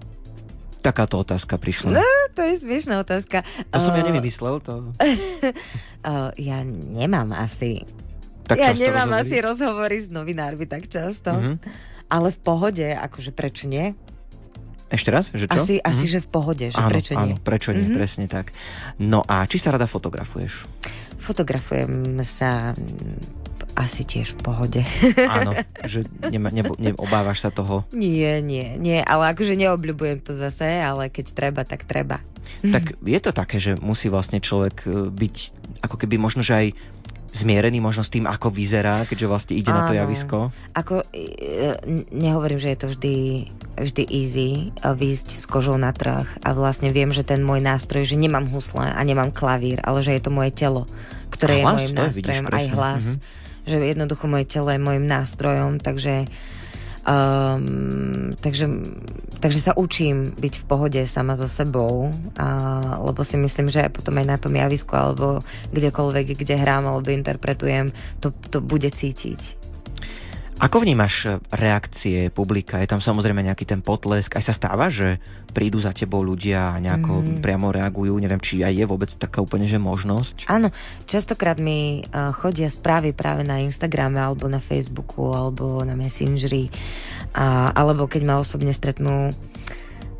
Takáto 0.79 1.19
otázka 1.19 1.59
prišla. 1.59 1.99
No, 1.99 2.07
to 2.31 2.41
je 2.47 2.55
smiešná 2.63 3.03
otázka. 3.03 3.43
To 3.75 3.77
som 3.83 3.91
uh, 3.91 3.99
ja 3.99 4.03
nevymyslel. 4.07 4.63
To... 4.63 4.95
uh, 4.95 6.31
ja 6.49 6.63
nemám 6.63 7.35
asi... 7.35 7.83
Tak 8.47 8.57
ja 8.57 8.73
nemám 8.73 9.13
rozhovory? 9.13 9.21
asi 9.21 9.35
rozhovory 9.43 9.97
s 10.01 10.07
novinármi 10.09 10.65
tak 10.65 10.89
často. 10.89 11.35
Uh-huh. 11.35 11.61
Ale 12.09 12.33
v 12.33 12.39
pohode, 12.41 12.87
akože 12.89 13.29
prečo 13.29 13.69
nie? 13.69 13.93
Ešte 14.89 15.13
raz? 15.13 15.29
Že 15.29 15.45
čo? 15.45 15.53
Asi, 15.53 15.75
uh-huh. 15.77 15.89
asi 15.93 16.05
že 16.09 16.19
v 16.25 16.29
pohode, 16.33 16.65
že 16.73 16.79
áno, 16.79 16.89
prečo 16.89 17.13
nie? 17.13 17.21
Áno, 17.21 17.35
prečo 17.37 17.69
nie, 17.75 17.85
uh-huh. 17.85 17.99
presne 17.99 18.25
tak. 18.25 18.55
No 18.97 19.21
a 19.27 19.45
či 19.45 19.61
sa 19.61 19.69
rada 19.69 19.85
fotografuješ? 19.85 20.65
Fotografujem 21.21 22.23
sa 22.25 22.73
asi 23.77 24.01
tiež 24.05 24.37
v 24.37 24.39
pohode. 24.41 24.81
Áno, 25.29 25.53
že 25.91 26.05
nema, 26.19 26.49
nebo, 26.49 26.73
neobávaš 26.79 27.45
sa 27.45 27.49
toho? 27.53 27.85
Nie, 27.93 28.41
nie, 28.41 28.77
nie, 28.79 28.99
ale 29.01 29.33
akože 29.33 29.53
neobľubujem 29.59 30.19
to 30.23 30.33
zase, 30.33 30.67
ale 30.81 31.11
keď 31.11 31.25
treba, 31.33 31.61
tak 31.65 31.85
treba. 31.85 32.21
Tak 32.75 32.97
je 33.05 33.19
to 33.21 33.31
také, 33.31 33.61
že 33.61 33.77
musí 33.79 34.09
vlastne 34.09 34.41
človek 34.41 34.83
e, 34.83 34.89
byť 35.13 35.35
ako 35.85 35.95
keby 35.95 36.19
možno, 36.19 36.43
že 36.43 36.53
aj 36.55 36.67
zmierený 37.29 37.77
možno 37.77 38.01
s 38.01 38.09
tým, 38.09 38.25
ako 38.25 38.49
vyzerá, 38.49 39.05
keďže 39.05 39.29
vlastne 39.29 39.53
ide 39.53 39.69
Áno. 39.69 39.77
na 39.77 39.83
to 39.85 39.93
javisko? 39.93 40.37
Ako, 40.73 41.05
e, 41.13 41.77
nehovorím, 42.09 42.57
že 42.57 42.73
je 42.73 42.79
to 42.79 42.87
vždy, 42.89 43.15
vždy 43.77 44.03
easy 44.09 44.49
e, 44.49 44.63
výjsť 44.81 45.29
s 45.37 45.45
kožou 45.45 45.77
na 45.77 45.93
trh 45.93 46.25
a 46.41 46.49
vlastne 46.57 46.89
viem, 46.89 47.13
že 47.13 47.21
ten 47.21 47.45
môj 47.45 47.61
nástroj, 47.61 48.05
že 48.05 48.17
nemám 48.17 48.49
husle 48.49 48.89
a 48.89 48.99
nemám 49.05 49.29
klavír, 49.29 49.79
ale 49.85 50.01
že 50.01 50.17
je 50.17 50.21
to 50.25 50.31
moje 50.33 50.51
telo, 50.51 50.89
ktoré 51.29 51.61
hlas, 51.61 51.85
je 51.85 51.93
môjim 51.93 51.95
nástrojom, 51.95 52.45
aj 52.49 52.65
hlas. 52.73 53.05
Mm-hmm 53.15 53.47
že 53.69 53.77
jednoducho 53.77 54.25
moje 54.25 54.49
telo 54.49 54.73
je 54.73 54.81
môjim 54.81 55.05
nástrojom, 55.05 55.77
takže 55.77 56.25
Um, 57.09 58.35
takže, 58.37 58.69
takže 59.39 59.59
sa 59.59 59.73
učím 59.73 60.35
byť 60.35 60.53
v 60.61 60.67
pohode 60.67 61.01
sama 61.07 61.33
so 61.33 61.47
sebou, 61.47 62.11
a, 62.37 62.47
lebo 63.01 63.23
si 63.25 63.39
myslím, 63.39 63.71
že 63.71 63.87
potom 63.89 64.19
aj 64.19 64.27
na 64.27 64.37
tom 64.37 64.53
javisku 64.53 64.93
alebo 64.93 65.41
kdekoľvek, 65.73 66.37
kde 66.37 66.59
hrám 66.59 66.85
alebo 66.85 67.09
interpretujem, 67.09 67.95
to, 68.19 68.35
to 68.51 68.59
bude 68.61 68.85
cítiť. 68.85 69.58
Ako 70.59 70.83
vnímaš 70.83 71.39
reakcie 71.55 72.27
publika? 72.27 72.83
Je 72.83 72.91
tam 72.91 72.99
samozrejme 72.99 73.39
nejaký 73.47 73.63
ten 73.63 73.79
potlesk. 73.79 74.35
Aj 74.35 74.43
sa 74.43 74.51
stáva, 74.51 74.91
že 74.91 75.23
prídu 75.55 75.79
za 75.79 75.95
tebou 75.95 76.19
ľudia 76.19 76.75
a 76.75 76.83
nejako 76.83 77.23
mm. 77.23 77.39
priamo 77.39 77.71
reagujú. 77.71 78.19
Neviem, 78.19 78.43
či 78.43 78.59
aj 78.59 78.75
je 78.75 78.83
vôbec 78.83 79.07
taká 79.15 79.39
úplne 79.39 79.71
že 79.71 79.79
možnosť. 79.79 80.51
Áno, 80.51 80.75
častokrát 81.07 81.55
mi 81.63 82.03
uh, 82.03 82.35
chodia 82.35 82.67
správy 82.67 83.15
práve 83.15 83.47
na 83.47 83.63
Instagrame 83.63 84.19
alebo 84.19 84.51
na 84.51 84.59
Facebooku 84.59 85.31
alebo 85.31 85.79
na 85.87 85.95
Messengeri. 85.95 86.67
A, 87.31 87.71
alebo 87.71 88.11
keď 88.11 88.21
ma 88.27 88.35
osobne 88.35 88.75
stretnú 88.75 89.31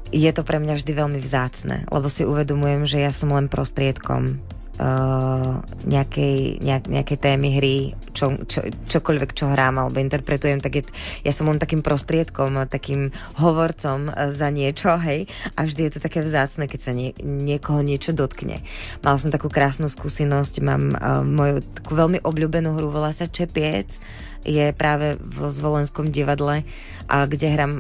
je 0.09 0.31
to 0.33 0.41
pre 0.41 0.57
mňa 0.57 0.73
vždy 0.73 0.91
veľmi 0.93 1.19
vzácne, 1.21 1.85
lebo 1.85 2.09
si 2.09 2.25
uvedomujem, 2.25 2.89
že 2.89 2.97
ja 2.97 3.13
som 3.13 3.29
len 3.29 3.45
prostriedkom 3.45 4.41
uh, 4.79 5.59
nejakej, 5.85 6.63
nejak, 6.63 6.87
nejakej 6.87 7.17
témy 7.19 7.59
hry, 7.59 7.75
čo, 8.15 8.39
čo, 8.47 8.63
čokoľvek, 8.65 9.31
čo 9.35 9.51
hrám 9.51 9.77
alebo 9.77 9.99
interpretujem, 9.99 10.63
tak 10.63 10.79
je, 10.79 10.83
ja 11.27 11.31
som 11.35 11.51
len 11.51 11.59
takým 11.59 11.83
prostriedkom, 11.83 12.65
takým 12.71 13.11
hovorcom 13.37 14.09
za 14.31 14.47
niečo, 14.49 14.95
hej, 14.97 15.27
a 15.59 15.67
vždy 15.67 15.81
je 15.87 15.91
to 15.95 16.03
také 16.03 16.23
vzácne, 16.23 16.65
keď 16.65 16.79
sa 16.79 16.91
nie, 16.95 17.11
niekoho 17.21 17.83
niečo 17.83 18.15
dotkne. 18.15 18.63
Mala 19.03 19.19
som 19.19 19.29
takú 19.29 19.51
krásnu 19.51 19.91
skúsenosť, 19.91 20.63
mám 20.63 20.83
uh, 20.95 21.21
moju 21.21 21.61
takú 21.61 21.93
veľmi 21.99 22.23
obľúbenú 22.23 22.79
hru, 22.79 22.87
volá 22.89 23.11
sa 23.11 23.27
Čepiec, 23.29 23.99
je 24.47 24.71
práve 24.71 25.19
vo 25.19 25.51
Zvolenskom 25.51 26.15
divadle, 26.15 26.63
a 27.09 27.27
kde 27.27 27.47
hrám 27.51 27.73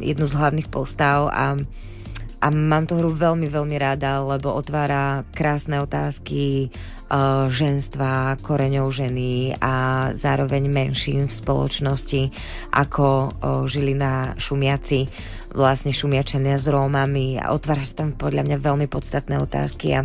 jednu 0.00 0.24
z 0.24 0.38
hlavných 0.38 0.72
postav 0.72 1.28
a 1.28 1.60
a 2.40 2.46
mám 2.52 2.84
tú 2.84 3.00
hru 3.00 3.10
veľmi, 3.16 3.48
veľmi 3.48 3.76
rada, 3.80 4.20
lebo 4.20 4.52
otvára 4.52 5.24
krásne 5.32 5.80
otázky 5.80 6.68
uh, 6.68 7.48
ženstva, 7.48 8.36
koreňov 8.44 8.92
ženy 8.92 9.56
a 9.56 10.08
zároveň 10.12 10.68
menšín 10.68 11.26
v 11.26 11.32
spoločnosti, 11.32 12.22
ako 12.76 13.06
uh, 13.06 13.30
žili 13.64 13.96
na 13.96 14.36
šumiaci, 14.36 15.08
vlastne 15.56 15.90
šumiačenia 15.96 16.60
s 16.60 16.68
Rómami. 16.68 17.40
A 17.40 17.56
otvára 17.56 17.82
sa 17.82 18.04
tam 18.04 18.12
podľa 18.12 18.44
mňa 18.44 18.56
veľmi 18.60 18.86
podstatné 18.86 19.40
otázky 19.40 19.96
a 19.96 20.00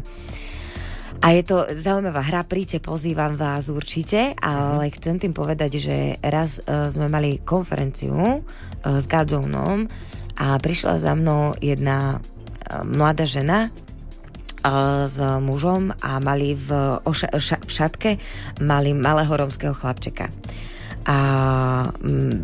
a 1.21 1.37
je 1.37 1.45
to 1.45 1.69
zaujímavá 1.77 2.25
hra, 2.25 2.41
príďte, 2.41 2.81
pozývam 2.81 3.37
vás 3.37 3.69
určite, 3.69 4.33
ale 4.41 4.89
chcem 4.89 5.21
tým 5.21 5.37
povedať, 5.37 5.77
že 5.77 6.17
raz 6.17 6.57
uh, 6.65 6.89
sme 6.89 7.13
mali 7.13 7.37
konferenciu 7.45 8.17
uh, 8.17 8.41
s 8.81 9.05
Gadzónom, 9.05 9.85
a 10.41 10.57
prišla 10.57 10.97
za 10.97 11.13
mnou 11.13 11.53
jedna 11.61 12.17
e, 12.17 12.81
mladá 12.81 13.29
žena 13.29 13.69
e, 13.69 13.69
s 15.05 15.21
mužom 15.21 15.93
a 16.01 16.17
mali 16.17 16.57
v, 16.57 16.97
oša, 17.05 17.37
ša, 17.37 17.57
v 17.61 17.69
šatke 17.69 18.11
mali 18.57 18.97
malého 18.97 19.29
rómskeho 19.29 19.77
chlapčeka. 19.77 20.33
a 21.01 21.17
mm, 21.97 22.35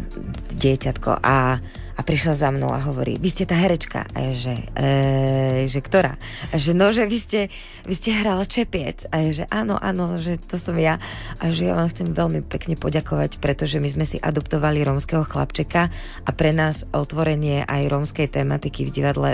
dieťatko 0.58 1.12
a 1.22 1.62
a 1.98 2.06
prišla 2.06 2.34
za 2.38 2.50
mnou 2.54 2.70
a 2.70 2.78
hovorí, 2.78 3.18
vy 3.18 3.30
ste 3.34 3.50
tá 3.50 3.58
herečka. 3.58 4.06
A 4.14 4.30
je, 4.30 4.34
že, 4.38 4.56
e, 4.78 5.66
že 5.66 5.82
ktorá? 5.82 6.14
A 6.54 6.62
že 6.62 6.78
no, 6.78 6.93
že 6.93 7.10
vy 7.10 7.18
ste, 7.18 7.41
vy 7.89 7.93
ste 7.98 8.14
hrala 8.14 8.45
Čepiec. 8.45 9.10
A 9.10 9.26
je, 9.26 9.41
že 9.41 9.45
áno, 9.50 9.82
áno, 9.82 10.22
že 10.22 10.38
to 10.38 10.62
som 10.62 10.78
ja. 10.78 11.02
A 11.41 11.50
že 11.50 11.66
ja 11.66 11.74
vám 11.74 11.89
chcem 11.89 12.14
veľmi 12.14 12.45
pekne 12.45 12.78
poďakovať, 12.78 13.41
pretože 13.41 13.82
my 13.82 13.89
sme 13.89 14.06
si 14.06 14.22
adoptovali 14.22 14.86
rómskeho 14.86 15.26
chlapčeka 15.26 15.89
a 16.22 16.30
pre 16.38 16.54
nás 16.54 16.86
otvorenie 16.93 17.66
aj 17.66 17.89
rómskej 17.89 18.30
tematiky 18.30 18.86
v 18.86 18.93
divadle, 18.93 19.30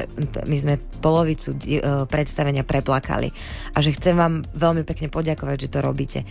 my 0.48 0.58
sme 0.58 0.80
polovicu 1.04 1.52
e, 1.68 1.84
predstavenia 2.08 2.64
preplakali. 2.64 3.28
A 3.76 3.84
že 3.84 3.92
chcem 3.92 4.16
vám 4.16 4.48
veľmi 4.56 4.88
pekne 4.88 5.12
poďakovať, 5.12 5.68
že 5.68 5.72
to 5.74 5.80
robíte. 5.84 6.24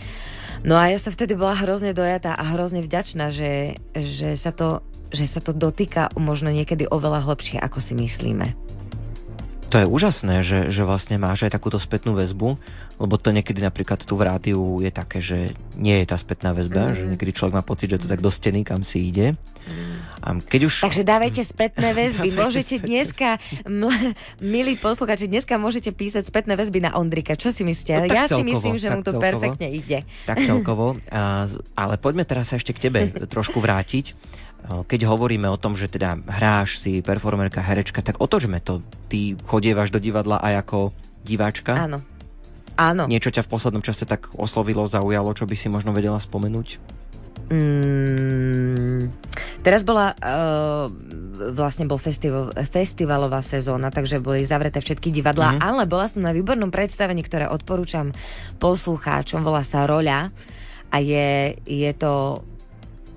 No 0.63 0.79
a 0.79 0.87
ja 0.87 0.95
som 0.95 1.11
vtedy 1.11 1.35
bola 1.35 1.59
hrozne 1.59 1.91
dojatá 1.91 2.39
a 2.39 2.43
hrozne 2.55 2.79
vďačná, 2.79 3.29
že, 3.35 3.79
že 3.95 4.35
sa 4.39 4.55
to 4.55 4.83
že 5.13 5.29
sa 5.29 5.39
to 5.45 5.53
dotýka 5.53 6.09
možno 6.17 6.49
niekedy 6.49 6.89
oveľa 6.89 7.21
hlbšie, 7.29 7.61
ako 7.61 7.77
si 7.77 7.93
myslíme. 7.93 8.57
To 9.69 9.81
je 9.81 9.85
úžasné, 9.85 10.41
že, 10.41 10.73
že 10.73 10.81
vlastne 10.85 11.21
máš 11.21 11.45
aj 11.45 11.53
takúto 11.53 11.77
spätnú 11.77 12.17
väzbu, 12.17 12.57
lebo 13.03 13.19
to 13.19 13.35
niekedy 13.35 13.59
napríklad 13.59 13.99
tu 13.99 14.15
v 14.15 14.23
rádiu 14.23 14.79
je 14.79 14.87
také, 14.87 15.19
že 15.19 15.51
nie 15.75 15.99
je 15.99 16.07
tá 16.07 16.15
spätná 16.15 16.55
väzba, 16.55 16.87
mm. 16.87 16.95
že 16.95 17.03
niekedy 17.11 17.35
človek 17.35 17.59
má 17.59 17.63
pocit, 17.67 17.91
že 17.91 17.99
to 17.99 18.07
tak 18.07 18.23
do 18.23 18.31
steny, 18.31 18.63
kam 18.63 18.79
si 18.79 19.11
ide. 19.11 19.35
Mm. 19.67 19.95
A 20.23 20.27
keď 20.39 20.71
už... 20.71 20.87
Takže 20.87 21.03
dávajte 21.03 21.43
spätné 21.43 21.91
väzby. 21.99 22.31
dávajte 22.31 22.39
môžete 22.39 22.75
spätné. 22.79 22.87
dneska, 22.87 23.29
ml, 23.67 23.91
milí 24.39 24.79
posluchači, 24.79 25.27
dneska 25.27 25.59
môžete 25.59 25.91
písať 25.91 26.31
spätné 26.31 26.55
väzby 26.55 26.79
na 26.79 26.95
Ondrika. 26.95 27.35
Čo 27.35 27.51
si 27.51 27.67
myslíte? 27.67 27.91
No, 27.91 28.07
ja 28.07 28.23
celkovo, 28.23 28.39
si 28.39 28.43
myslím, 28.55 28.75
že 28.79 28.87
mu 28.95 29.03
to 29.03 29.19
celkovo, 29.19 29.27
perfektne 29.27 29.67
ide. 29.67 30.07
Tak 30.23 30.39
celkovo. 30.39 30.95
A, 31.11 31.43
ale 31.75 31.99
poďme 31.99 32.23
teraz 32.23 32.55
sa 32.55 32.55
ešte 32.55 32.71
k 32.71 32.87
tebe 32.87 33.11
trošku 33.35 33.59
vrátiť 33.59 34.15
keď 34.63 35.11
hovoríme 35.11 35.43
o 35.51 35.59
tom, 35.59 35.75
že 35.75 35.91
teda 35.91 36.23
hráš 36.23 36.79
si, 36.79 37.03
performerka, 37.03 37.59
herečka, 37.59 37.99
tak 37.99 38.23
otočme 38.23 38.63
to. 38.63 38.79
Ty 39.11 39.35
chodievaš 39.43 39.91
do 39.91 39.99
divadla 39.99 40.39
aj 40.39 40.63
ako 40.63 40.95
diváčka? 41.27 41.75
Áno. 41.75 41.99
Áno. 42.77 43.05
Niečo 43.05 43.29
ťa 43.29 43.45
v 43.45 43.51
poslednom 43.53 43.85
čase 43.85 44.09
tak 44.09 44.33
oslovilo, 44.33 44.89
zaujalo, 44.89 45.33
čo 45.37 45.45
by 45.45 45.55
si 45.57 45.69
možno 45.69 45.93
vedela 45.93 46.17
spomenúť? 46.17 47.01
Mm, 47.53 49.11
teraz 49.61 49.83
bola 49.83 50.15
uh, 50.15 50.87
vlastne 51.53 51.85
bol 51.85 51.99
festival, 51.99 52.55
festivalová 52.65 53.43
sezóna, 53.43 53.91
takže 53.91 54.23
boli 54.23 54.47
zavreté 54.47 54.79
všetky 54.79 55.11
divadlá, 55.11 55.57
mm. 55.57 55.59
ale 55.59 55.83
bola 55.85 56.07
som 56.07 56.23
na 56.23 56.31
výbornom 56.31 56.71
predstavení, 56.71 57.21
ktoré 57.21 57.51
odporúčam 57.51 58.15
poslucháčom, 58.57 59.43
volá 59.43 59.61
sa 59.61 59.83
Roľa 59.83 60.31
a 60.89 60.97
je, 60.97 61.59
je 61.67 61.91
to 61.93 62.41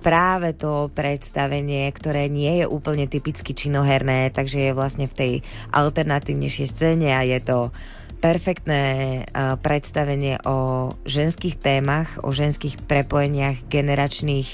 práve 0.02 0.54
to 0.54 0.86
predstavenie, 0.94 1.90
ktoré 1.90 2.30
nie 2.30 2.62
je 2.62 2.66
úplne 2.66 3.10
typicky 3.10 3.54
činoherné, 3.54 4.30
takže 4.30 4.70
je 4.70 4.72
vlastne 4.76 5.06
v 5.10 5.14
tej 5.14 5.32
alternatívnejšej 5.74 6.66
scéne 6.70 7.10
a 7.14 7.26
je 7.26 7.38
to 7.42 7.74
perfektné 8.16 9.24
predstavenie 9.60 10.40
o 10.48 10.90
ženských 11.04 11.56
témach, 11.60 12.18
o 12.24 12.32
ženských 12.32 12.80
prepojeniach 12.84 13.68
generačných 13.68 14.48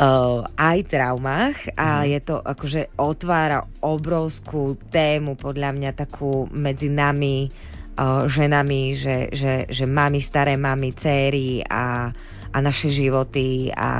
uh, 0.00 0.46
aj 0.56 0.78
traumách 0.88 1.58
a 1.76 2.02
mm. 2.02 2.06
je 2.08 2.20
to 2.24 2.36
akože 2.40 2.82
otvára 2.96 3.68
obrovskú 3.84 4.80
tému 4.88 5.36
podľa 5.36 5.70
mňa 5.76 5.90
takú 5.92 6.48
medzi 6.50 6.88
nami 6.88 7.48
uh, 7.48 8.24
ženami, 8.24 8.82
že, 8.96 9.16
že, 9.30 9.68
že 9.68 9.84
mami, 9.84 10.20
staré 10.24 10.56
mami, 10.56 10.96
céry 10.96 11.60
a, 11.68 12.08
a 12.50 12.56
naše 12.58 12.88
životy 12.88 13.68
a 13.74 13.90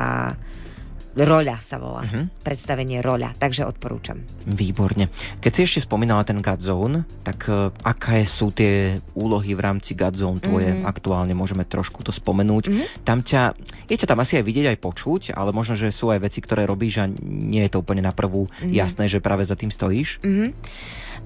Roľa 1.20 1.60
sa 1.60 1.76
volá. 1.76 2.02
Uh-huh. 2.02 2.32
Predstavenie 2.40 3.04
Roľa, 3.04 3.36
takže 3.36 3.68
odporúčam. 3.68 4.24
Výborne. 4.48 5.12
Keď 5.44 5.52
si 5.52 5.60
ešte 5.68 5.80
spomínala 5.84 6.24
ten 6.24 6.40
Godzone, 6.40 7.04
tak 7.20 7.44
uh, 7.52 7.68
aké 7.84 8.24
sú 8.24 8.50
tie 8.50 8.96
úlohy 9.12 9.52
v 9.52 9.60
rámci 9.60 9.92
Godzone 9.92 10.40
tvoje 10.40 10.72
uh-huh. 10.72 10.88
aktuálne? 10.88 11.36
Môžeme 11.36 11.68
trošku 11.68 12.00
to 12.00 12.10
spomenúť. 12.10 12.64
Uh-huh. 12.72 12.86
Tam 13.04 13.20
ťa, 13.20 13.52
je 13.86 13.96
ťa 14.00 14.08
tam 14.08 14.24
asi 14.24 14.40
aj 14.40 14.44
vidieť, 14.48 14.66
aj 14.72 14.78
počuť, 14.80 15.22
ale 15.36 15.52
možno, 15.52 15.76
že 15.76 15.92
sú 15.92 16.08
aj 16.08 16.24
veci, 16.24 16.40
ktoré 16.40 16.64
robíš 16.64 17.04
a 17.04 17.10
nie 17.20 17.68
je 17.68 17.72
to 17.76 17.84
úplne 17.84 18.00
na 18.00 18.16
prvú 18.16 18.48
uh-huh. 18.48 18.72
jasné, 18.72 19.06
že 19.06 19.20
práve 19.20 19.44
za 19.44 19.54
tým 19.54 19.68
stojíš? 19.68 20.24
Uh-huh. 20.24 20.50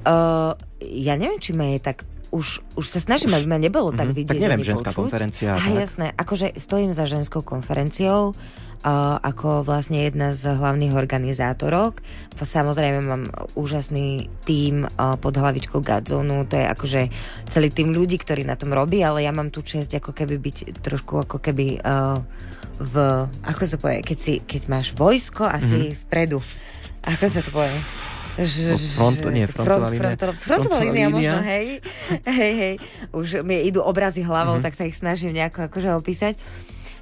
Uh, 0.05 0.53
ja 0.83 1.15
neviem, 1.17 1.39
či 1.39 1.55
ma 1.55 1.71
je 1.71 1.81
tak 1.81 2.05
už, 2.35 2.67
už 2.75 2.87
sa 2.91 2.99
snažím, 2.99 3.31
aby 3.31 3.47
ma 3.47 3.59
nebolo 3.63 3.95
mm-hmm. 3.95 4.01
tak 4.03 4.09
vidieť. 4.11 4.35
Tak 4.35 4.43
neviem, 4.43 4.67
ženská 4.67 4.91
počuť. 4.91 5.01
konferencia. 5.07 5.55
A 5.55 5.63
jasné, 5.71 6.11
akože 6.19 6.59
stojím 6.59 6.91
za 6.91 7.07
ženskou 7.07 7.47
konferenciou, 7.47 8.35
ako 9.25 9.65
vlastne 9.65 10.05
jedna 10.05 10.37
z 10.37 10.53
hlavných 10.53 10.93
organizátorok. 10.93 12.05
Samozrejme 12.37 13.01
mám 13.01 13.25
úžasný 13.57 14.29
tím 14.45 14.85
pod 14.95 15.35
hlavičkou 15.35 15.81
Gadzonu, 15.81 16.45
to 16.45 16.61
je 16.61 16.67
akože 16.69 17.01
celý 17.49 17.73
tým 17.73 17.97
ľudí, 17.97 18.21
ktorí 18.21 18.45
na 18.45 18.61
tom 18.61 18.77
robí, 18.77 19.01
ale 19.01 19.25
ja 19.25 19.33
mám 19.33 19.49
tu 19.49 19.65
čest 19.65 19.89
ako 19.89 20.13
keby 20.13 20.37
byť 20.37 20.57
trošku 20.85 21.25
ako 21.25 21.41
keby 21.41 21.81
v, 22.75 22.95
ako 23.47 23.61
sa 23.65 23.71
to 23.79 23.81
povie, 23.81 24.03
keď, 24.03 24.19
si, 24.19 24.35
keď 24.43 24.63
máš 24.67 24.93
vojsko 24.93 25.47
a 25.47 25.63
si 25.63 25.95
mm-hmm. 25.95 26.01
vpredu. 26.07 26.39
Ako 27.07 27.25
sa 27.31 27.41
to 27.41 27.51
povie? 27.55 27.79
Ž, 28.35 28.75
front, 28.99 29.23
nie, 29.31 29.47
frontová 29.47 29.87
front, 29.87 29.95
línia. 29.95 30.19
Front, 30.19 30.39
frontová 30.43 30.79
línia, 30.83 31.07
možno, 31.07 31.39
hej. 31.47 31.79
hej, 32.43 32.53
hej. 32.59 32.75
Už 33.15 33.47
mi 33.47 33.63
idú 33.63 33.79
obrazy 33.87 34.27
hlavou, 34.27 34.59
mm-hmm. 34.59 34.67
tak 34.67 34.75
sa 34.75 34.91
ich 34.91 34.99
snažím 34.99 35.31
nejako 35.31 35.71
akože 35.71 35.95
opísať. 35.95 36.35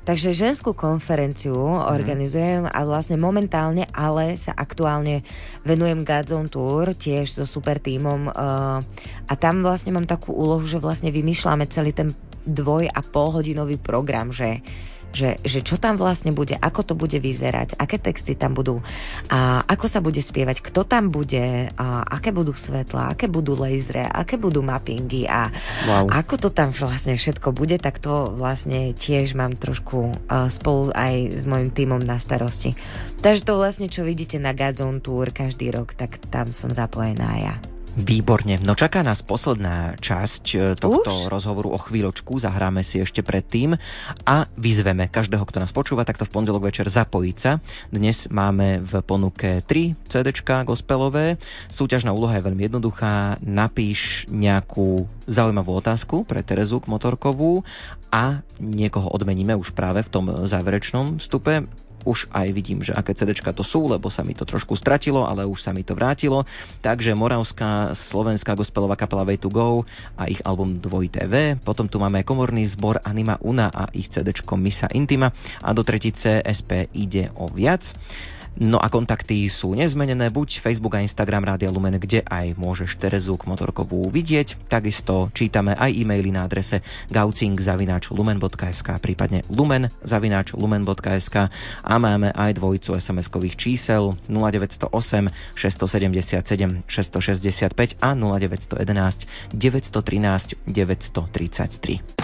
Takže 0.02 0.34
ženskú 0.34 0.74
konferenciu 0.74 1.54
mm. 1.54 1.86
organizujem 1.86 2.62
a 2.66 2.82
vlastne 2.82 3.14
momentálne, 3.14 3.86
ale 3.94 4.34
sa 4.34 4.50
aktuálne 4.50 5.22
venujem 5.62 6.02
Godzone 6.02 6.50
Tour 6.50 6.90
tiež 6.98 7.30
so 7.30 7.46
super 7.46 7.78
tímom 7.78 8.26
uh, 8.26 8.82
a 9.30 9.32
tam 9.38 9.62
vlastne 9.62 9.94
mám 9.94 10.10
takú 10.10 10.34
úlohu, 10.34 10.66
že 10.66 10.82
vlastne 10.82 11.14
vymýšľame 11.14 11.70
celý 11.70 11.94
ten 11.94 12.10
dvoj 12.42 12.90
a 12.90 13.00
pol 13.06 13.30
hodinový 13.30 13.78
program, 13.78 14.34
že 14.34 14.58
že, 15.12 15.38
že 15.44 15.60
čo 15.60 15.76
tam 15.78 16.00
vlastne 16.00 16.32
bude, 16.32 16.56
ako 16.58 16.92
to 16.92 16.94
bude 16.96 17.16
vyzerať, 17.16 17.76
aké 17.76 18.00
texty 18.00 18.34
tam 18.34 18.56
budú 18.56 18.80
a 19.28 19.62
ako 19.68 19.86
sa 19.86 20.00
bude 20.00 20.18
spievať, 20.18 20.64
kto 20.64 20.82
tam 20.88 21.12
bude, 21.12 21.70
a 21.76 22.02
aké 22.08 22.34
budú 22.34 22.56
svetla, 22.56 23.14
aké 23.14 23.28
budú 23.28 23.54
lasery, 23.54 24.08
aké 24.08 24.40
budú 24.40 24.64
mappingy 24.64 25.28
a 25.28 25.52
wow. 25.86 26.08
ako 26.10 26.34
to 26.36 26.48
tam 26.50 26.72
vlastne 26.72 27.14
všetko 27.14 27.52
bude, 27.52 27.76
tak 27.78 28.00
to 28.00 28.32
vlastne 28.34 28.96
tiež 28.96 29.36
mám 29.36 29.54
trošku 29.54 30.16
uh, 30.28 30.48
spolu 30.48 30.90
aj 30.96 31.36
s 31.36 31.44
mojim 31.44 31.70
týmom 31.70 32.00
na 32.02 32.16
starosti. 32.16 32.74
Takže 33.22 33.46
to 33.46 33.60
vlastne, 33.60 33.86
čo 33.86 34.02
vidíte 34.02 34.42
na 34.42 34.50
Godzone 34.50 34.98
Tour 34.98 35.30
každý 35.30 35.70
rok, 35.70 35.94
tak 35.94 36.18
tam 36.32 36.50
som 36.50 36.74
zapojená 36.74 37.30
ja. 37.38 37.54
Výborne. 37.92 38.56
No 38.64 38.72
čaká 38.72 39.04
nás 39.04 39.20
posledná 39.20 40.00
časť 40.00 40.44
e, 40.56 40.58
tohto 40.80 41.12
Už? 41.12 41.28
rozhovoru 41.28 41.76
o 41.76 41.78
chvíľočku. 41.78 42.40
Zahráme 42.40 42.80
si 42.80 43.04
ešte 43.04 43.20
predtým 43.20 43.76
a 44.24 44.48
vyzveme 44.56 45.12
každého, 45.12 45.44
kto 45.44 45.60
nás 45.60 45.76
počúva, 45.76 46.08
takto 46.08 46.24
v 46.24 46.32
pondelok 46.32 46.72
večer 46.72 46.88
zapojiť 46.88 47.36
sa. 47.36 47.60
Dnes 47.92 48.32
máme 48.32 48.80
v 48.80 49.04
ponuke 49.04 49.60
3 49.60 50.08
CDčka 50.08 50.64
gospelové. 50.64 51.36
Súťažná 51.68 52.16
úloha 52.16 52.40
je 52.40 52.46
veľmi 52.48 52.64
jednoduchá. 52.64 53.36
Napíš 53.44 54.24
nejakú 54.32 55.04
zaujímavú 55.28 55.76
otázku 55.76 56.24
pre 56.24 56.40
Terezu 56.40 56.80
motorkovú 56.88 57.60
a 58.08 58.40
niekoho 58.56 59.12
odmeníme 59.12 59.52
už 59.52 59.76
práve 59.76 60.00
v 60.00 60.08
tom 60.08 60.24
záverečnom 60.48 61.20
stupe 61.20 61.68
už 62.04 62.30
aj 62.34 62.48
vidím, 62.52 62.80
že 62.82 62.94
aké 62.94 63.14
CD 63.14 63.34
to 63.34 63.64
sú, 63.64 63.90
lebo 63.90 64.10
sa 64.10 64.22
mi 64.26 64.34
to 64.34 64.46
trošku 64.46 64.74
stratilo, 64.78 65.26
ale 65.26 65.46
už 65.46 65.62
sa 65.62 65.70
mi 65.74 65.82
to 65.86 65.96
vrátilo. 65.96 66.44
Takže 66.82 67.14
Moravská 67.14 67.94
slovenská 67.94 68.54
gospelová 68.54 68.94
kapela 68.98 69.26
Way 69.26 69.38
to 69.40 69.50
Go 69.50 69.88
a 70.18 70.26
ich 70.28 70.42
album 70.42 70.78
Dvoj 70.78 71.08
TV. 71.08 71.56
Potom 71.60 71.86
tu 71.86 72.02
máme 72.02 72.26
komorný 72.26 72.66
zbor 72.66 73.00
Anima 73.02 73.38
Una 73.42 73.70
a 73.70 73.88
ich 73.94 74.10
CD 74.10 74.34
Misa 74.56 74.86
Intima 74.92 75.32
a 75.62 75.70
do 75.72 75.82
tretice 75.82 76.42
SP 76.44 76.90
ide 76.92 77.32
o 77.34 77.48
viac. 77.48 77.94
No 78.60 78.76
a 78.76 78.92
kontakty 78.92 79.48
sú 79.48 79.72
nezmenené, 79.72 80.28
buď 80.28 80.60
Facebook 80.60 80.92
a 80.94 81.00
Instagram 81.00 81.48
Rádia 81.48 81.72
Lumen, 81.72 81.96
kde 81.96 82.20
aj 82.28 82.52
môžeš 82.60 83.00
Terezu 83.00 83.40
k 83.40 83.48
motorkovú 83.48 84.12
vidieť. 84.12 84.68
Takisto 84.68 85.32
čítame 85.32 85.72
aj 85.72 85.88
e-maily 85.96 86.28
na 86.28 86.44
adrese 86.44 86.84
gaucing.lumen.sk, 87.08 88.88
prípadne 89.00 89.40
lumen.lumen.sk 89.48 91.36
a 91.80 91.94
máme 91.96 92.28
aj 92.36 92.50
dvojicu 92.60 93.00
SMS-kových 93.00 93.56
čísel 93.56 94.20
0908 94.28 95.32
677 95.56 96.84
665 96.86 98.04
a 98.04 98.10
0911 98.12 99.56
913 99.56 100.60
933. 100.68 102.21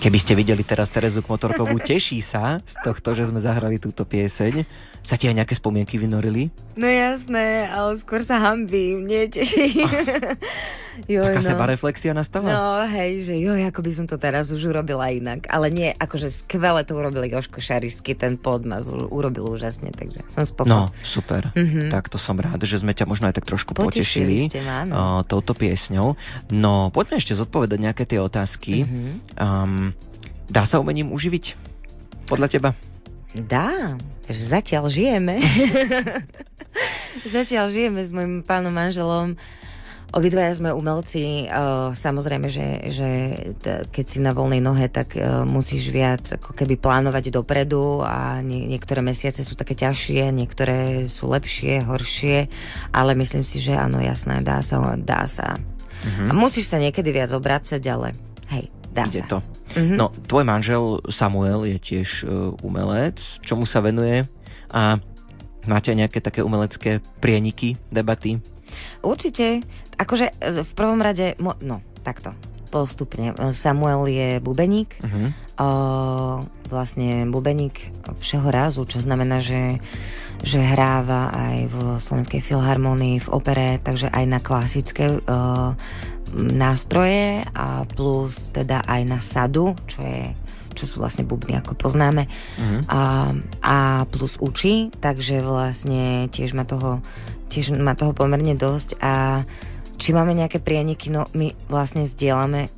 Keby 0.00 0.16
ste 0.16 0.32
videli 0.32 0.64
teraz 0.64 0.88
Terezu 0.88 1.20
Motorkovú, 1.20 1.76
teší 1.84 2.24
sa 2.24 2.64
z 2.64 2.72
tohto, 2.80 3.12
že 3.12 3.28
sme 3.28 3.36
zahrali 3.36 3.76
túto 3.76 4.08
pieseň. 4.08 4.64
Sa 5.04 5.20
ti 5.20 5.28
aj 5.28 5.44
nejaké 5.44 5.52
spomienky 5.52 6.00
vynorili? 6.00 6.48
No 6.72 6.88
jasné, 6.88 7.68
ale 7.68 8.00
skôr 8.00 8.24
sa 8.24 8.40
hambím, 8.40 9.04
nie 9.04 9.28
teší. 9.28 9.76
Joj, 11.08 11.32
Taká 11.32 11.40
no. 11.40 11.48
seba 11.56 11.64
reflexia 11.64 12.12
nastala? 12.12 12.52
No 12.52 12.84
hej, 12.84 13.24
že 13.24 13.34
joj, 13.40 13.72
ako 13.72 13.80
by 13.80 13.92
som 13.94 14.04
to 14.04 14.20
teraz 14.20 14.52
už 14.52 14.68
urobila 14.68 15.08
inak. 15.08 15.48
Ale 15.48 15.72
nie, 15.72 15.96
akože 15.96 16.28
skvele 16.28 16.84
to 16.84 16.92
urobil 16.92 17.24
Joško 17.24 17.62
Šarisky, 17.62 18.12
ten 18.12 18.36
podmaz 18.36 18.90
urobil 18.90 19.48
úžasne, 19.48 19.96
takže 19.96 20.20
som 20.28 20.44
spokojná. 20.44 20.92
No, 20.92 20.92
super. 21.00 21.48
Mm-hmm. 21.56 21.88
Tak 21.88 22.12
to 22.12 22.20
som 22.20 22.36
rád, 22.36 22.60
že 22.68 22.84
sme 22.84 22.92
ťa 22.92 23.08
možno 23.08 23.32
aj 23.32 23.40
tak 23.40 23.48
trošku 23.48 23.72
potešili, 23.72 24.44
potešili 24.44 24.52
ste 24.52 24.60
ma, 24.60 24.78
uh, 24.84 25.20
touto 25.24 25.56
piesňou. 25.56 26.20
No, 26.52 26.92
poďme 26.92 27.16
ešte 27.16 27.32
zodpovedať 27.32 27.78
nejaké 27.80 28.04
tie 28.04 28.20
otázky. 28.20 28.84
Mm-hmm. 28.84 29.12
Um, 29.40 29.89
dá 30.50 30.66
sa 30.66 30.82
umením 30.82 31.14
uživiť? 31.14 31.54
Podľa 32.26 32.48
teba? 32.50 32.70
Dá, 33.30 33.94
zatiaľ 34.26 34.90
žijeme. 34.90 35.38
zatiaľ 37.36 37.70
žijeme 37.70 38.02
s 38.02 38.10
mojim 38.10 38.42
pánom 38.42 38.74
manželom. 38.74 39.38
Obidvaja 40.10 40.50
sme 40.58 40.74
umelci, 40.74 41.46
uh, 41.46 41.94
samozrejme, 41.94 42.50
že, 42.50 42.90
že 42.90 43.08
keď 43.94 44.04
si 44.10 44.18
na 44.18 44.34
voľnej 44.34 44.58
nohe, 44.58 44.90
tak 44.90 45.14
uh, 45.14 45.46
musíš 45.46 45.94
viac 45.94 46.34
ako 46.34 46.50
keby 46.50 46.74
plánovať 46.82 47.30
dopredu 47.30 48.02
a 48.02 48.42
nie, 48.42 48.66
niektoré 48.66 49.06
mesiace 49.06 49.46
sú 49.46 49.54
také 49.54 49.78
ťažšie, 49.78 50.34
niektoré 50.34 51.06
sú 51.06 51.30
lepšie, 51.30 51.86
horšie, 51.86 52.50
ale 52.90 53.14
myslím 53.14 53.46
si, 53.46 53.62
že 53.62 53.78
áno, 53.78 54.02
jasné, 54.02 54.42
dá 54.42 54.58
sa, 54.66 54.82
dá 54.98 55.30
sa. 55.30 55.54
Uh-huh. 56.02 56.26
A 56.26 56.32
musíš 56.34 56.74
sa 56.74 56.82
niekedy 56.82 57.14
viac 57.14 57.30
obracať, 57.30 57.82
ale 57.86 58.10
hej, 58.50 58.66
dá 58.90 59.06
Ide 59.06 59.22
sa. 59.24 59.26
to. 59.26 59.38
Mm-hmm. 59.78 59.96
No, 59.96 60.10
tvoj 60.26 60.44
manžel 60.44 60.84
Samuel 61.08 61.66
je 61.66 61.78
tiež 61.78 62.08
uh, 62.26 62.52
umelec. 62.66 63.18
Čomu 63.42 63.64
sa 63.64 63.80
venuje? 63.82 64.26
A 64.70 64.98
máte 65.66 65.94
nejaké 65.94 66.22
také 66.22 66.42
umelecké 66.42 67.02
prieniky, 67.22 67.78
debaty? 67.90 68.38
Určite. 69.02 69.62
Akože 69.98 70.30
e, 70.38 70.62
v 70.62 70.72
prvom 70.78 71.02
rade, 71.02 71.34
no, 71.40 71.82
takto 72.06 72.30
postupne. 72.70 73.34
Samuel 73.50 74.06
je 74.06 74.28
bubeník, 74.38 74.94
uh-huh. 75.02 75.28
o, 75.58 75.68
vlastne 76.70 77.26
bubeník 77.26 77.90
všeho 78.06 78.46
rázu, 78.46 78.86
čo 78.86 79.02
znamená, 79.02 79.42
že, 79.42 79.82
že 80.46 80.62
hráva 80.62 81.34
aj 81.34 81.56
v 81.66 81.76
Slovenskej 81.98 82.40
filharmonii, 82.40 83.26
v 83.26 83.28
opere, 83.34 83.82
takže 83.82 84.08
aj 84.14 84.24
na 84.30 84.38
klasické 84.38 85.18
o, 85.18 85.18
nástroje 86.34 87.44
a 87.54 87.84
plus 87.84 88.54
teda 88.54 88.82
aj 88.86 89.02
na 89.06 89.18
sadu, 89.20 89.74
čo 89.86 90.02
je 90.02 90.34
čo 90.70 90.86
sú 90.86 91.02
vlastne 91.02 91.26
bubny, 91.26 91.58
ako 91.58 91.74
poznáme. 91.74 92.30
Uh-huh. 92.30 92.80
A, 92.86 93.00
a 93.60 93.76
plus 94.06 94.38
učí, 94.38 94.94
takže 95.02 95.42
vlastne 95.42 96.30
tiež 96.30 96.54
má 96.54 96.62
toho, 96.62 97.02
tiež 97.50 97.74
má 97.74 97.98
toho 97.98 98.14
pomerne 98.14 98.54
dosť 98.54 99.02
a 99.02 99.42
či 100.00 100.16
máme 100.16 100.32
nejaké 100.32 100.62
prieniky, 100.62 101.12
no 101.12 101.28
my 101.36 101.52
vlastne 101.68 102.06
zdieľame 102.06 102.70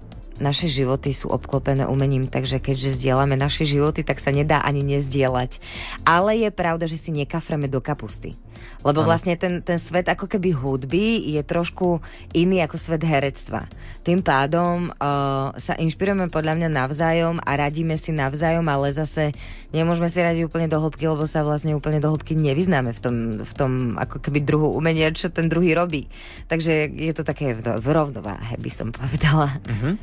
naše 0.43 0.67
životy 0.67 1.15
sú 1.15 1.31
obklopené 1.31 1.87
umením, 1.87 2.27
takže 2.27 2.59
keďže 2.59 2.99
zdieľame 2.99 3.39
naše 3.39 3.63
životy, 3.63 4.03
tak 4.03 4.19
sa 4.19 4.35
nedá 4.35 4.59
ani 4.67 4.83
nezdieľať. 4.83 5.63
Ale 6.03 6.35
je 6.35 6.51
pravda, 6.51 6.91
že 6.91 6.99
si 6.99 7.15
nekafreme 7.15 7.71
do 7.71 7.79
kapusty. 7.79 8.35
Lebo 8.83 9.03
ano. 9.03 9.09
vlastne 9.09 9.39
ten, 9.39 9.63
ten 9.63 9.79
svet 9.79 10.11
ako 10.11 10.27
keby 10.27 10.51
hudby 10.55 11.35
je 11.39 11.43
trošku 11.47 12.03
iný 12.35 12.63
ako 12.67 12.77
svet 12.79 13.03
herectva. 13.07 13.71
Tým 14.03 14.21
pádom 14.21 14.91
uh, 14.91 15.55
sa 15.55 15.79
inšpirujeme 15.79 16.33
podľa 16.33 16.59
mňa 16.59 16.69
navzájom 16.69 17.37
a 17.43 17.51
radíme 17.55 17.95
si 17.95 18.11
navzájom, 18.11 18.67
ale 18.67 18.91
zase 18.91 19.31
nemôžeme 19.71 20.11
si 20.11 20.19
radiť 20.19 20.43
úplne 20.47 20.67
do 20.67 20.83
hĺbky, 20.83 21.07
lebo 21.07 21.25
sa 21.25 21.47
vlastne 21.47 21.79
úplne 21.79 22.03
do 22.03 22.11
hĺbky 22.11 22.35
nevyznáme 22.35 22.91
v 22.91 23.01
tom, 23.01 23.17
v 23.43 23.53
tom 23.55 23.73
ako 23.97 24.19
keby 24.19 24.43
druhu 24.43 24.75
umenia, 24.75 25.15
čo 25.15 25.31
ten 25.31 25.47
druhý 25.47 25.79
robí. 25.79 26.11
Takže 26.51 26.91
je 26.91 27.13
to 27.15 27.23
také 27.23 27.55
v, 27.55 27.79
v 27.79 27.87
rovnováhe, 27.87 28.59
by 28.59 28.71
som 28.71 28.91
povedala. 28.91 29.63
Uh-huh. 29.63 29.95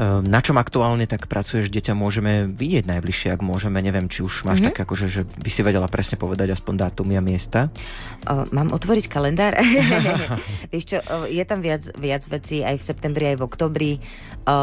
Na 0.00 0.40
čom 0.40 0.56
aktuálne 0.56 1.04
tak 1.04 1.28
pracuješ, 1.28 1.68
deťa 1.68 1.92
môžeme 1.92 2.48
vidieť 2.48 2.88
najbližšie, 2.88 3.28
ak 3.36 3.44
môžeme, 3.44 3.76
neviem, 3.84 4.08
či 4.08 4.24
už 4.24 4.48
máš 4.48 4.64
mm-hmm. 4.64 4.72
tak 4.72 4.88
akože, 4.88 5.06
že 5.06 5.22
by 5.28 5.50
si 5.52 5.60
vedela 5.60 5.84
presne 5.86 6.16
povedať 6.16 6.56
aspoň 6.56 6.88
dátumy 6.88 7.20
a 7.20 7.22
miesta? 7.22 7.68
O, 8.24 8.48
mám 8.50 8.72
otvoriť 8.72 9.06
kalendár? 9.12 9.52
Vieš 10.72 10.84
čo, 10.96 10.98
je 11.28 11.44
tam 11.44 11.60
viac, 11.60 11.84
viac 12.00 12.24
vecí 12.24 12.64
aj 12.64 12.80
v 12.80 12.86
septembri, 12.88 13.24
aj 13.32 13.36
v 13.38 13.46
oktobri. 13.46 13.92
O, 14.48 14.56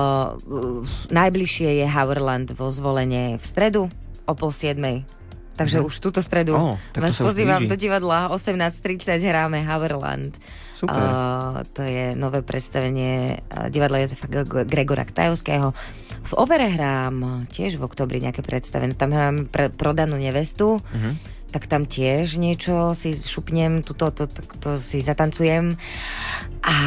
najbližšie 1.14 1.84
je 1.84 1.86
Hourland 1.86 2.50
vo 2.58 2.74
zvolenie 2.74 3.38
v 3.38 3.46
stredu 3.46 3.88
o 4.26 4.34
pol 4.34 4.50
siedmej. 4.50 5.19
Takže 5.60 5.84
mm-hmm. 5.84 5.90
už 5.92 5.96
túto 6.00 6.24
stredu 6.24 6.56
oh, 6.56 6.80
vás 6.96 7.20
pozývam 7.20 7.68
do 7.68 7.76
divadla 7.76 8.32
18.30 8.32 9.20
hráme 9.20 9.60
Hourland. 9.68 10.40
Super. 10.72 10.96
Uh, 10.96 11.68
to 11.76 11.84
je 11.84 12.16
nové 12.16 12.40
predstavenie 12.40 13.44
divadla 13.68 14.00
Jozefa 14.00 14.32
Gregora 14.64 15.04
Ktajovského. 15.04 15.76
V 16.24 16.34
opere 16.40 16.72
hrám 16.72 17.44
tiež 17.52 17.76
v 17.76 17.84
oktobri 17.84 18.24
nejaké 18.24 18.40
predstavenie. 18.40 18.96
Tam 18.96 19.12
hrám 19.12 19.52
pre, 19.52 19.68
prodanú 19.68 20.16
nevestu. 20.16 20.80
Uh-huh. 20.80 21.14
Tak 21.52 21.68
tam 21.68 21.84
tiež 21.84 22.40
niečo 22.40 22.96
si 22.96 23.12
šupnem, 23.12 23.84
tuto, 23.84 24.16
to, 24.16 24.32
to, 24.32 24.42
to 24.64 24.70
si 24.80 25.04
zatancujem. 25.04 25.76
A 26.64 26.78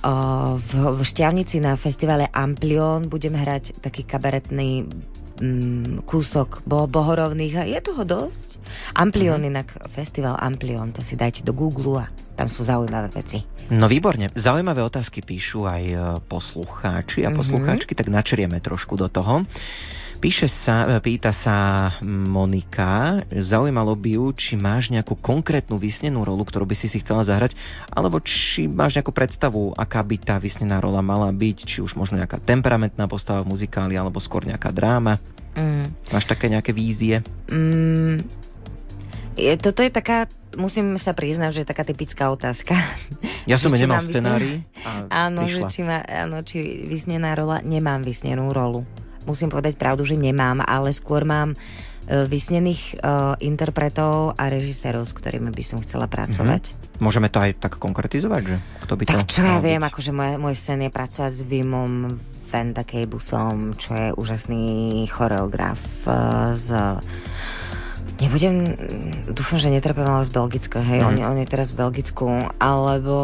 uh, 0.00 0.56
v, 0.56 0.70
v 0.96 1.00
Šťavnici 1.04 1.60
na 1.60 1.76
festivale 1.76 2.24
Amplion 2.32 3.04
budem 3.12 3.36
hrať 3.36 3.84
taký 3.84 4.08
kabaretný 4.08 4.88
mm, 5.40 6.04
kúsok 6.04 6.62
bo- 6.68 6.86
bohorovných 6.86 7.54
a 7.56 7.64
je 7.64 7.80
toho 7.80 8.04
dosť. 8.04 8.60
Amplion, 8.94 9.40
uh-huh. 9.40 9.50
inak 9.50 9.68
festival 9.90 10.36
Amplion, 10.36 10.92
to 10.92 11.00
si 11.00 11.16
dajte 11.16 11.42
do 11.42 11.56
Google 11.56 12.04
a 12.04 12.06
tam 12.36 12.46
sú 12.46 12.62
zaujímavé 12.64 13.08
veci. 13.12 13.42
No 13.70 13.86
výborne. 13.86 14.34
Zaujímavé 14.34 14.82
otázky 14.82 15.22
píšu 15.22 15.64
aj 15.64 15.82
e, 15.86 15.96
poslucháči 16.26 17.22
a 17.22 17.30
poslucháčky, 17.30 17.94
mm-hmm. 17.94 18.10
tak 18.10 18.14
načrieme 18.14 18.58
trošku 18.58 18.98
do 18.98 19.06
toho. 19.06 19.46
Píše 20.20 20.52
sa, 20.52 20.84
e, 20.84 21.00
pýta 21.00 21.32
sa 21.32 21.88
Monika, 22.04 23.24
zaujímalo 23.32 23.96
by 23.96 24.20
ju, 24.20 24.26
či 24.36 24.52
máš 24.52 24.92
nejakú 24.92 25.16
konkrétnu 25.16 25.80
vysnenú 25.80 26.28
rolu, 26.28 26.44
ktorú 26.44 26.68
by 26.68 26.76
si 26.76 26.92
si 26.92 27.00
chcela 27.00 27.24
zahrať, 27.24 27.56
alebo 27.88 28.20
či 28.20 28.68
máš 28.68 29.00
nejakú 29.00 29.16
predstavu, 29.16 29.72
aká 29.72 30.04
by 30.04 30.20
tá 30.20 30.36
vysnená 30.36 30.76
rola 30.76 31.00
mala 31.00 31.32
byť, 31.32 31.56
či 31.64 31.78
už 31.80 31.96
možno 31.96 32.20
nejaká 32.20 32.36
temperamentná 32.36 33.08
postava 33.08 33.40
v 33.48 33.56
muzikáli, 33.56 33.96
alebo 33.96 34.20
skôr 34.20 34.44
nejaká 34.44 34.68
dráma. 34.76 35.16
Mm. 35.56 35.88
Máš 36.12 36.28
také 36.28 36.52
nejaké 36.52 36.76
vízie? 36.76 37.24
Mm, 37.48 38.20
je, 39.40 39.56
toto 39.56 39.80
je 39.80 39.88
taká 39.88 40.28
musím 40.52 41.00
sa 41.00 41.16
priznať, 41.16 41.50
že 41.56 41.60
je 41.64 41.70
taká 41.72 41.88
typická 41.88 42.28
otázka. 42.28 42.76
Ja 43.48 43.56
som 43.56 43.72
nemal 43.72 44.04
scenári. 44.04 44.68
Áno, 45.08 45.48
že 45.48 45.64
či, 45.72 45.80
má, 45.80 46.04
áno, 46.04 46.44
či 46.44 46.84
vysnená 46.84 47.32
rola, 47.32 47.64
nemám 47.64 48.04
vysnenú 48.04 48.52
rolu. 48.52 48.84
Musím 49.30 49.48
povedať 49.54 49.78
pravdu, 49.78 50.02
že 50.02 50.18
nemám, 50.18 50.60
ale 50.66 50.90
skôr 50.90 51.22
mám 51.22 51.54
uh, 51.54 52.26
vysnených 52.26 52.98
uh, 52.98 53.38
interpretov 53.38 54.34
a 54.34 54.50
režisérov, 54.50 55.06
s 55.06 55.14
ktorými 55.14 55.54
by 55.54 55.62
som 55.62 55.78
chcela 55.80 56.10
pracovať. 56.10 56.74
Mm-hmm. 56.74 56.98
Môžeme 57.00 57.30
to 57.30 57.38
aj 57.40 57.62
tak 57.62 57.78
konkretizovať, 57.78 58.42
že 58.44 58.56
kto 58.84 58.92
by 58.98 59.02
tak 59.06 59.24
to 59.24 59.40
čo 59.40 59.42
ja 59.46 59.62
viem, 59.62 59.80
akože 59.80 60.12
môj, 60.12 60.36
môj 60.36 60.54
sen 60.58 60.84
je 60.84 60.90
pracovať 60.92 61.32
s 61.32 61.42
Vimom 61.46 62.18
Vendakebusom, 62.50 63.78
čo 63.78 63.90
je 63.94 64.08
úžasný 64.18 65.06
choreograf 65.08 65.78
uh, 66.04 66.52
z 66.58 66.98
Nebudem, 68.20 68.76
dúfam, 69.32 69.56
že 69.56 69.72
netrpem 69.72 70.04
ale 70.04 70.28
z 70.28 70.32
Belgicka, 70.36 70.84
hej, 70.84 71.00
mm. 71.00 71.08
on, 71.08 71.14
on 71.24 71.40
je 71.40 71.48
teraz 71.48 71.72
v 71.72 71.80
Belgicku, 71.80 72.52
alebo 72.60 73.16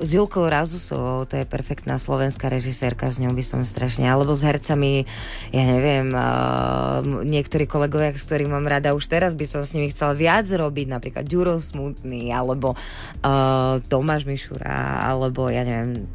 s 0.00 0.16
Julkou 0.16 0.48
Razusovou, 0.48 1.28
to 1.28 1.36
je 1.36 1.44
perfektná 1.44 2.00
slovenská 2.00 2.48
režisérka, 2.48 3.12
s 3.12 3.20
ňou 3.20 3.36
by 3.36 3.44
som 3.44 3.60
strašne, 3.68 4.08
alebo 4.08 4.32
s 4.32 4.40
hercami, 4.40 5.04
ja 5.52 5.64
neviem, 5.68 6.08
uh, 6.16 7.04
niektorí 7.04 7.68
kolegovia, 7.68 8.16
s 8.16 8.24
ktorými 8.24 8.56
mám 8.56 8.64
rada, 8.64 8.96
už 8.96 9.12
teraz 9.12 9.36
by 9.36 9.44
som 9.44 9.60
s 9.60 9.76
nimi 9.76 9.92
chcela 9.92 10.16
viac 10.16 10.48
robiť, 10.48 10.86
napríklad 10.88 11.28
Ďuro 11.28 11.60
Smutný, 11.60 12.32
alebo 12.32 12.80
uh, 12.80 13.76
Tomáš 13.92 14.24
Mišura, 14.24 15.04
alebo 15.04 15.52
ja 15.52 15.68
neviem, 15.68 16.08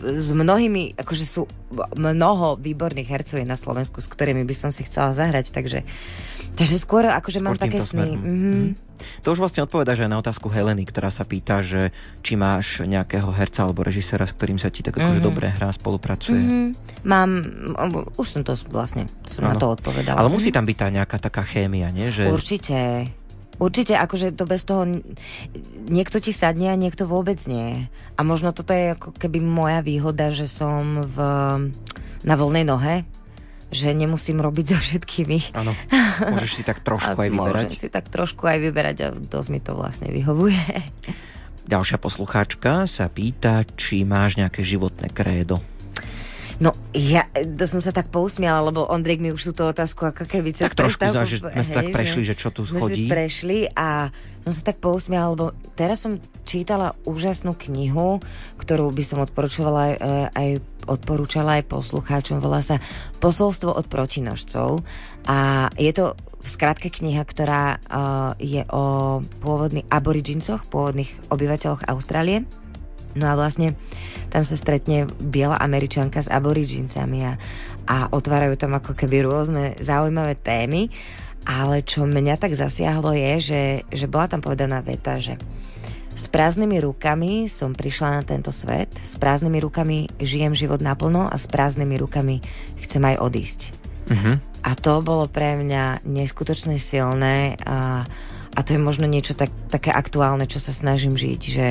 s 0.00 0.32
mnohými, 0.32 0.96
akože 0.96 1.24
sú 1.28 1.44
mnoho 1.92 2.56
výborných 2.56 3.12
hercov 3.12 3.44
na 3.44 3.60
Slovensku, 3.60 4.00
s 4.00 4.08
ktorými 4.08 4.48
by 4.48 4.54
som 4.56 4.70
si 4.72 4.88
chcela 4.88 5.12
zahrať, 5.12 5.52
takže 5.52 5.84
Takže 6.60 6.76
skôr 6.76 7.08
akože 7.08 7.40
skôr 7.40 7.46
mám 7.48 7.56
také 7.56 7.80
sny. 7.80 8.20
Mm-hmm. 8.20 8.64
To 9.24 9.32
už 9.32 9.40
vlastne 9.40 9.64
odpovedáš 9.64 10.04
aj 10.04 10.10
na 10.12 10.20
otázku 10.20 10.52
Heleny, 10.52 10.84
ktorá 10.84 11.08
sa 11.08 11.24
pýta, 11.24 11.64
že 11.64 11.88
či 12.20 12.36
máš 12.36 12.84
nejakého 12.84 13.32
herca 13.32 13.64
alebo 13.64 13.80
režisera, 13.80 14.28
s 14.28 14.36
ktorým 14.36 14.60
sa 14.60 14.68
ti 14.68 14.84
tak 14.84 15.00
akože 15.00 15.24
mm-hmm. 15.24 15.24
dobre 15.24 15.48
hrá, 15.48 15.72
spolupracuje. 15.72 16.36
Mm-hmm. 16.36 16.68
Mám, 17.08 17.30
už 18.20 18.26
som 18.28 18.42
to 18.44 18.52
vlastne, 18.68 19.08
som 19.24 19.48
ano. 19.48 19.50
na 19.50 19.54
to 19.56 19.72
odpovedala. 19.72 20.20
Ale 20.20 20.28
musí 20.28 20.52
tam 20.52 20.68
byť 20.68 20.76
tá 20.76 20.88
nejaká 20.92 21.16
taká 21.16 21.40
chémia, 21.48 21.88
nie? 21.88 22.12
Že... 22.12 22.28
Určite. 22.28 22.78
Určite, 23.60 23.96
akože 23.96 24.32
to 24.36 24.44
bez 24.48 24.64
toho 24.64 24.88
niekto 25.88 26.16
ti 26.16 26.32
sadne 26.32 26.72
a 26.72 26.80
niekto 26.80 27.04
vôbec 27.04 27.40
nie. 27.44 27.88
A 28.16 28.20
možno 28.24 28.56
toto 28.56 28.72
je 28.72 28.96
ako 28.96 29.12
keby 29.16 29.40
moja 29.40 29.84
výhoda, 29.84 30.32
že 30.32 30.48
som 30.48 31.04
v, 31.04 31.16
na 32.24 32.34
voľnej 32.40 32.64
nohe, 32.64 33.04
že 33.70 33.94
nemusím 33.94 34.42
robiť 34.42 34.66
so 34.74 34.78
všetkými. 34.78 35.54
Áno, 35.54 35.72
môžeš 36.26 36.60
si 36.60 36.62
tak 36.66 36.82
trošku 36.86 37.16
aj 37.16 37.30
vyberať. 37.30 37.66
Môžem 37.70 37.78
si 37.78 37.88
tak 37.88 38.10
trošku 38.10 38.42
aj 38.44 38.58
vyberať 38.58 38.96
a 39.06 39.08
dosť 39.14 39.48
mi 39.48 39.60
to 39.62 39.72
vlastne 39.78 40.10
vyhovuje. 40.10 40.58
Ďalšia 41.70 42.02
poslucháčka 42.02 42.90
sa 42.90 43.06
pýta, 43.06 43.62
či 43.78 44.02
máš 44.02 44.34
nejaké 44.34 44.66
životné 44.66 45.06
krédo. 45.14 45.62
No, 46.60 46.76
ja 46.92 47.24
to 47.32 47.64
som 47.64 47.80
sa 47.80 47.88
tak 47.88 48.12
pousmiala, 48.12 48.60
lebo 48.68 48.84
Ondrej 48.84 49.16
mi 49.16 49.32
už 49.32 49.48
túto 49.48 49.64
otázku 49.64 50.12
ako 50.12 50.28
keby 50.28 50.52
cez 50.52 50.68
Tak 50.68 50.76
trošku 50.76 51.08
za, 51.08 51.24
že 51.24 51.40
sme 51.40 51.64
sa 51.64 51.80
tak 51.80 51.88
prešli, 51.88 52.20
že, 52.20 52.36
že 52.36 52.40
čo 52.44 52.48
tu 52.52 52.68
chodí. 52.68 53.08
Sme 53.08 53.16
prešli 53.16 53.58
a 53.72 54.12
som 54.44 54.52
sa 54.52 54.62
tak 54.68 54.76
pousmiala, 54.84 55.32
lebo 55.32 55.56
teraz 55.72 56.04
som 56.04 56.20
čítala 56.44 56.92
úžasnú 57.08 57.56
knihu, 57.56 58.20
ktorú 58.60 58.92
by 58.92 59.00
som 59.00 59.24
odporúčovala 59.24 59.80
aj, 59.80 59.94
e, 59.96 60.16
aj 60.36 60.48
odporúčala 60.84 61.64
aj 61.64 61.64
poslucháčom. 61.64 62.44
Volá 62.44 62.60
sa 62.60 62.76
Posolstvo 63.24 63.72
od 63.72 63.88
protinožcov 63.88 64.84
a 65.24 65.68
je 65.80 65.92
to 65.96 66.12
v 66.40 66.48
skratke 66.48 66.88
kniha, 66.88 67.24
ktorá 67.24 67.76
uh, 67.76 68.32
je 68.40 68.64
o 68.72 69.20
pôvodných 69.44 69.88
aborigincoch, 69.92 70.64
pôvodných 70.72 71.12
obyvateľoch 71.28 71.84
Austrálie. 71.84 72.48
No 73.18 73.26
a 73.30 73.34
vlastne 73.34 73.74
tam 74.30 74.46
sa 74.46 74.54
stretne 74.54 75.10
biela 75.18 75.58
američanka 75.58 76.22
s 76.22 76.30
aborigincami 76.30 77.26
a, 77.26 77.32
a 77.90 77.96
otvárajú 78.14 78.54
tam 78.54 78.78
ako 78.78 78.94
keby 78.94 79.26
rôzne 79.26 79.74
zaujímavé 79.82 80.38
témy. 80.38 80.90
Ale 81.48 81.80
čo 81.80 82.04
mňa 82.04 82.36
tak 82.36 82.52
zasiahlo 82.52 83.16
je, 83.16 83.32
že, 83.40 83.62
že 83.88 84.06
bola 84.06 84.28
tam 84.28 84.44
povedaná 84.44 84.84
veta, 84.84 85.16
že 85.16 85.40
s 86.10 86.28
prázdnymi 86.28 86.84
rukami 86.84 87.48
som 87.48 87.72
prišla 87.72 88.20
na 88.20 88.22
tento 88.26 88.52
svet, 88.52 88.92
s 89.00 89.16
prázdnymi 89.16 89.58
rukami 89.62 90.10
žijem 90.20 90.52
život 90.52 90.84
naplno 90.84 91.30
a 91.30 91.36
s 91.38 91.48
prázdnymi 91.48 91.96
rukami 91.96 92.44
chcem 92.82 93.02
aj 93.08 93.16
odísť. 93.24 93.60
Uh-huh. 94.10 94.36
A 94.60 94.70
to 94.76 95.00
bolo 95.00 95.30
pre 95.30 95.56
mňa 95.56 96.04
neskutočne 96.04 96.76
silné 96.76 97.56
a, 97.64 98.04
a 98.52 98.60
to 98.60 98.76
je 98.76 98.80
možno 98.82 99.08
niečo 99.08 99.38
tak, 99.38 99.48
také 99.72 99.94
aktuálne, 99.94 100.44
čo 100.44 100.60
sa 100.60 100.74
snažím 100.74 101.16
žiť, 101.16 101.40
že 101.40 101.68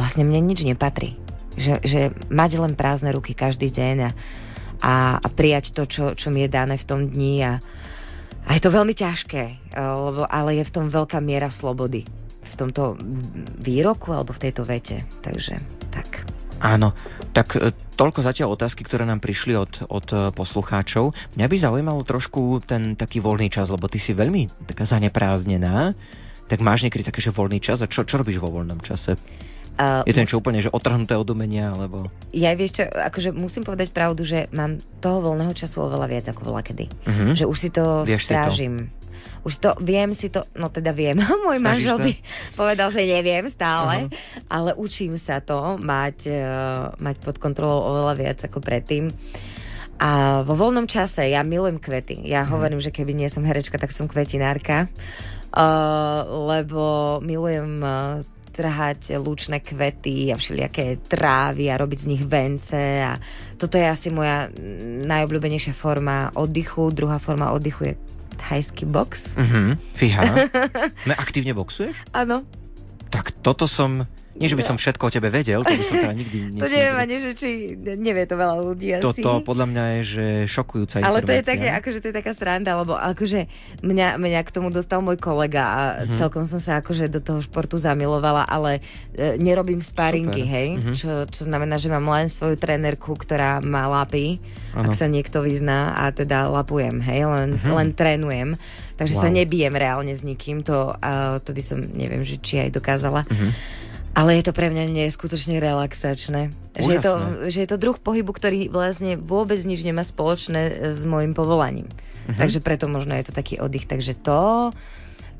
vlastne 0.00 0.24
mne 0.24 0.40
nič 0.48 0.64
nepatrí. 0.64 1.20
Že, 1.60 1.84
že 1.84 2.00
mať 2.32 2.56
len 2.56 2.72
prázdne 2.72 3.12
ruky 3.12 3.36
každý 3.36 3.68
deň 3.68 3.96
a, 4.08 4.10
a, 4.80 4.94
a 5.20 5.26
prijať 5.28 5.76
to, 5.76 5.84
čo, 5.84 6.04
čo 6.16 6.32
mi 6.32 6.40
je 6.40 6.48
dané 6.48 6.80
v 6.80 6.88
tom 6.88 7.04
dni 7.04 7.44
a, 7.44 7.52
a 8.48 8.50
je 8.56 8.64
to 8.64 8.72
veľmi 8.72 8.96
ťažké, 8.96 9.76
lebo, 9.76 10.24
ale 10.24 10.56
je 10.56 10.64
v 10.64 10.72
tom 10.72 10.86
veľká 10.88 11.20
miera 11.20 11.52
slobody 11.52 12.08
v 12.40 12.54
tomto 12.56 12.96
výroku 13.60 14.16
alebo 14.16 14.32
v 14.32 14.42
tejto 14.48 14.64
vete. 14.64 15.04
Takže 15.20 15.60
tak. 15.92 16.24
Áno, 16.60 16.92
tak 17.32 17.56
e, 17.56 17.72
toľko 17.96 18.20
zatiaľ 18.20 18.56
otázky, 18.56 18.84
ktoré 18.84 19.08
nám 19.08 19.20
prišli 19.20 19.56
od, 19.56 19.84
od 19.88 20.06
e, 20.12 20.16
poslucháčov. 20.32 21.12
Mňa 21.36 21.46
by 21.48 21.56
zaujímalo 21.56 22.00
trošku 22.04 22.60
ten 22.64 22.96
taký 22.96 23.24
voľný 23.24 23.48
čas, 23.48 23.72
lebo 23.72 23.88
ty 23.88 23.96
si 23.96 24.12
veľmi 24.12 24.68
taká 24.68 24.84
zaneprázdnená. 24.84 25.96
Tak 26.50 26.60
máš 26.60 26.84
niekedy 26.84 27.06
také, 27.06 27.22
že 27.22 27.32
voľný 27.32 27.62
čas 27.62 27.80
a 27.80 27.88
čo, 27.88 28.04
čo 28.04 28.20
robíš 28.20 28.42
vo 28.42 28.52
voľnom 28.52 28.82
čase? 28.82 29.16
Uh, 29.80 30.04
je 30.04 30.12
to 30.12 30.20
niečo 30.20 30.36
mus... 30.36 30.42
úplne, 30.44 30.60
že 30.60 30.68
otrhnuté 30.68 31.16
od 31.16 31.24
umenia, 31.32 31.72
alebo... 31.72 32.12
Ja 32.36 32.52
vieš 32.52 32.80
čo, 32.80 32.84
akože 32.84 33.32
musím 33.32 33.64
povedať 33.64 33.96
pravdu, 33.96 34.28
že 34.28 34.52
mám 34.52 34.76
toho 35.00 35.24
voľného 35.24 35.56
času 35.56 35.88
oveľa 35.88 36.04
viac 36.04 36.26
ako 36.28 36.52
voľa 36.52 36.62
kedy. 36.68 36.84
Uh-huh. 37.08 37.32
Že 37.32 37.44
už 37.48 37.56
si 37.56 37.68
to 37.72 38.04
Vieš 38.04 38.28
strážim. 38.28 38.74
Si 38.76 38.92
to 38.92 38.98
už 39.40 39.56
to 39.56 39.72
viem 39.80 40.12
si 40.12 40.28
to, 40.28 40.44
no 40.52 40.68
teda 40.68 40.92
viem, 40.92 41.16
môj 41.48 41.56
manžel 41.64 41.96
sa? 41.96 42.04
by 42.04 42.12
povedal, 42.52 42.88
že 42.92 43.08
neviem 43.08 43.48
stále, 43.48 44.04
uh-huh. 44.04 44.52
ale 44.52 44.76
učím 44.76 45.16
sa 45.16 45.40
to 45.40 45.80
mať, 45.80 46.28
uh, 46.28 46.92
mať 47.00 47.16
pod 47.24 47.40
kontrolou 47.40 47.88
oveľa 47.88 48.14
viac 48.20 48.38
ako 48.44 48.60
predtým. 48.60 49.08
A 50.00 50.40
vo 50.44 50.56
voľnom 50.56 50.88
čase 50.88 51.28
ja 51.28 51.40
milujem 51.40 51.80
kvety. 51.80 52.24
Ja 52.24 52.44
uh-huh. 52.44 52.56
hovorím, 52.56 52.84
že 52.84 52.92
keby 52.92 53.16
nie 53.16 53.32
som 53.32 53.44
herečka, 53.44 53.80
tak 53.80 53.96
som 53.96 54.08
kvetinárka, 54.08 54.92
uh, 55.56 56.20
lebo 56.52 57.16
milujem 57.24 57.80
uh, 57.80 58.20
trhať 58.60 59.16
lučné 59.16 59.64
kvety 59.64 60.28
a 60.28 60.36
všelijaké 60.36 61.00
trávy 61.00 61.72
a 61.72 61.80
robiť 61.80 61.98
z 62.04 62.10
nich 62.12 62.22
vence 62.28 62.76
a 63.00 63.16
toto 63.56 63.80
je 63.80 63.88
asi 63.88 64.12
moja 64.12 64.52
najobľúbenejšia 65.08 65.72
forma 65.72 66.28
oddychu. 66.36 66.92
Druhá 66.92 67.16
forma 67.16 67.56
oddychu 67.56 67.88
je 67.88 67.94
thajský 68.36 68.84
box. 68.84 69.32
Uh-huh. 69.40 69.72
Fíha. 69.96 70.48
Aktívne 71.24 71.56
boxuješ? 71.56 71.96
Áno. 72.12 72.44
Tak 73.08 73.32
toto 73.40 73.64
som 73.64 74.04
nie, 74.40 74.48
že 74.48 74.56
by 74.56 74.64
som 74.64 74.76
všetko 74.80 75.02
o 75.04 75.12
tebe 75.12 75.28
vedel, 75.28 75.60
to 75.60 75.68
by 75.68 75.84
som 75.84 75.96
teda 76.00 76.16
nikdy 76.16 76.36
To 76.64 76.68
neviem 76.72 76.96
ani, 76.96 77.16
že 77.20 77.30
či 77.36 77.76
nevie 77.76 78.24
to 78.24 78.40
veľa 78.40 78.56
ľudí 78.64 78.88
asi. 78.96 79.04
Toto 79.04 79.44
podľa 79.44 79.66
mňa 79.68 79.84
je, 79.84 80.00
že 80.00 80.24
šokujúca 80.48 81.04
Ale 81.04 81.20
to 81.20 81.36
je 81.36 81.44
také, 81.44 81.68
akože 81.76 82.00
to 82.00 82.08
je 82.08 82.14
taká 82.16 82.32
sranda, 82.32 82.72
lebo 82.80 82.96
akože 82.96 83.52
mňa, 83.84 84.16
mňa 84.16 84.40
k 84.40 84.50
tomu 84.50 84.72
dostal 84.72 85.04
môj 85.04 85.20
kolega 85.20 85.64
a 85.68 85.80
uh-huh. 86.00 86.16
celkom 86.16 86.48
som 86.48 86.56
sa 86.56 86.80
akože 86.80 87.12
do 87.12 87.20
toho 87.20 87.44
športu 87.44 87.76
zamilovala, 87.76 88.48
ale 88.48 88.80
e, 89.12 89.36
nerobím 89.36 89.84
sparingy, 89.84 90.40
Super. 90.40 90.54
hej, 90.56 90.68
uh-huh. 90.72 90.96
čo, 90.96 91.10
čo 91.28 91.44
znamená, 91.44 91.76
že 91.76 91.92
mám 91.92 92.08
len 92.08 92.32
svoju 92.32 92.56
trénerku, 92.56 93.12
ktorá 93.20 93.60
má 93.60 93.92
lapy, 93.92 94.40
ano. 94.72 94.88
ak 94.88 94.96
sa 94.96 95.04
niekto 95.04 95.44
vyzná 95.44 95.92
a 96.00 96.08
teda 96.16 96.48
lapujem, 96.48 96.96
hej, 97.04 97.28
len, 97.28 97.60
uh-huh. 97.60 97.76
len 97.76 97.92
trénujem. 97.92 98.56
Takže 98.96 99.16
wow. 99.16 99.22
sa 99.24 99.28
nebijem 99.28 99.72
reálne 99.76 100.12
s 100.12 100.24
nikým, 100.24 100.64
to, 100.64 100.96
uh, 100.96 101.40
to 101.44 101.52
by 101.52 101.60
som, 101.60 101.80
neviem, 101.80 102.24
že 102.24 102.40
či 102.40 102.60
aj 102.60 102.72
dokázala. 102.72 103.28
Uh-huh. 103.28 103.52
Ale 104.10 104.36
je 104.36 104.50
to 104.50 104.52
pre 104.52 104.68
mňa 104.68 104.90
neskutočne 104.90 105.62
relaxačné. 105.62 106.50
Že 106.74 106.90
je, 106.90 107.00
to, 107.02 107.12
že 107.46 107.58
je 107.62 107.68
to 107.70 107.78
druh 107.78 107.98
pohybu, 107.98 108.34
ktorý 108.34 108.66
vlastne 108.70 109.14
vôbec 109.14 109.58
nič 109.62 109.86
nemá 109.86 110.02
spoločné 110.02 110.90
s 110.90 111.06
môjim 111.06 111.30
povolaním. 111.30 111.86
Uh-huh. 111.86 112.38
Takže 112.38 112.58
preto 112.58 112.90
možno 112.90 113.14
je 113.14 113.30
to 113.30 113.32
taký 113.32 113.58
oddych. 113.62 113.86
Takže 113.86 114.18
to... 114.18 114.70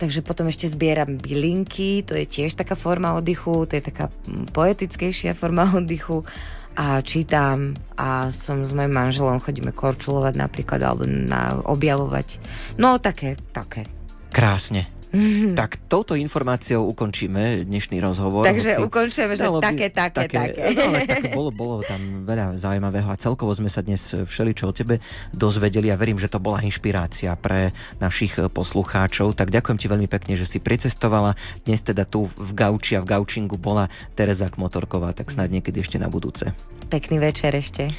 Takže 0.00 0.24
potom 0.24 0.48
ešte 0.48 0.64
zbieram 0.64 1.20
bylinky, 1.20 2.00
to 2.08 2.16
je 2.16 2.24
tiež 2.24 2.56
taká 2.56 2.72
forma 2.72 3.20
oddychu, 3.20 3.68
to 3.68 3.76
je 3.76 3.84
taká 3.84 4.08
poetickejšia 4.56 5.36
forma 5.36 5.68
oddychu 5.76 6.24
a 6.72 7.04
čítam 7.04 7.76
a 8.00 8.32
som 8.32 8.64
s 8.64 8.72
mojim 8.72 8.96
manželom, 8.96 9.44
chodíme 9.44 9.76
korčulovať 9.76 10.40
napríklad 10.40 10.80
alebo 10.80 11.04
na, 11.04 11.60
objavovať. 11.68 12.40
No 12.80 12.96
také, 12.96 13.36
také. 13.52 13.84
Krásne. 14.32 14.88
Mm-hmm. 15.10 15.58
Tak 15.58 15.90
touto 15.90 16.14
informáciou 16.14 16.86
ukončíme 16.86 17.66
dnešný 17.66 17.98
rozhovor. 17.98 18.46
Takže 18.46 18.78
hoci, 18.78 18.86
ukončíme, 18.86 19.34
že 19.34 19.46
také, 19.58 19.90
také, 19.90 20.30
také. 20.30 20.38
také. 20.38 20.62
No, 20.78 20.82
ale 20.94 21.02
tak 21.02 21.24
bolo, 21.34 21.50
bolo 21.50 21.76
tam 21.82 22.22
veľa 22.22 22.54
zaujímavého 22.54 23.10
a 23.10 23.18
celkovo 23.18 23.50
sme 23.50 23.66
sa 23.66 23.82
dnes 23.82 23.98
všeličo 24.14 24.70
o 24.70 24.72
tebe 24.72 25.02
dozvedeli 25.34 25.90
a 25.90 25.98
verím, 25.98 26.22
že 26.22 26.30
to 26.30 26.38
bola 26.38 26.62
inšpirácia 26.62 27.34
pre 27.34 27.74
našich 27.98 28.38
poslucháčov. 28.38 29.34
Tak 29.34 29.50
ďakujem 29.50 29.78
ti 29.82 29.90
veľmi 29.90 30.06
pekne, 30.06 30.38
že 30.38 30.46
si 30.46 30.62
pricestovala. 30.62 31.34
Dnes 31.66 31.82
teda 31.82 32.06
tu 32.06 32.30
v 32.38 32.50
Gauči 32.54 32.94
a 32.94 33.02
v 33.02 33.10
Gaučingu 33.10 33.58
bola 33.58 33.90
Tereza 34.14 34.46
Kmotorková, 34.46 35.10
tak 35.10 35.34
snad 35.34 35.50
niekedy 35.50 35.82
ešte 35.82 35.98
na 35.98 36.06
budúce. 36.06 36.54
Pekný 36.86 37.18
večer 37.18 37.54
ešte. 37.54 37.90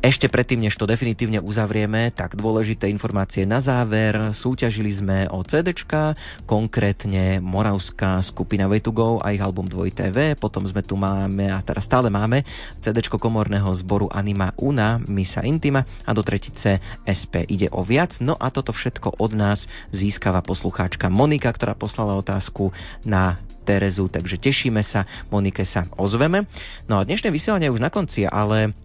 Ešte 0.00 0.32
predtým, 0.32 0.64
než 0.64 0.80
to 0.80 0.88
definitívne 0.88 1.44
uzavrieme, 1.44 2.08
tak 2.16 2.32
dôležité 2.32 2.88
informácie 2.88 3.44
na 3.44 3.60
záver. 3.60 4.32
Súťažili 4.32 4.88
sme 4.88 5.28
o 5.28 5.44
CDčka, 5.44 6.16
konkrétne 6.60 7.40
moravská 7.40 8.20
skupina 8.20 8.68
Way 8.68 8.84
to 8.84 8.92
Go 8.92 9.16
a 9.16 9.32
ich 9.32 9.40
album 9.40 9.64
2TV. 9.64 10.36
Potom 10.36 10.68
sme 10.68 10.84
tu 10.84 10.92
máme, 10.92 11.48
a 11.48 11.56
teraz 11.64 11.88
stále 11.88 12.12
máme, 12.12 12.44
CDčko 12.84 13.16
komorného 13.16 13.72
zboru 13.72 14.12
Anima 14.12 14.52
Una, 14.60 15.00
Misa 15.08 15.40
Intima 15.40 15.88
a 16.04 16.12
do 16.12 16.20
tretice 16.20 16.84
SP 17.08 17.48
ide 17.48 17.72
o 17.72 17.80
viac. 17.80 18.20
No 18.20 18.36
a 18.36 18.52
toto 18.52 18.76
všetko 18.76 19.16
od 19.16 19.32
nás 19.32 19.72
získava 19.88 20.44
poslucháčka 20.44 21.08
Monika, 21.08 21.48
ktorá 21.48 21.72
poslala 21.72 22.12
otázku 22.20 22.76
na 23.08 23.40
Terezu, 23.64 24.12
takže 24.12 24.36
tešíme 24.36 24.84
sa, 24.84 25.08
Monike 25.32 25.64
sa 25.64 25.88
ozveme. 25.96 26.44
No 26.92 27.00
a 27.00 27.08
dnešné 27.08 27.32
vysielanie 27.32 27.72
už 27.72 27.80
na 27.80 27.88
konci, 27.88 28.28
ale 28.28 28.76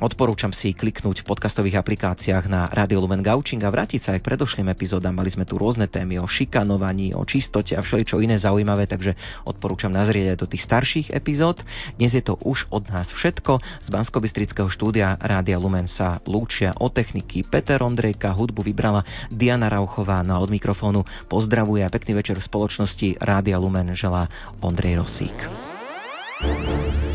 Odporúčam 0.00 0.48
si 0.48 0.72
kliknúť 0.72 1.20
v 1.20 1.28
podcastových 1.28 1.84
aplikáciách 1.84 2.48
na 2.48 2.72
Radio 2.72 3.04
Lumen 3.04 3.20
Gaučing 3.20 3.60
a 3.60 3.68
vrátiť 3.68 4.00
sa 4.00 4.10
aj 4.16 4.24
k 4.24 4.32
predošlým 4.32 4.72
epizódam. 4.72 5.12
Mali 5.12 5.28
sme 5.28 5.44
tu 5.44 5.60
rôzne 5.60 5.92
témy 5.92 6.16
o 6.16 6.24
šikanovaní, 6.24 7.12
o 7.12 7.20
čistote 7.28 7.76
a 7.76 7.84
všeličo 7.84 8.24
iné 8.24 8.40
zaujímavé, 8.40 8.88
takže 8.88 9.12
odporúčam 9.44 9.92
nazrieť 9.92 10.32
aj 10.32 10.38
do 10.40 10.48
tých 10.48 10.64
starších 10.64 11.06
epizód. 11.12 11.68
Dnes 12.00 12.16
je 12.16 12.24
to 12.24 12.40
už 12.40 12.72
od 12.72 12.88
nás 12.88 13.12
všetko. 13.12 13.60
Z 13.60 13.88
bansko 13.92 14.24
štúdia 14.72 15.20
Rádia 15.20 15.60
Lumen 15.60 15.84
sa 15.84 16.24
lúčia 16.24 16.72
o 16.80 16.88
techniky 16.88 17.44
Peter 17.44 17.84
Ondrejka, 17.84 18.32
hudbu 18.32 18.64
vybrala 18.64 19.04
Diana 19.28 19.68
Rauchová, 19.68 20.24
no 20.24 20.32
a 20.32 20.40
od 20.40 20.48
mikrofónu 20.48 21.04
pozdravuje 21.28 21.84
a 21.84 21.92
pekný 21.92 22.16
večer 22.16 22.40
v 22.40 22.48
spoločnosti 22.48 23.20
Rádia 23.20 23.60
Lumen 23.60 23.92
želá 23.92 24.32
Ondrej 24.64 25.04
Rosík. 25.04 25.36
thank 26.40 27.04
you 27.04 27.09